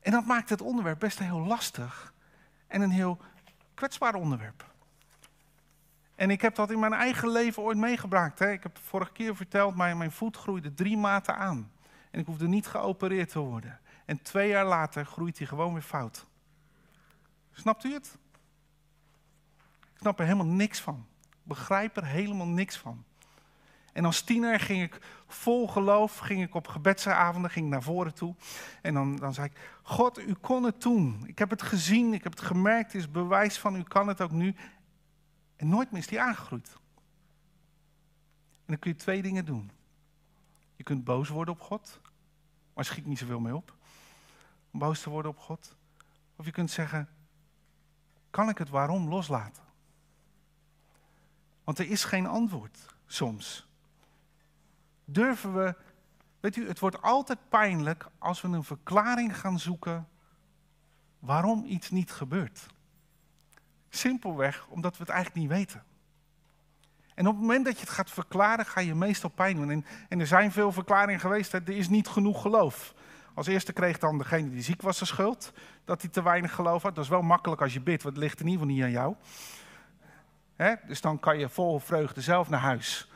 En 0.00 0.12
dat 0.12 0.26
maakt 0.26 0.48
het 0.48 0.60
onderwerp 0.60 0.98
best 0.98 1.18
heel 1.18 1.40
lastig 1.46 2.14
en 2.66 2.80
een 2.80 2.90
heel 2.90 3.18
kwetsbaar 3.74 4.14
onderwerp. 4.14 4.70
En 6.14 6.30
ik 6.30 6.40
heb 6.40 6.54
dat 6.54 6.70
in 6.70 6.78
mijn 6.78 6.92
eigen 6.92 7.28
leven 7.28 7.62
ooit 7.62 7.78
meegebracht. 7.78 8.38
Hè. 8.38 8.50
Ik 8.50 8.62
heb 8.62 8.78
vorige 8.78 9.12
keer 9.12 9.36
verteld, 9.36 9.76
mijn, 9.76 9.98
mijn 9.98 10.12
voet 10.12 10.36
groeide 10.36 10.74
drie 10.74 10.96
maten 10.96 11.36
aan. 11.36 11.72
En 12.10 12.20
ik 12.20 12.26
hoefde 12.26 12.48
niet 12.48 12.66
geopereerd 12.66 13.28
te 13.28 13.38
worden. 13.38 13.80
En 14.04 14.22
twee 14.22 14.48
jaar 14.48 14.66
later 14.66 15.06
groeit 15.06 15.38
hij 15.38 15.46
gewoon 15.46 15.72
weer 15.72 15.82
fout. 15.82 16.26
Snapt 17.52 17.84
u 17.84 17.92
het? 17.92 18.18
Ik 19.80 19.98
snap 19.98 20.18
er 20.18 20.24
helemaal 20.24 20.46
niks 20.46 20.80
van 20.80 21.06
begrijp 21.42 21.96
er 21.96 22.06
helemaal 22.06 22.46
niks 22.46 22.76
van. 22.76 23.04
En 23.92 24.04
als 24.04 24.22
tiener 24.22 24.60
ging 24.60 24.82
ik 24.82 25.00
vol 25.26 25.68
geloof, 25.68 26.18
ging 26.18 26.42
ik 26.42 26.54
op 26.54 26.68
gebedsavonden, 26.68 27.50
ging 27.50 27.68
naar 27.68 27.82
voren 27.82 28.14
toe. 28.14 28.34
En 28.82 28.94
dan, 28.94 29.16
dan 29.16 29.34
zei 29.34 29.46
ik, 29.46 29.78
God, 29.82 30.18
u 30.18 30.34
kon 30.34 30.62
het 30.62 30.80
toen. 30.80 31.22
Ik 31.26 31.38
heb 31.38 31.50
het 31.50 31.62
gezien, 31.62 32.14
ik 32.14 32.22
heb 32.22 32.32
het 32.32 32.40
gemerkt, 32.40 32.92
het 32.92 33.00
is 33.00 33.10
bewijs 33.10 33.58
van 33.58 33.76
u 33.76 33.82
kan 33.82 34.08
het 34.08 34.20
ook 34.20 34.30
nu. 34.30 34.54
En 35.56 35.68
nooit 35.68 35.90
meer 35.90 36.00
is 36.00 36.06
die 36.06 36.20
aangegroeid. 36.20 36.68
En 38.52 38.66
dan 38.66 38.78
kun 38.78 38.90
je 38.90 38.96
twee 38.96 39.22
dingen 39.22 39.44
doen. 39.44 39.70
Je 40.76 40.82
kunt 40.82 41.04
boos 41.04 41.28
worden 41.28 41.54
op 41.54 41.60
God. 41.60 42.00
maar 42.74 42.84
schiet 42.84 43.06
niet 43.06 43.18
zoveel 43.18 43.40
mee 43.40 43.56
op. 43.56 43.74
Om 44.70 44.78
boos 44.78 45.00
te 45.02 45.10
worden 45.10 45.30
op 45.30 45.38
God. 45.38 45.76
Of 46.36 46.44
je 46.44 46.50
kunt 46.50 46.70
zeggen, 46.70 47.08
kan 48.30 48.48
ik 48.48 48.58
het 48.58 48.68
waarom 48.68 49.08
loslaten? 49.08 49.62
Want 51.64 51.78
er 51.78 51.90
is 51.90 52.04
geen 52.04 52.26
antwoord 52.26 52.78
soms. 53.06 53.66
Durven 55.04 55.54
we, 55.54 55.74
weet 56.40 56.56
u, 56.56 56.68
het 56.68 56.78
wordt 56.78 57.02
altijd 57.02 57.38
pijnlijk 57.48 58.06
als 58.18 58.40
we 58.40 58.48
een 58.48 58.64
verklaring 58.64 59.38
gaan 59.38 59.58
zoeken 59.58 60.08
waarom 61.18 61.64
iets 61.64 61.90
niet 61.90 62.12
gebeurt. 62.12 62.66
Simpelweg 63.88 64.66
omdat 64.68 64.96
we 64.96 65.02
het 65.02 65.12
eigenlijk 65.12 65.42
niet 65.42 65.58
weten. 65.58 65.84
En 67.14 67.26
op 67.26 67.32
het 67.32 67.40
moment 67.40 67.64
dat 67.64 67.74
je 67.74 67.80
het 67.80 67.94
gaat 67.94 68.10
verklaren, 68.10 68.66
ga 68.66 68.80
je 68.80 68.94
meestal 68.94 69.30
pijn 69.30 69.56
doen. 69.56 69.84
En, 70.08 70.20
er 70.20 70.26
zijn 70.26 70.52
veel 70.52 70.72
verklaringen 70.72 71.20
geweest, 71.20 71.52
er 71.52 71.68
is 71.68 71.88
niet 71.88 72.08
genoeg 72.08 72.42
geloof. 72.42 72.94
Als 73.34 73.46
eerste 73.46 73.72
kreeg 73.72 73.98
dan 73.98 74.18
degene 74.18 74.50
die 74.50 74.62
ziek 74.62 74.82
was 74.82 74.98
de 74.98 75.04
schuld, 75.04 75.52
dat 75.84 76.02
hij 76.02 76.10
te 76.10 76.22
weinig 76.22 76.54
geloof 76.54 76.82
had. 76.82 76.94
Dat 76.94 77.04
is 77.04 77.10
wel 77.10 77.22
makkelijk 77.22 77.60
als 77.60 77.72
je 77.72 77.80
bidt, 77.80 78.02
want 78.02 78.14
het 78.14 78.24
ligt 78.24 78.40
in 78.40 78.46
ieder 78.46 78.60
geval 78.60 78.74
niet 78.76 78.84
aan 78.84 78.90
jou. 78.90 79.14
Dus 80.86 81.00
dan 81.00 81.20
kan 81.20 81.38
je 81.38 81.48
vol 81.48 81.78
vreugde 81.78 82.20
zelf 82.20 82.48
naar 82.48 82.60
huis. 82.60 83.10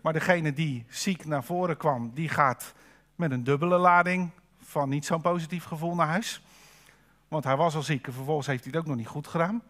Maar 0.00 0.12
degene 0.12 0.52
die 0.52 0.84
ziek 0.88 1.24
naar 1.24 1.44
voren 1.44 1.76
kwam, 1.76 2.10
die 2.14 2.28
gaat 2.28 2.74
met 3.14 3.30
een 3.30 3.44
dubbele 3.44 3.78
lading 3.78 4.30
van 4.58 4.88
niet 4.88 5.06
zo'n 5.06 5.20
positief 5.20 5.64
gevoel 5.64 5.94
naar 5.94 6.06
huis. 6.06 6.42
Want 7.28 7.44
hij 7.44 7.56
was 7.56 7.74
al 7.74 7.82
ziek 7.82 8.06
en 8.06 8.12
vervolgens 8.12 8.46
heeft 8.46 8.64
hij 8.64 8.72
het 8.72 8.80
ook 8.80 8.86
nog 8.86 8.96
niet 8.96 9.06
goed 9.06 9.26
gedaan. 9.26 9.62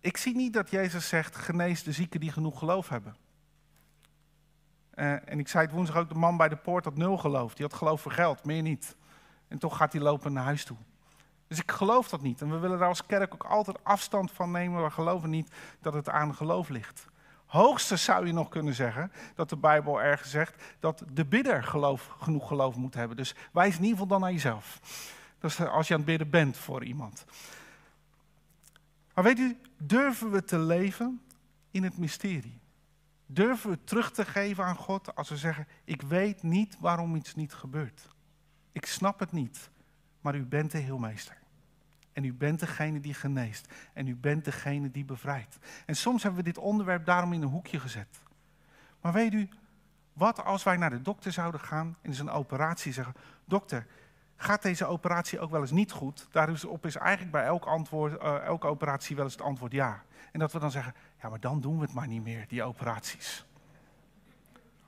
Ik 0.00 0.16
zie 0.16 0.34
niet 0.34 0.52
dat 0.52 0.70
Jezus 0.70 1.08
zegt, 1.08 1.36
genees 1.36 1.82
de 1.82 1.92
zieken 1.92 2.20
die 2.20 2.32
genoeg 2.32 2.58
geloof 2.58 2.88
hebben. 2.88 3.16
Uh, 4.94 5.28
en 5.28 5.38
ik 5.38 5.48
zei 5.48 5.64
het 5.64 5.74
woensdag 5.74 5.96
ook, 5.96 6.08
de 6.08 6.14
man 6.14 6.36
bij 6.36 6.48
de 6.48 6.56
poort 6.56 6.84
had 6.84 6.96
nul 6.96 7.18
geloof. 7.18 7.54
Die 7.54 7.66
had 7.66 7.74
geloof 7.74 8.00
voor 8.00 8.12
geld, 8.12 8.44
meer 8.44 8.62
niet. 8.62 8.96
En 9.48 9.58
toch 9.58 9.76
gaat 9.76 9.92
hij 9.92 10.02
lopen 10.02 10.32
naar 10.32 10.44
huis 10.44 10.64
toe. 10.64 10.76
Dus 11.52 11.60
ik 11.60 11.70
geloof 11.70 12.08
dat 12.08 12.22
niet. 12.22 12.40
En 12.40 12.50
we 12.50 12.58
willen 12.58 12.78
daar 12.78 12.88
als 12.88 13.06
kerk 13.06 13.34
ook 13.34 13.44
altijd 13.44 13.84
afstand 13.84 14.30
van 14.30 14.50
nemen. 14.50 14.82
We 14.82 14.90
geloven 14.90 15.30
niet 15.30 15.52
dat 15.80 15.94
het 15.94 16.08
aan 16.08 16.34
geloof 16.34 16.68
ligt. 16.68 17.06
Hoogste 17.46 17.96
zou 17.96 18.26
je 18.26 18.32
nog 18.32 18.48
kunnen 18.48 18.74
zeggen 18.74 19.12
dat 19.34 19.48
de 19.48 19.56
Bijbel 19.56 20.02
ergens 20.02 20.30
zegt 20.30 20.62
dat 20.80 21.02
de 21.12 21.24
bidder 21.24 21.64
geloof, 21.64 22.06
genoeg 22.06 22.48
geloof 22.48 22.76
moet 22.76 22.94
hebben. 22.94 23.16
Dus 23.16 23.34
wijs 23.52 23.76
in 23.76 23.80
ieder 23.80 23.90
geval 23.90 24.06
dan 24.06 24.20
naar 24.20 24.32
jezelf. 24.32 24.80
Dat 25.38 25.68
als 25.68 25.88
je 25.88 25.94
aan 25.94 26.00
het 26.00 26.08
bidden 26.08 26.30
bent 26.30 26.56
voor 26.56 26.84
iemand. 26.84 27.24
Maar 29.14 29.24
weet 29.24 29.38
u, 29.38 29.58
durven 29.78 30.30
we 30.30 30.44
te 30.44 30.58
leven 30.58 31.22
in 31.70 31.82
het 31.82 31.98
mysterie? 31.98 32.60
Durven 33.26 33.70
we 33.70 33.84
terug 33.84 34.12
te 34.12 34.24
geven 34.24 34.64
aan 34.64 34.76
God 34.76 35.14
als 35.14 35.28
we 35.28 35.36
zeggen: 35.36 35.66
Ik 35.84 36.02
weet 36.02 36.42
niet 36.42 36.76
waarom 36.80 37.16
iets 37.16 37.34
niet 37.34 37.54
gebeurt. 37.54 38.08
Ik 38.72 38.86
snap 38.86 39.18
het 39.18 39.32
niet, 39.32 39.70
maar 40.20 40.34
u 40.34 40.44
bent 40.44 40.70
de 40.70 40.78
heelmeester. 40.78 41.40
En 42.12 42.24
u 42.24 42.32
bent 42.32 42.60
degene 42.60 43.00
die 43.00 43.14
geneest. 43.14 43.72
En 43.92 44.06
u 44.06 44.16
bent 44.16 44.44
degene 44.44 44.90
die 44.90 45.04
bevrijdt. 45.04 45.58
En 45.86 45.96
soms 45.96 46.22
hebben 46.22 46.44
we 46.44 46.50
dit 46.50 46.58
onderwerp 46.58 47.04
daarom 47.04 47.32
in 47.32 47.42
een 47.42 47.48
hoekje 47.48 47.80
gezet. 47.80 48.20
Maar 49.00 49.12
weet 49.12 49.32
u, 49.32 49.48
wat 50.12 50.44
als 50.44 50.62
wij 50.62 50.76
naar 50.76 50.90
de 50.90 51.02
dokter 51.02 51.32
zouden 51.32 51.60
gaan 51.60 51.96
en 52.02 52.14
zijn 52.14 52.30
operatie 52.30 52.92
zeggen: 52.92 53.14
Dokter, 53.44 53.86
gaat 54.36 54.62
deze 54.62 54.86
operatie 54.86 55.40
ook 55.40 55.50
wel 55.50 55.60
eens 55.60 55.70
niet 55.70 55.92
goed? 55.92 56.28
Daarop 56.30 56.86
is 56.86 56.96
eigenlijk 56.96 57.32
bij 57.32 57.44
elk 57.44 57.64
antwoord, 57.64 58.22
uh, 58.22 58.44
elke 58.44 58.66
operatie 58.66 59.16
wel 59.16 59.24
eens 59.24 59.34
het 59.34 59.42
antwoord 59.42 59.72
ja. 59.72 60.02
En 60.32 60.38
dat 60.38 60.52
we 60.52 60.58
dan 60.58 60.70
zeggen: 60.70 60.94
Ja, 61.22 61.28
maar 61.28 61.40
dan 61.40 61.60
doen 61.60 61.76
we 61.76 61.82
het 61.82 61.94
maar 61.94 62.06
niet 62.06 62.22
meer, 62.22 62.44
die 62.48 62.62
operaties. 62.62 63.44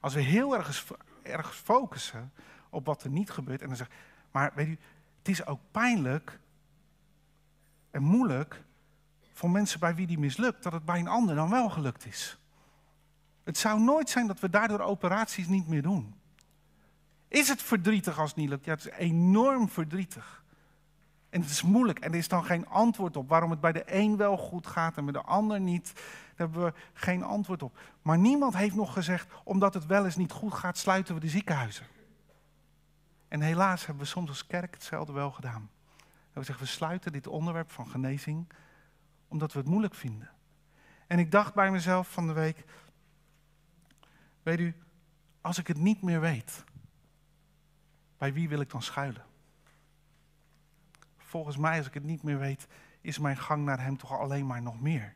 Als 0.00 0.14
we 0.14 0.20
heel 0.20 0.56
erg, 0.56 0.84
erg 1.22 1.56
focussen 1.56 2.32
op 2.70 2.86
wat 2.86 3.02
er 3.02 3.10
niet 3.10 3.30
gebeurt 3.30 3.60
en 3.62 3.68
dan 3.68 3.76
zeggen: 3.76 3.96
Maar 4.30 4.52
weet 4.54 4.68
u, 4.68 4.78
het 5.18 5.28
is 5.28 5.46
ook 5.46 5.60
pijnlijk 5.70 6.38
en 7.94 8.02
moeilijk 8.02 8.62
voor 9.32 9.50
mensen 9.50 9.80
bij 9.80 9.94
wie 9.94 10.06
die 10.06 10.18
mislukt, 10.18 10.62
dat 10.62 10.72
het 10.72 10.84
bij 10.84 10.98
een 10.98 11.08
ander 11.08 11.34
dan 11.34 11.50
wel 11.50 11.70
gelukt 11.70 12.06
is. 12.06 12.38
Het 13.44 13.58
zou 13.58 13.80
nooit 13.80 14.10
zijn 14.10 14.26
dat 14.26 14.40
we 14.40 14.50
daardoor 14.50 14.80
operaties 14.80 15.46
niet 15.46 15.68
meer 15.68 15.82
doen. 15.82 16.14
Is 17.28 17.48
het 17.48 17.62
verdrietig 17.62 18.18
als 18.18 18.28
het 18.28 18.38
niet 18.38 18.48
lukt? 18.48 18.64
Ja, 18.64 18.72
het 18.72 18.86
is 18.86 18.92
enorm 18.92 19.68
verdrietig. 19.68 20.42
En 21.30 21.40
het 21.40 21.50
is 21.50 21.62
moeilijk 21.62 21.98
en 21.98 22.12
er 22.12 22.18
is 22.18 22.28
dan 22.28 22.44
geen 22.44 22.68
antwoord 22.68 23.16
op 23.16 23.28
waarom 23.28 23.50
het 23.50 23.60
bij 23.60 23.72
de 23.72 23.84
een 23.86 24.16
wel 24.16 24.36
goed 24.36 24.66
gaat 24.66 24.96
en 24.96 25.04
bij 25.04 25.12
de 25.12 25.22
ander 25.22 25.60
niet. 25.60 25.92
Daar 25.94 26.04
hebben 26.36 26.64
we 26.64 26.72
geen 26.92 27.22
antwoord 27.22 27.62
op. 27.62 27.78
Maar 28.02 28.18
niemand 28.18 28.56
heeft 28.56 28.74
nog 28.74 28.92
gezegd, 28.92 29.32
omdat 29.44 29.74
het 29.74 29.86
wel 29.86 30.04
eens 30.04 30.16
niet 30.16 30.32
goed 30.32 30.54
gaat, 30.54 30.78
sluiten 30.78 31.14
we 31.14 31.20
de 31.20 31.28
ziekenhuizen. 31.28 31.86
En 33.28 33.40
helaas 33.40 33.86
hebben 33.86 34.04
we 34.04 34.10
soms 34.10 34.28
als 34.28 34.46
kerk 34.46 34.74
hetzelfde 34.74 35.12
wel 35.12 35.30
gedaan. 35.30 35.70
We 36.34 36.42
zeggen, 36.42 36.64
we 36.64 36.70
sluiten 36.70 37.12
dit 37.12 37.26
onderwerp 37.26 37.70
van 37.70 37.88
genezing 37.88 38.46
omdat 39.28 39.52
we 39.52 39.58
het 39.58 39.68
moeilijk 39.68 39.94
vinden. 39.94 40.30
En 41.06 41.18
ik 41.18 41.30
dacht 41.30 41.54
bij 41.54 41.70
mezelf 41.70 42.12
van 42.12 42.26
de 42.26 42.32
week, 42.32 42.64
weet 44.42 44.60
u, 44.60 44.74
als 45.40 45.58
ik 45.58 45.66
het 45.66 45.76
niet 45.76 46.02
meer 46.02 46.20
weet, 46.20 46.64
bij 48.18 48.32
wie 48.32 48.48
wil 48.48 48.60
ik 48.60 48.70
dan 48.70 48.82
schuilen? 48.82 49.24
Volgens 51.16 51.56
mij, 51.56 51.78
als 51.78 51.86
ik 51.86 51.94
het 51.94 52.04
niet 52.04 52.22
meer 52.22 52.38
weet, 52.38 52.66
is 53.00 53.18
mijn 53.18 53.36
gang 53.36 53.64
naar 53.64 53.80
Hem 53.80 53.96
toch 53.96 54.18
alleen 54.18 54.46
maar 54.46 54.62
nog 54.62 54.80
meer. 54.80 55.14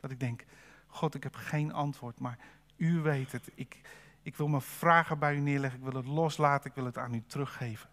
Dat 0.00 0.10
ik 0.10 0.20
denk, 0.20 0.44
God, 0.86 1.14
ik 1.14 1.22
heb 1.22 1.34
geen 1.34 1.72
antwoord, 1.72 2.18
maar 2.18 2.38
U 2.76 3.00
weet 3.00 3.32
het. 3.32 3.50
Ik, 3.54 3.80
ik 4.22 4.36
wil 4.36 4.48
mijn 4.48 4.62
vragen 4.62 5.18
bij 5.18 5.34
U 5.34 5.38
neerleggen, 5.38 5.78
ik 5.78 5.84
wil 5.84 6.00
het 6.00 6.06
loslaten, 6.06 6.70
ik 6.70 6.76
wil 6.76 6.84
het 6.84 6.98
aan 6.98 7.14
U 7.14 7.22
teruggeven. 7.26 7.90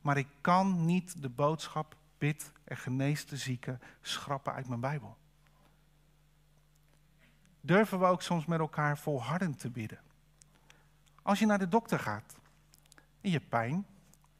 Maar 0.00 0.16
ik 0.16 0.28
kan 0.40 0.84
niet 0.84 1.22
de 1.22 1.28
boodschap 1.28 1.96
bid 2.22 2.52
en 2.64 2.76
genees 2.76 3.26
de 3.26 3.36
zieken 3.36 3.80
schrappen 4.00 4.52
uit 4.52 4.68
mijn 4.68 4.80
Bijbel. 4.80 5.16
Durven 7.60 7.98
we 7.98 8.04
ook 8.04 8.22
soms 8.22 8.46
met 8.46 8.58
elkaar 8.58 8.98
volhardend 8.98 9.58
te 9.58 9.70
bidden? 9.70 10.00
Als 11.22 11.38
je 11.38 11.46
naar 11.46 11.58
de 11.58 11.68
dokter 11.68 11.98
gaat 11.98 12.36
en 13.20 13.30
je 13.30 13.40
pijn 13.40 13.86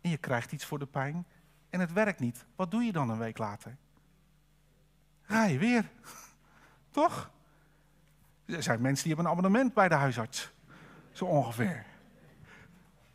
en 0.01 0.11
je 0.11 0.16
krijgt 0.16 0.53
iets 0.53 0.64
voor 0.64 0.78
de 0.78 0.87
pijn 0.87 1.26
en 1.70 1.80
het 1.80 1.93
werkt 1.93 2.20
niet, 2.20 2.45
wat 2.57 2.70
doe 2.70 2.83
je 2.83 2.93
dan 2.93 3.11
een 3.11 3.18
week 3.18 3.39
later? 3.39 3.76
Ga 5.22 5.45
je 5.45 5.59
weer, 5.59 5.91
toch? 6.91 7.30
Er 8.45 8.62
zijn 8.62 8.80
mensen 8.80 9.05
die 9.05 9.14
hebben 9.14 9.33
een 9.33 9.39
abonnement 9.39 9.74
bij 9.74 9.89
de 9.89 9.95
huisarts, 9.95 10.53
zo 11.12 11.24
ongeveer. 11.24 11.87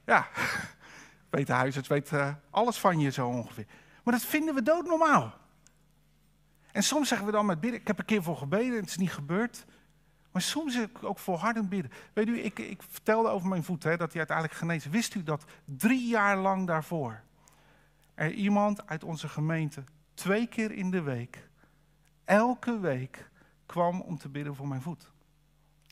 Ja, 0.05 0.27
weet 1.29 1.47
de 1.47 1.53
huisarts 1.53 1.87
weet 1.87 2.11
uh, 2.11 2.33
alles 2.49 2.79
van 2.79 2.99
je 2.99 3.11
zo 3.11 3.27
ongeveer. 3.27 3.67
Maar 4.07 4.15
dat 4.15 4.25
vinden 4.25 4.55
we 4.55 4.61
doodnormaal. 4.61 5.33
En 6.71 6.83
soms 6.83 7.07
zeggen 7.07 7.27
we 7.27 7.33
dan 7.33 7.45
met 7.45 7.59
bidden, 7.59 7.79
ik 7.79 7.87
heb 7.87 7.99
een 7.99 8.05
keer 8.05 8.23
voor 8.23 8.37
gebeden, 8.37 8.75
het 8.75 8.89
is 8.89 8.97
niet 8.97 9.11
gebeurd. 9.11 9.65
Maar 10.31 10.41
soms 10.41 10.75
is 10.75 10.81
het 10.81 11.03
ook 11.05 11.19
volhardend 11.19 11.69
bidden. 11.69 11.91
Weet 12.13 12.27
u, 12.27 12.39
ik, 12.39 12.59
ik 12.59 12.83
vertelde 12.83 13.29
over 13.29 13.47
mijn 13.47 13.63
voet, 13.63 13.83
hè, 13.83 13.97
dat 13.97 14.09
hij 14.09 14.17
uiteindelijk 14.17 14.57
genezen. 14.57 14.91
Wist 14.91 15.15
u 15.15 15.23
dat 15.23 15.45
drie 15.65 16.07
jaar 16.07 16.37
lang 16.37 16.67
daarvoor 16.67 17.21
er 18.13 18.31
iemand 18.31 18.87
uit 18.87 19.03
onze 19.03 19.27
gemeente 19.27 19.83
twee 20.13 20.47
keer 20.47 20.71
in 20.71 20.91
de 20.91 21.01
week, 21.01 21.49
elke 22.25 22.79
week, 22.79 23.29
kwam 23.65 24.01
om 24.01 24.17
te 24.17 24.29
bidden 24.29 24.55
voor 24.55 24.67
mijn 24.67 24.81
voet. 24.81 25.11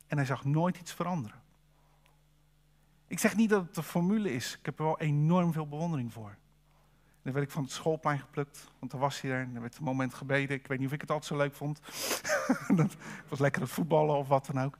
En 0.08 0.18
hij 0.18 0.26
zag 0.26 0.46
nooit 0.46 0.78
iets 0.78 0.94
veranderen. 0.94 1.42
Ik 3.08 3.20
zeg 3.20 3.36
niet 3.36 3.50
dat 3.50 3.62
het 3.62 3.76
de 3.76 3.84
formule 3.84 4.34
is. 4.34 4.58
Ik 4.60 4.66
heb 4.66 4.80
er 4.80 4.86
wel 4.86 5.00
enorm 5.00 5.54
veel 5.54 5.68
bewondering 5.68 6.14
voor. 6.14 6.38
Dan 7.26 7.34
werd 7.34 7.46
ik 7.46 7.52
van 7.52 7.64
het 7.64 7.72
schoolplein 7.72 8.20
geplukt, 8.20 8.72
want 8.80 8.92
dan 8.92 9.00
was 9.00 9.22
hij 9.22 9.32
er. 9.32 9.42
En 9.42 9.56
er 9.56 9.62
werd 9.62 9.78
een 9.78 9.84
moment 9.84 10.14
gebeden. 10.14 10.56
Ik 10.56 10.68
weet 10.68 10.78
niet 10.78 10.88
of 10.88 10.94
ik 10.94 11.02
het 11.02 11.12
altijd 11.12 11.32
zo 11.32 11.38
leuk 11.38 11.54
vond. 11.54 11.82
dat 12.82 12.96
was 13.28 13.40
lekker 13.40 13.62
het 13.62 13.72
voetballen 13.72 14.16
of 14.16 14.28
wat 14.28 14.46
dan 14.46 14.64
ook. 14.64 14.78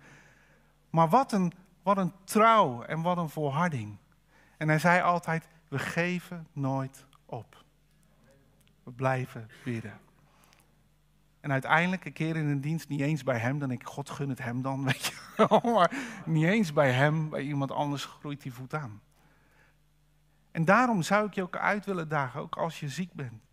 Maar 0.90 1.10
wat 1.10 1.32
een, 1.32 1.52
wat 1.84 1.98
een 1.98 2.14
trouw 2.24 2.82
en 2.82 3.02
wat 3.02 3.18
een 3.18 3.30
volharding. 3.30 3.98
En 4.58 4.68
hij 4.68 4.80
zei 4.80 5.02
altijd, 5.02 5.48
we 5.68 5.80
geven 5.80 6.48
nooit 6.54 7.06
op. 7.26 7.64
We 8.84 8.92
blijven 8.92 9.50
bidden. 9.64 10.00
En 11.40 11.52
uiteindelijk, 11.52 12.06
een 12.06 12.14
keer 12.14 12.36
in 12.36 12.48
een 12.48 12.62
dienst, 12.62 12.90
niet 12.90 13.02
eens 13.02 13.24
bij 13.24 13.38
hem, 13.38 13.60
dan 13.60 13.70
denk 13.70 13.82
ik, 13.82 13.88
God 13.88 14.10
gun 14.10 14.30
het 14.30 14.40
hem 14.40 14.62
dan, 14.62 14.84
weet 14.92 15.06
je. 15.06 15.60
Maar 15.64 15.92
niet 16.26 16.46
eens 16.46 16.74
bij 16.74 16.92
hem, 16.92 17.30
bij 17.30 17.42
iemand 17.42 17.72
anders 17.72 18.06
groeit 18.06 18.42
die 18.42 18.54
voet 18.54 18.74
aan. 18.74 19.02
En 20.56 20.66
daarom 20.66 21.02
zou 21.02 21.26
ik 21.26 21.34
je 21.34 21.42
ook 21.42 21.56
uit 21.56 21.86
willen 21.86 22.08
dagen, 22.08 22.42
ook 22.42 22.56
als 22.56 22.80
je 22.80 22.90
ziek 22.90 23.14
bent. 23.14 23.44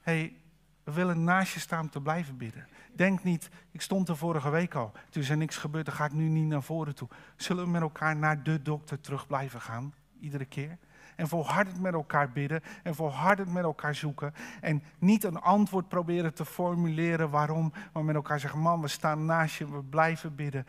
hey, 0.00 0.36
we 0.84 0.92
willen 0.92 1.24
naast 1.24 1.52
je 1.52 1.60
staan 1.60 1.80
om 1.80 1.90
te 1.90 2.00
blijven 2.00 2.36
bidden. 2.36 2.66
Denk 2.94 3.22
niet, 3.22 3.50
ik 3.70 3.80
stond 3.80 4.08
er 4.08 4.16
vorige 4.16 4.50
week 4.50 4.74
al, 4.74 4.92
toen 5.10 5.22
is 5.22 5.30
er 5.30 5.36
niks 5.36 5.56
gebeurd, 5.56 5.86
dan 5.86 5.94
ga 5.94 6.04
ik 6.04 6.12
nu 6.12 6.28
niet 6.28 6.46
naar 6.46 6.62
voren 6.62 6.94
toe. 6.94 7.08
Zullen 7.36 7.64
we 7.64 7.70
met 7.70 7.80
elkaar 7.82 8.16
naar 8.16 8.42
de 8.42 8.62
dokter 8.62 9.00
terug 9.00 9.26
blijven 9.26 9.60
gaan, 9.60 9.94
iedere 10.20 10.44
keer? 10.44 10.78
En 11.16 11.28
volhardend 11.28 11.80
met 11.80 11.92
elkaar 11.92 12.32
bidden 12.32 12.62
en 12.82 12.94
volhardend 12.94 13.52
met 13.52 13.64
elkaar 13.64 13.94
zoeken. 13.94 14.34
En 14.60 14.82
niet 14.98 15.24
een 15.24 15.40
antwoord 15.40 15.88
proberen 15.88 16.34
te 16.34 16.44
formuleren 16.44 17.30
waarom, 17.30 17.72
maar 17.92 18.04
met 18.04 18.14
elkaar 18.14 18.40
zeggen, 18.40 18.60
man, 18.60 18.80
we 18.80 18.88
staan 18.88 19.24
naast 19.24 19.56
je, 19.56 19.70
we 19.70 19.82
blijven 19.82 20.34
bidden. 20.34 20.66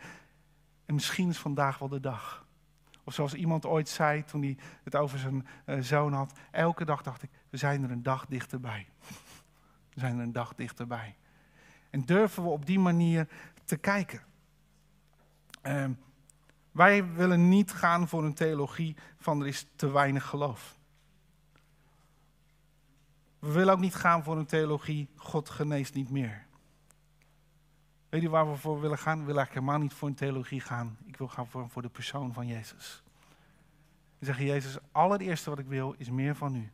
En 0.86 0.94
misschien 0.94 1.28
is 1.28 1.38
vandaag 1.38 1.78
wel 1.78 1.88
de 1.88 2.00
dag 2.00 2.41
Of 3.04 3.14
zoals 3.14 3.34
iemand 3.34 3.66
ooit 3.66 3.88
zei 3.88 4.24
toen 4.24 4.42
hij 4.42 4.56
het 4.82 4.96
over 4.96 5.18
zijn 5.18 5.46
uh, 5.66 5.80
zoon 5.80 6.12
had. 6.12 6.38
Elke 6.50 6.84
dag 6.84 7.02
dacht 7.02 7.22
ik, 7.22 7.30
we 7.50 7.56
zijn 7.56 7.84
er 7.84 7.90
een 7.90 8.02
dag 8.02 8.26
dichterbij. 8.26 8.86
We 9.94 10.00
zijn 10.00 10.16
er 10.16 10.22
een 10.22 10.32
dag 10.32 10.54
dichterbij. 10.54 11.16
En 11.90 12.04
durven 12.04 12.42
we 12.42 12.48
op 12.48 12.66
die 12.66 12.78
manier 12.78 13.28
te 13.64 13.76
kijken. 13.76 14.22
Uh, 15.62 15.84
wij 16.70 17.12
willen 17.12 17.48
niet 17.48 17.72
gaan 17.72 18.08
voor 18.08 18.24
een 18.24 18.34
theologie 18.34 18.96
van 19.18 19.40
er 19.40 19.46
is 19.46 19.66
te 19.76 19.90
weinig 19.90 20.26
geloof. 20.26 20.78
We 23.38 23.52
willen 23.52 23.74
ook 23.74 23.80
niet 23.80 23.94
gaan 23.94 24.22
voor 24.22 24.36
een 24.36 24.46
theologie, 24.46 25.08
God 25.16 25.50
geneest 25.50 25.94
niet 25.94 26.10
meer. 26.10 26.46
Weet 28.12 28.22
je 28.22 28.28
waar 28.28 28.50
we 28.50 28.56
voor 28.56 28.80
willen 28.80 28.98
gaan? 28.98 29.18
We 29.18 29.24
willen 29.24 29.36
eigenlijk 29.36 29.66
helemaal 29.66 29.88
niet 29.88 29.98
voor 29.98 30.08
een 30.08 30.14
theologie 30.14 30.60
gaan. 30.60 30.96
Ik 31.06 31.16
wil 31.16 31.28
gaan 31.28 31.46
voor, 31.46 31.68
voor 31.68 31.82
de 31.82 31.88
persoon 31.88 32.32
van 32.32 32.46
Jezus. 32.46 33.02
We 34.18 34.24
zeggen, 34.24 34.44
Jezus, 34.44 34.78
allereerste 34.90 35.50
wat 35.50 35.58
ik 35.58 35.66
wil 35.66 35.94
is 35.98 36.10
meer 36.10 36.34
van 36.34 36.54
u. 36.54 36.70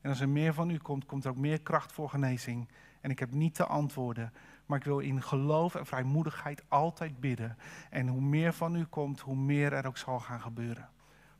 En 0.00 0.10
als 0.10 0.20
er 0.20 0.28
meer 0.28 0.54
van 0.54 0.70
u 0.70 0.78
komt, 0.78 1.06
komt 1.06 1.24
er 1.24 1.30
ook 1.30 1.36
meer 1.36 1.60
kracht 1.60 1.92
voor 1.92 2.08
genezing. 2.08 2.68
En 3.00 3.10
ik 3.10 3.18
heb 3.18 3.30
niet 3.30 3.54
te 3.54 3.66
antwoorden, 3.66 4.32
maar 4.66 4.78
ik 4.78 4.84
wil 4.84 4.98
in 4.98 5.22
geloof 5.22 5.74
en 5.74 5.86
vrijmoedigheid 5.86 6.62
altijd 6.68 7.20
bidden. 7.20 7.56
En 7.90 8.08
hoe 8.08 8.20
meer 8.20 8.52
van 8.52 8.76
u 8.76 8.84
komt, 8.84 9.20
hoe 9.20 9.36
meer 9.36 9.72
er 9.72 9.86
ook 9.86 9.98
zal 9.98 10.20
gaan 10.20 10.40
gebeuren. 10.40 10.88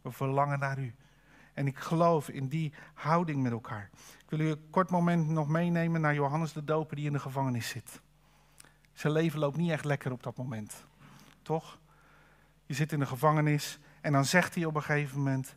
We 0.02 0.10
verlangen 0.10 0.58
naar 0.58 0.78
u. 0.78 0.94
En 1.54 1.66
ik 1.66 1.78
geloof 1.78 2.28
in 2.28 2.48
die 2.48 2.72
houding 2.94 3.42
met 3.42 3.52
elkaar. 3.52 3.90
Ik 4.18 4.30
wil 4.30 4.40
u 4.40 4.50
een 4.50 4.70
kort 4.70 4.90
moment 4.90 5.28
nog 5.28 5.48
meenemen 5.48 6.00
naar 6.00 6.14
Johannes 6.14 6.52
de 6.52 6.64
Doper 6.64 6.96
die 6.96 7.06
in 7.06 7.12
de 7.12 7.18
gevangenis 7.18 7.68
zit. 7.68 8.00
Zijn 8.98 9.12
leven 9.12 9.38
loopt 9.38 9.56
niet 9.56 9.70
echt 9.70 9.84
lekker 9.84 10.12
op 10.12 10.22
dat 10.22 10.36
moment. 10.36 10.84
Toch? 11.42 11.78
Je 12.66 12.74
zit 12.74 12.92
in 12.92 12.98
de 12.98 13.06
gevangenis 13.06 13.78
en 14.00 14.12
dan 14.12 14.24
zegt 14.24 14.54
hij 14.54 14.64
op 14.64 14.74
een 14.74 14.82
gegeven 14.82 15.18
moment 15.18 15.56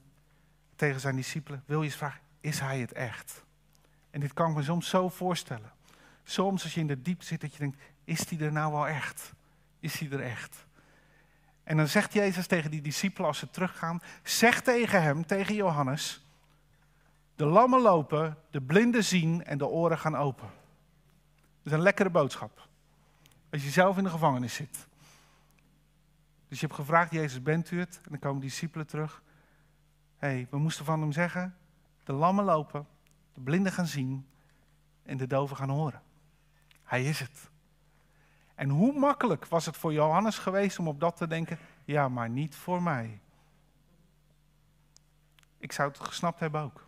tegen 0.76 1.00
zijn 1.00 1.16
discipelen: 1.16 1.64
Wil 1.66 1.80
je 1.80 1.86
eens 1.86 1.96
vragen, 1.96 2.22
is 2.40 2.60
hij 2.60 2.80
het 2.80 2.92
echt? 2.92 3.44
En 4.10 4.20
dit 4.20 4.34
kan 4.34 4.50
ik 4.50 4.56
me 4.56 4.64
soms 4.64 4.90
zo 4.90 5.10
voorstellen. 5.10 5.72
Soms 6.24 6.64
als 6.64 6.74
je 6.74 6.80
in 6.80 6.88
de 6.88 7.02
diepte 7.02 7.26
zit, 7.26 7.42
dat 7.42 7.52
je 7.52 7.60
denkt: 7.60 7.82
Is 8.04 8.30
hij 8.30 8.40
er 8.40 8.52
nou 8.52 8.72
wel 8.72 8.88
echt? 8.88 9.34
Is 9.80 10.00
hij 10.00 10.10
er 10.10 10.22
echt? 10.22 10.66
En 11.64 11.78
dan 11.78 11.88
zegt 11.88 12.14
Jezus 12.14 12.48
tegen 12.48 12.72
die 12.72 12.82
discipelen 12.82 13.28
als 13.28 13.38
ze 13.38 13.50
teruggaan: 13.50 14.02
Zeg 14.24 14.62
tegen 14.62 15.04
hem, 15.04 15.26
tegen 15.26 15.56
Johannes: 15.56 16.26
De 17.36 17.46
lammen 17.46 17.82
lopen, 17.82 18.38
de 18.50 18.62
blinden 18.62 19.04
zien 19.04 19.44
en 19.44 19.58
de 19.58 19.68
oren 19.68 19.98
gaan 19.98 20.16
open. 20.16 20.50
Dat 21.38 21.66
is 21.66 21.72
een 21.72 21.82
lekkere 21.82 22.10
boodschap. 22.10 22.70
Als 23.52 23.64
je 23.64 23.70
zelf 23.70 23.98
in 23.98 24.04
de 24.04 24.10
gevangenis 24.10 24.54
zit. 24.54 24.88
Dus 26.48 26.60
je 26.60 26.66
hebt 26.66 26.80
gevraagd, 26.80 27.12
Jezus, 27.12 27.42
bent 27.42 27.72
u 27.72 27.80
het? 27.80 28.00
En 28.04 28.10
dan 28.10 28.20
komen 28.20 28.42
discipelen 28.42 28.88
terug. 28.88 29.24
Hé, 30.18 30.28
hey, 30.28 30.48
we 30.50 30.58
moesten 30.58 30.86
van 30.86 31.02
hem 31.02 31.12
zeggen, 31.12 31.56
de 32.04 32.14
lammen 32.14 32.46
lopen, 32.46 32.88
de 33.34 33.42
blinden 33.42 33.72
gaan 33.72 33.88
zien 33.88 34.28
en 35.04 35.18
de 35.18 35.28
doven 35.28 35.56
gaan 35.56 35.70
horen. 35.70 36.02
Hij 36.84 37.04
is 37.04 37.20
het. 37.20 37.50
En 38.56 38.70
hoe 38.70 39.00
makkelijk 39.00 39.46
was 39.46 39.66
het 39.66 39.78
voor 39.78 39.94
Johannes 39.94 40.38
geweest 40.38 40.80
om 40.80 40.88
op 40.88 41.00
dat 41.00 41.18
te 41.18 41.28
denken? 41.28 41.58
Ja, 41.86 42.10
maar 42.10 42.30
niet 42.30 42.56
voor 42.56 42.84
mij. 42.84 43.20
Ik 45.58 45.72
zou 45.72 45.90
het 45.90 46.00
gesnapt 46.00 46.40
hebben 46.40 46.62
ook. 46.62 46.88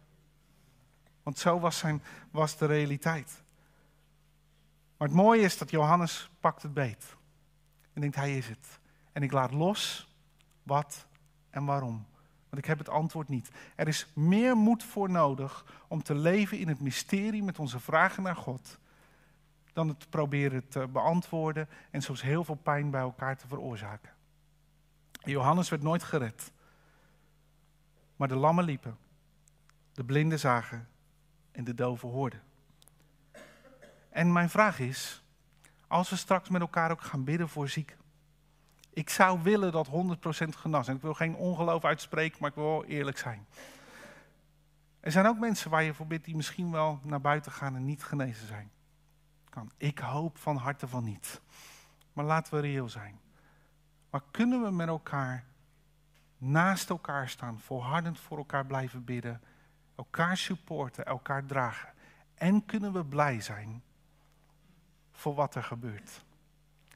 Want 1.24 1.40
zo 1.40 1.60
was, 1.60 1.78
zijn, 1.78 2.04
was 2.32 2.58
de 2.58 2.66
realiteit. 2.66 3.43
Maar 4.98 5.08
het 5.08 5.18
mooie 5.18 5.42
is 5.42 5.58
dat 5.58 5.70
Johannes 5.70 6.30
pakt 6.40 6.62
het 6.62 6.74
beet. 6.74 7.16
En 7.94 8.02
denkt, 8.02 8.16
hij 8.16 8.38
is 8.38 8.48
het. 8.48 8.80
En 9.12 9.24
ik 9.24 9.32
laat 9.32 9.52
los 9.52 10.08
wat 10.64 11.06
en 11.50 11.66
waarom. 11.66 12.06
Want 12.50 12.66
ik 12.66 12.66
heb 12.66 12.78
het 12.78 12.90
antwoord 12.90 13.28
niet. 13.28 13.50
Er 13.76 13.88
is 13.88 14.08
meer 14.14 14.58
moed 14.58 14.84
voor 14.84 15.10
nodig 15.10 15.66
om 15.88 16.04
te 16.04 16.16
leven 16.16 16.58
in 16.60 16.68
het 16.68 16.80
mysterie 16.80 17.44
met 17.44 17.60
onze 17.60 17.80
vragen 17.80 18.24
naar 18.24 18.36
God. 18.36 18.80
Dan 19.74 19.88
het 19.88 20.10
proberen 20.10 20.68
te 20.68 20.88
beantwoorden 20.88 21.70
en 21.92 22.02
soms 22.02 22.22
heel 22.22 22.44
veel 22.44 22.56
pijn 22.56 22.90
bij 22.90 23.02
elkaar 23.02 23.38
te 23.38 23.48
veroorzaken. 23.48 24.12
Johannes 25.12 25.70
werd 25.70 25.82
nooit 25.82 26.04
gered. 26.04 26.52
Maar 28.16 28.28
de 28.28 28.36
lammen 28.36 28.64
liepen, 28.64 28.98
de 29.94 30.04
blinden 30.04 30.40
zagen 30.40 30.88
en 31.52 31.64
de 31.64 31.74
doven 31.74 32.10
hoorden. 32.10 32.42
En 34.14 34.32
mijn 34.32 34.50
vraag 34.50 34.80
is, 34.80 35.24
als 35.88 36.10
we 36.10 36.16
straks 36.16 36.50
met 36.50 36.62
elkaar 36.62 36.92
ook 36.92 37.02
gaan 37.02 37.24
bidden 37.24 37.50
voor 37.50 37.70
zieken. 37.70 37.98
Ik 38.90 39.10
zou 39.10 39.44
willen 39.44 39.72
dat 39.72 39.88
100% 39.88 39.90
genas. 40.50 40.88
En 40.88 40.96
ik 40.96 41.02
wil 41.02 41.14
geen 41.14 41.36
ongeloof 41.36 41.86
uitspreken, 41.86 42.38
maar 42.40 42.50
ik 42.50 42.56
wil 42.56 42.70
wel 42.70 42.86
eerlijk 42.86 43.18
zijn. 43.18 43.46
Er 45.00 45.12
zijn 45.12 45.26
ook 45.26 45.40
mensen 45.40 45.70
waar 45.70 45.84
je 45.84 45.94
voor 45.94 46.08
bidt 46.08 46.26
die 46.26 46.36
misschien 46.36 46.72
wel 46.72 47.00
naar 47.04 47.22
buiten 47.22 47.52
gaan 47.52 47.76
en 47.76 47.86
niet 47.86 48.04
genezen 48.04 48.48
zijn. 48.48 48.72
Kan. 49.50 49.72
Ik 49.78 50.00
hoop 50.00 50.38
van 50.38 50.56
harte 50.56 50.88
van 50.88 51.04
niet. 51.04 51.42
Maar 52.14 52.26
laten 52.26 52.54
we 52.54 52.60
reëel 52.60 52.90
zijn. 52.90 53.20
Maar 54.10 54.24
kunnen 54.32 54.64
we 54.64 54.72
met 54.72 54.88
elkaar 54.88 55.46
naast 56.38 56.90
elkaar 56.90 57.30
staan, 57.30 57.60
volhardend 57.60 58.20
voor 58.20 58.38
elkaar 58.38 58.66
blijven 58.66 59.04
bidden, 59.04 59.42
elkaar 59.96 60.38
supporten, 60.38 61.06
elkaar 61.06 61.46
dragen? 61.46 61.94
En 62.36 62.66
kunnen 62.66 62.94
we 62.94 63.06
blij 63.06 63.42
zijn 63.42 63.84
voor 65.24 65.34
wat 65.34 65.56
er 65.56 65.64
gebeurt. 65.64 66.26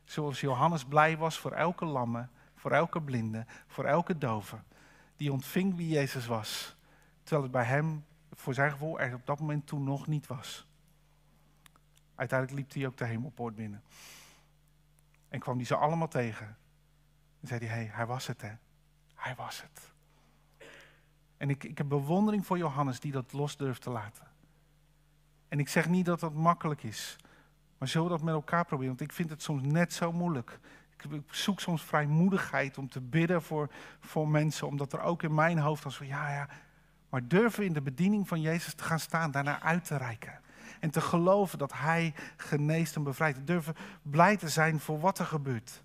Zoals 0.03 0.39
Johannes 0.39 0.85
blij 0.85 1.17
was 1.17 1.39
voor 1.39 1.51
elke 1.51 1.85
lamme, 1.85 2.27
voor 2.55 2.71
elke 2.71 3.01
blinde, 3.01 3.45
voor 3.67 3.85
elke 3.85 4.17
dove. 4.17 4.57
Die 5.15 5.31
ontving 5.31 5.75
wie 5.75 5.87
Jezus 5.87 6.25
was. 6.25 6.75
Terwijl 7.23 7.43
het 7.43 7.51
bij 7.51 7.63
hem, 7.63 8.05
voor 8.33 8.53
zijn 8.53 8.71
gevoel, 8.71 8.99
er 8.99 9.13
op 9.13 9.25
dat 9.25 9.39
moment 9.39 9.67
toen 9.67 9.83
nog 9.83 10.07
niet 10.07 10.27
was. 10.27 10.67
Uiteindelijk 12.15 12.59
liep 12.59 12.73
hij 12.73 12.87
ook 12.87 12.97
de 12.97 13.05
hemelpoort 13.05 13.55
binnen. 13.55 13.83
En 15.29 15.39
kwam 15.39 15.55
hij 15.55 15.65
ze 15.65 15.75
allemaal 15.75 16.07
tegen. 16.07 16.57
En 17.41 17.47
zei 17.47 17.65
hij, 17.65 17.75
hey, 17.75 17.89
hij 17.91 18.05
was 18.05 18.27
het 18.27 18.41
hè. 18.41 18.51
Hij 19.13 19.35
was 19.35 19.61
het. 19.61 19.93
En 21.37 21.49
ik, 21.49 21.63
ik 21.63 21.77
heb 21.77 21.87
bewondering 21.87 22.45
voor 22.45 22.57
Johannes 22.57 22.99
die 22.99 23.11
dat 23.11 23.33
los 23.33 23.57
durft 23.57 23.81
te 23.81 23.89
laten. 23.89 24.27
En 25.47 25.59
ik 25.59 25.69
zeg 25.69 25.89
niet 25.89 26.05
dat 26.05 26.19
dat 26.19 26.33
makkelijk 26.33 26.83
is. 26.83 27.17
Maar 27.77 27.87
zullen 27.87 28.07
we 28.07 28.13
dat 28.13 28.23
met 28.23 28.33
elkaar 28.33 28.65
proberen? 28.65 28.95
Want 28.95 29.09
ik 29.09 29.15
vind 29.15 29.29
het 29.29 29.41
soms 29.41 29.61
net 29.63 29.93
zo 29.93 30.11
moeilijk. 30.11 30.59
Ik 31.03 31.21
zoek 31.29 31.59
soms 31.59 31.83
vrijmoedigheid 31.83 32.77
om 32.77 32.89
te 32.89 33.01
bidden 33.01 33.41
voor, 33.41 33.69
voor 33.99 34.27
mensen, 34.27 34.67
omdat 34.67 34.93
er 34.93 35.01
ook 35.01 35.23
in 35.23 35.33
mijn 35.33 35.59
hoofd 35.59 35.85
als 35.85 35.97
van 35.97 36.07
ja, 36.07 36.33
ja. 36.33 36.47
Maar 37.09 37.27
durven 37.27 37.65
in 37.65 37.73
de 37.73 37.81
bediening 37.81 38.27
van 38.27 38.41
Jezus 38.41 38.73
te 38.73 38.83
gaan 38.83 38.99
staan, 38.99 39.31
daarna 39.31 39.61
uit 39.61 39.85
te 39.85 39.97
reiken. 39.97 40.39
En 40.79 40.89
te 40.89 41.01
geloven 41.01 41.57
dat 41.57 41.73
Hij 41.73 42.13
geneest 42.37 42.95
en 42.95 43.03
bevrijdt. 43.03 43.47
Durven 43.47 43.75
blij 44.01 44.37
te 44.37 44.49
zijn 44.49 44.79
voor 44.79 44.99
wat 44.99 45.19
er 45.19 45.25
gebeurt. 45.25 45.83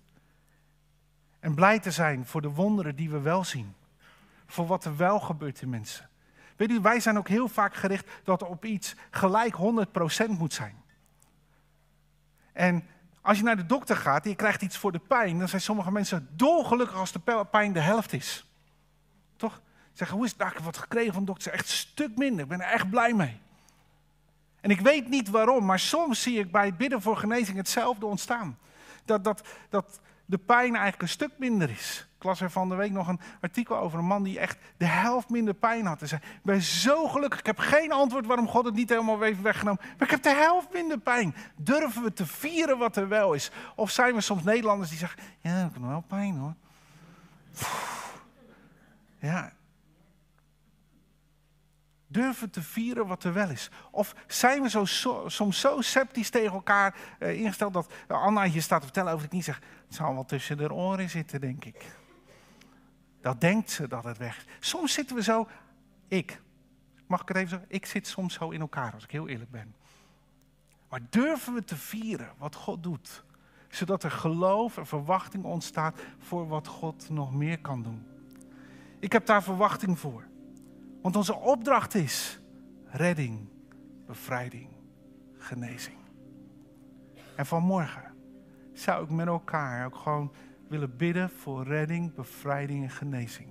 En 1.39 1.55
blij 1.55 1.79
te 1.79 1.91
zijn 1.91 2.25
voor 2.25 2.41
de 2.41 2.49
wonderen 2.49 2.95
die 2.95 3.09
we 3.09 3.19
wel 3.19 3.43
zien. 3.43 3.73
Voor 4.45 4.67
wat 4.67 4.85
er 4.85 4.97
wel 4.97 5.19
gebeurt 5.19 5.61
in 5.61 5.69
mensen. 5.69 6.09
Weet 6.55 6.69
u, 6.69 6.79
wij 6.79 6.99
zijn 6.99 7.17
ook 7.17 7.27
heel 7.27 7.47
vaak 7.47 7.75
gericht 7.75 8.09
dat 8.23 8.41
er 8.41 8.47
op 8.47 8.65
iets 8.65 8.95
gelijk 9.09 9.55
100% 9.55 10.29
moet 10.37 10.53
zijn. 10.53 10.82
En 12.53 12.87
als 13.21 13.37
je 13.37 13.43
naar 13.43 13.55
de 13.55 13.65
dokter 13.65 13.97
gaat 13.97 14.23
en 14.23 14.29
je 14.29 14.35
krijgt 14.35 14.61
iets 14.61 14.77
voor 14.77 14.91
de 14.91 14.99
pijn, 14.99 15.39
dan 15.39 15.47
zijn 15.47 15.61
sommige 15.61 15.91
mensen 15.91 16.27
dolgelukkig 16.31 16.97
als 16.97 17.11
de 17.11 17.45
pijn 17.51 17.73
de 17.73 17.79
helft 17.79 18.13
is. 18.13 18.45
Toch? 19.35 19.61
Zeggen, 19.93 20.17
hoe 20.17 20.25
is 20.25 20.31
het? 20.31 20.39
Nou, 20.39 20.51
ik 20.51 20.57
heb 20.57 20.65
wat 20.65 20.77
gekregen 20.77 21.13
van 21.13 21.21
de 21.21 21.31
dokter. 21.31 21.53
Echt 21.53 21.65
een 21.65 21.75
stuk 21.75 22.17
minder. 22.17 22.43
Ik 22.43 22.49
ben 22.49 22.61
er 22.61 22.71
echt 22.71 22.89
blij 22.89 23.13
mee. 23.13 23.41
En 24.61 24.69
ik 24.69 24.79
weet 24.79 25.09
niet 25.09 25.29
waarom, 25.29 25.65
maar 25.65 25.79
soms 25.79 26.21
zie 26.21 26.39
ik 26.39 26.51
bij 26.51 26.65
het 26.65 26.77
bidden 26.77 27.01
voor 27.01 27.17
genezing 27.17 27.57
hetzelfde 27.57 28.05
ontstaan. 28.05 28.57
Dat, 29.05 29.23
dat, 29.23 29.47
dat 29.69 29.99
de 30.25 30.37
pijn 30.37 30.71
eigenlijk 30.73 31.01
een 31.01 31.09
stuk 31.09 31.31
minder 31.37 31.69
is. 31.69 32.07
Ik 32.23 32.29
las 32.29 32.41
er 32.41 32.51
van 32.51 32.69
de 32.69 32.75
week 32.75 32.91
nog 32.91 33.07
een 33.07 33.19
artikel 33.41 33.77
over 33.77 33.99
een 33.99 34.05
man 34.05 34.23
die 34.23 34.39
echt 34.39 34.57
de 34.77 34.85
helft 34.85 35.29
minder 35.29 35.53
pijn 35.53 35.85
had. 35.85 35.99
Hij 35.99 36.07
zei, 36.07 36.21
ik 36.23 36.43
ben 36.43 36.61
zo 36.61 37.07
gelukkig, 37.07 37.39
ik 37.39 37.45
heb 37.45 37.57
geen 37.57 37.91
antwoord 37.91 38.25
waarom 38.25 38.47
God 38.47 38.65
het 38.65 38.73
niet 38.73 38.89
helemaal 38.89 39.21
heeft 39.21 39.41
weggenomen. 39.41 39.81
Maar 39.83 40.07
ik 40.07 40.09
heb 40.09 40.23
de 40.23 40.33
helft 40.33 40.73
minder 40.73 40.99
pijn. 40.99 41.35
Durven 41.55 42.03
we 42.03 42.13
te 42.13 42.25
vieren 42.25 42.77
wat 42.77 42.95
er 42.95 43.07
wel 43.07 43.33
is? 43.33 43.51
Of 43.75 43.91
zijn 43.91 44.15
we 44.15 44.21
soms 44.21 44.43
Nederlanders 44.43 44.89
die 44.89 44.99
zeggen, 44.99 45.21
ja, 45.39 45.65
ik 45.65 45.73
heb 45.73 45.81
wel 45.81 46.03
pijn 46.07 46.35
hoor. 46.37 46.53
Ja, 49.19 49.53
durven 52.07 52.49
te 52.49 52.61
vieren 52.61 53.07
wat 53.07 53.23
er 53.23 53.33
wel 53.33 53.49
is? 53.49 53.69
Of 53.91 54.15
zijn 54.27 54.61
we 54.61 54.69
zo, 54.69 54.85
soms 55.27 55.59
zo 55.59 55.81
sceptisch 55.81 56.29
tegen 56.29 56.53
elkaar 56.53 56.95
uh, 57.19 57.39
ingesteld 57.39 57.73
dat 57.73 57.91
Anna 58.07 58.43
hier 58.43 58.61
staat 58.61 58.79
te 58.79 58.85
vertellen 58.85 59.11
over 59.11 59.23
het 59.23 59.33
niet 59.33 59.43
zegt, 59.43 59.63
het 59.85 59.95
zal 59.95 60.13
wel 60.13 60.25
tussen 60.25 60.57
de 60.57 60.73
oren 60.73 61.09
zitten, 61.09 61.41
denk 61.41 61.65
ik. 61.65 61.85
Dat 63.23 63.41
denkt 63.41 63.71
ze 63.71 63.87
dat 63.87 64.03
het 64.03 64.17
weg 64.17 64.37
is. 64.37 64.69
Soms 64.69 64.93
zitten 64.93 65.15
we 65.15 65.23
zo, 65.23 65.47
ik, 66.07 66.41
mag 67.07 67.21
ik 67.21 67.27
het 67.27 67.37
even 67.37 67.49
zeggen, 67.49 67.67
ik 67.69 67.85
zit 67.85 68.07
soms 68.07 68.33
zo 68.33 68.49
in 68.49 68.61
elkaar 68.61 68.93
als 68.93 69.03
ik 69.03 69.11
heel 69.11 69.27
eerlijk 69.27 69.51
ben. 69.51 69.75
Maar 70.89 71.01
durven 71.09 71.53
we 71.53 71.63
te 71.63 71.75
vieren 71.75 72.33
wat 72.37 72.55
God 72.55 72.83
doet? 72.83 73.23
Zodat 73.69 74.03
er 74.03 74.11
geloof 74.11 74.77
en 74.77 74.85
verwachting 74.85 75.43
ontstaat 75.43 76.01
voor 76.17 76.47
wat 76.47 76.67
God 76.67 77.09
nog 77.09 77.33
meer 77.33 77.59
kan 77.59 77.81
doen. 77.81 78.05
Ik 78.99 79.11
heb 79.11 79.25
daar 79.25 79.43
verwachting 79.43 79.99
voor. 79.99 80.23
Want 81.01 81.15
onze 81.15 81.35
opdracht 81.35 81.95
is 81.95 82.39
redding, 82.85 83.47
bevrijding, 84.05 84.69
genezing. 85.37 85.97
En 87.35 87.45
vanmorgen 87.45 88.15
zou 88.73 89.03
ik 89.03 89.09
met 89.09 89.27
elkaar 89.27 89.85
ook 89.85 89.95
gewoon 89.95 90.31
willen 90.73 90.97
bidden 90.97 91.29
voor 91.29 91.63
redding, 91.63 92.13
bevrijding 92.13 92.83
en 92.83 92.89
genezing. 92.89 93.49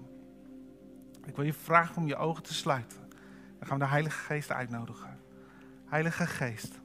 Ik 1.24 1.36
wil 1.36 1.44
je 1.44 1.52
vragen 1.52 1.96
om 1.96 2.06
je 2.06 2.16
ogen 2.16 2.42
te 2.42 2.54
sluiten. 2.54 2.98
Dan 3.58 3.68
gaan 3.68 3.78
we 3.78 3.84
de 3.84 3.90
Heilige 3.90 4.18
Geest 4.18 4.50
uitnodigen. 4.50 5.18
Heilige 5.86 6.26
Geest. 6.26 6.80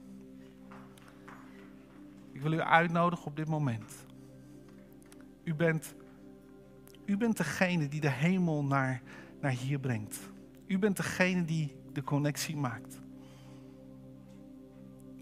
Ik 2.31 2.41
wil 2.41 2.51
u 2.51 2.61
uitnodigen 2.61 3.25
op 3.25 3.35
dit 3.35 3.47
moment. 3.47 4.05
U 5.43 5.55
bent, 5.55 5.95
u 7.05 7.17
bent 7.17 7.37
degene 7.37 7.87
die 7.87 8.01
de 8.01 8.11
hemel 8.11 8.63
naar, 8.63 9.01
naar 9.41 9.51
hier 9.51 9.79
brengt. 9.79 10.19
U 10.67 10.79
bent 10.79 10.97
degene 10.97 11.45
die 11.45 11.75
de 11.93 12.03
connectie 12.03 12.57
maakt. 12.57 13.01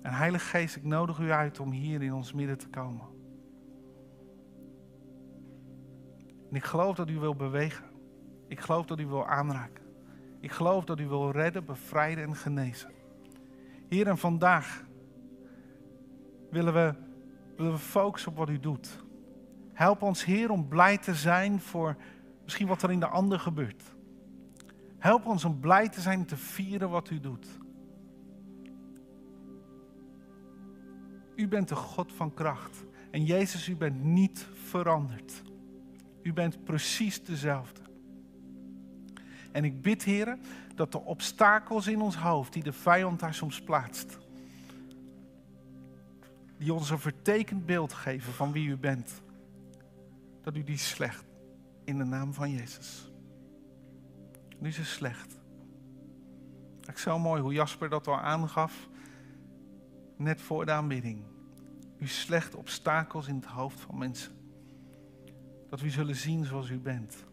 En 0.01 0.13
Heilige 0.13 0.45
Geest, 0.45 0.76
ik 0.76 0.84
nodig 0.84 1.20
u 1.20 1.32
uit 1.32 1.59
om 1.59 1.72
hier 1.72 2.01
in 2.01 2.13
ons 2.13 2.34
midden 2.34 2.57
te 2.57 2.68
komen. 2.68 3.14
En 6.56 6.62
ik 6.62 6.68
geloof 6.68 6.95
dat 6.95 7.10
u 7.10 7.20
wil 7.20 7.36
bewegen. 7.36 7.86
Ik 8.47 8.60
geloof 8.60 8.86
dat 8.86 8.99
u 8.99 9.08
wil 9.08 9.28
aanraken. 9.28 9.84
Ik 10.39 10.51
geloof 10.51 10.86
dat 10.86 10.99
u 10.99 11.08
wil 11.08 11.32
redden, 11.32 11.66
bevrijden 11.66 12.24
en 12.24 12.36
genezen. 12.36 12.91
Hier 13.89 14.08
en 14.08 14.18
vandaag 14.18 14.84
willen 16.49 16.74
we, 16.74 16.93
willen 17.58 17.72
we 17.72 17.78
focussen 17.78 18.32
op 18.32 18.38
wat 18.38 18.49
u 18.49 18.60
doet. 18.60 19.03
Help 19.74 20.01
ons, 20.01 20.26
Heer, 20.26 20.49
om 20.49 20.68
blij 20.68 20.97
te 20.97 21.16
zijn 21.16 21.62
voor 21.62 21.95
misschien 22.43 22.68
wat 22.68 22.84
er 22.84 22.91
in 22.91 22.99
de 22.99 23.08
ander 23.08 23.39
gebeurt. 23.39 23.84
Help 24.97 25.26
ons 25.26 25.45
om 25.45 25.60
blij 25.60 25.89
te 25.89 26.01
zijn 26.01 26.26
te 26.26 26.38
vieren 26.38 26.89
wat 26.89 27.10
u 27.10 27.20
doet. 27.20 27.47
U 31.36 31.47
bent 31.47 31.68
de 31.68 31.76
God 31.76 32.14
van 32.14 32.34
kracht. 32.34 32.86
En 33.12 33.24
Jezus, 33.26 33.68
u 33.68 33.76
bent 33.76 34.03
niet 34.03 34.47
veranderd. 34.53 35.43
U 36.26 36.34
bent 36.34 36.64
precies 36.64 37.24
dezelfde. 37.24 37.82
En 39.52 39.64
ik 39.64 39.82
bid, 39.82 40.04
heren, 40.04 40.40
dat 40.76 40.92
de 40.92 41.02
obstakels 41.02 41.88
in 41.88 42.02
ons 42.02 42.16
hoofd, 42.16 42.54
die 42.54 42.64
de 42.64 42.74
vijand 42.74 43.20
daar 43.20 43.34
soms 43.34 43.62
plaatst, 43.62 44.18
die 46.58 46.74
ons 46.74 46.90
een 46.90 47.00
vertekend 47.00 47.66
beeld 47.66 47.94
geven 47.94 48.34
van 48.34 48.52
wie 48.52 48.68
u 48.68 48.78
bent, 48.78 49.22
dat 50.42 50.56
u 50.56 50.64
die 50.64 50.78
slecht 50.78 51.26
in 51.84 51.98
de 51.98 52.04
naam 52.04 52.34
van 52.34 52.52
Jezus. 52.52 53.12
Nu 54.60 54.68
is 54.68 54.78
het 54.78 54.86
slecht. 54.86 55.38
Is 56.94 57.02
zo 57.02 57.20
mooi 57.20 57.42
hoe 57.42 57.54
Jasper 57.54 57.90
dat 57.90 58.08
al 58.08 58.20
aangaf, 58.20 58.90
net 60.18 60.42
voor 60.42 60.66
de 60.66 60.72
aanbidding. 60.72 61.24
U 61.98 62.08
slecht 62.08 62.56
obstakels 62.56 63.28
in 63.28 63.36
het 63.36 63.46
hoofd 63.46 63.80
van 63.80 63.98
mensen. 63.98 64.35
Dat 65.76 65.84
we 65.84 65.90
zullen 65.90 66.16
zien 66.16 66.46
zoals 66.46 66.70
u 66.70 66.80
bent. 66.80 67.26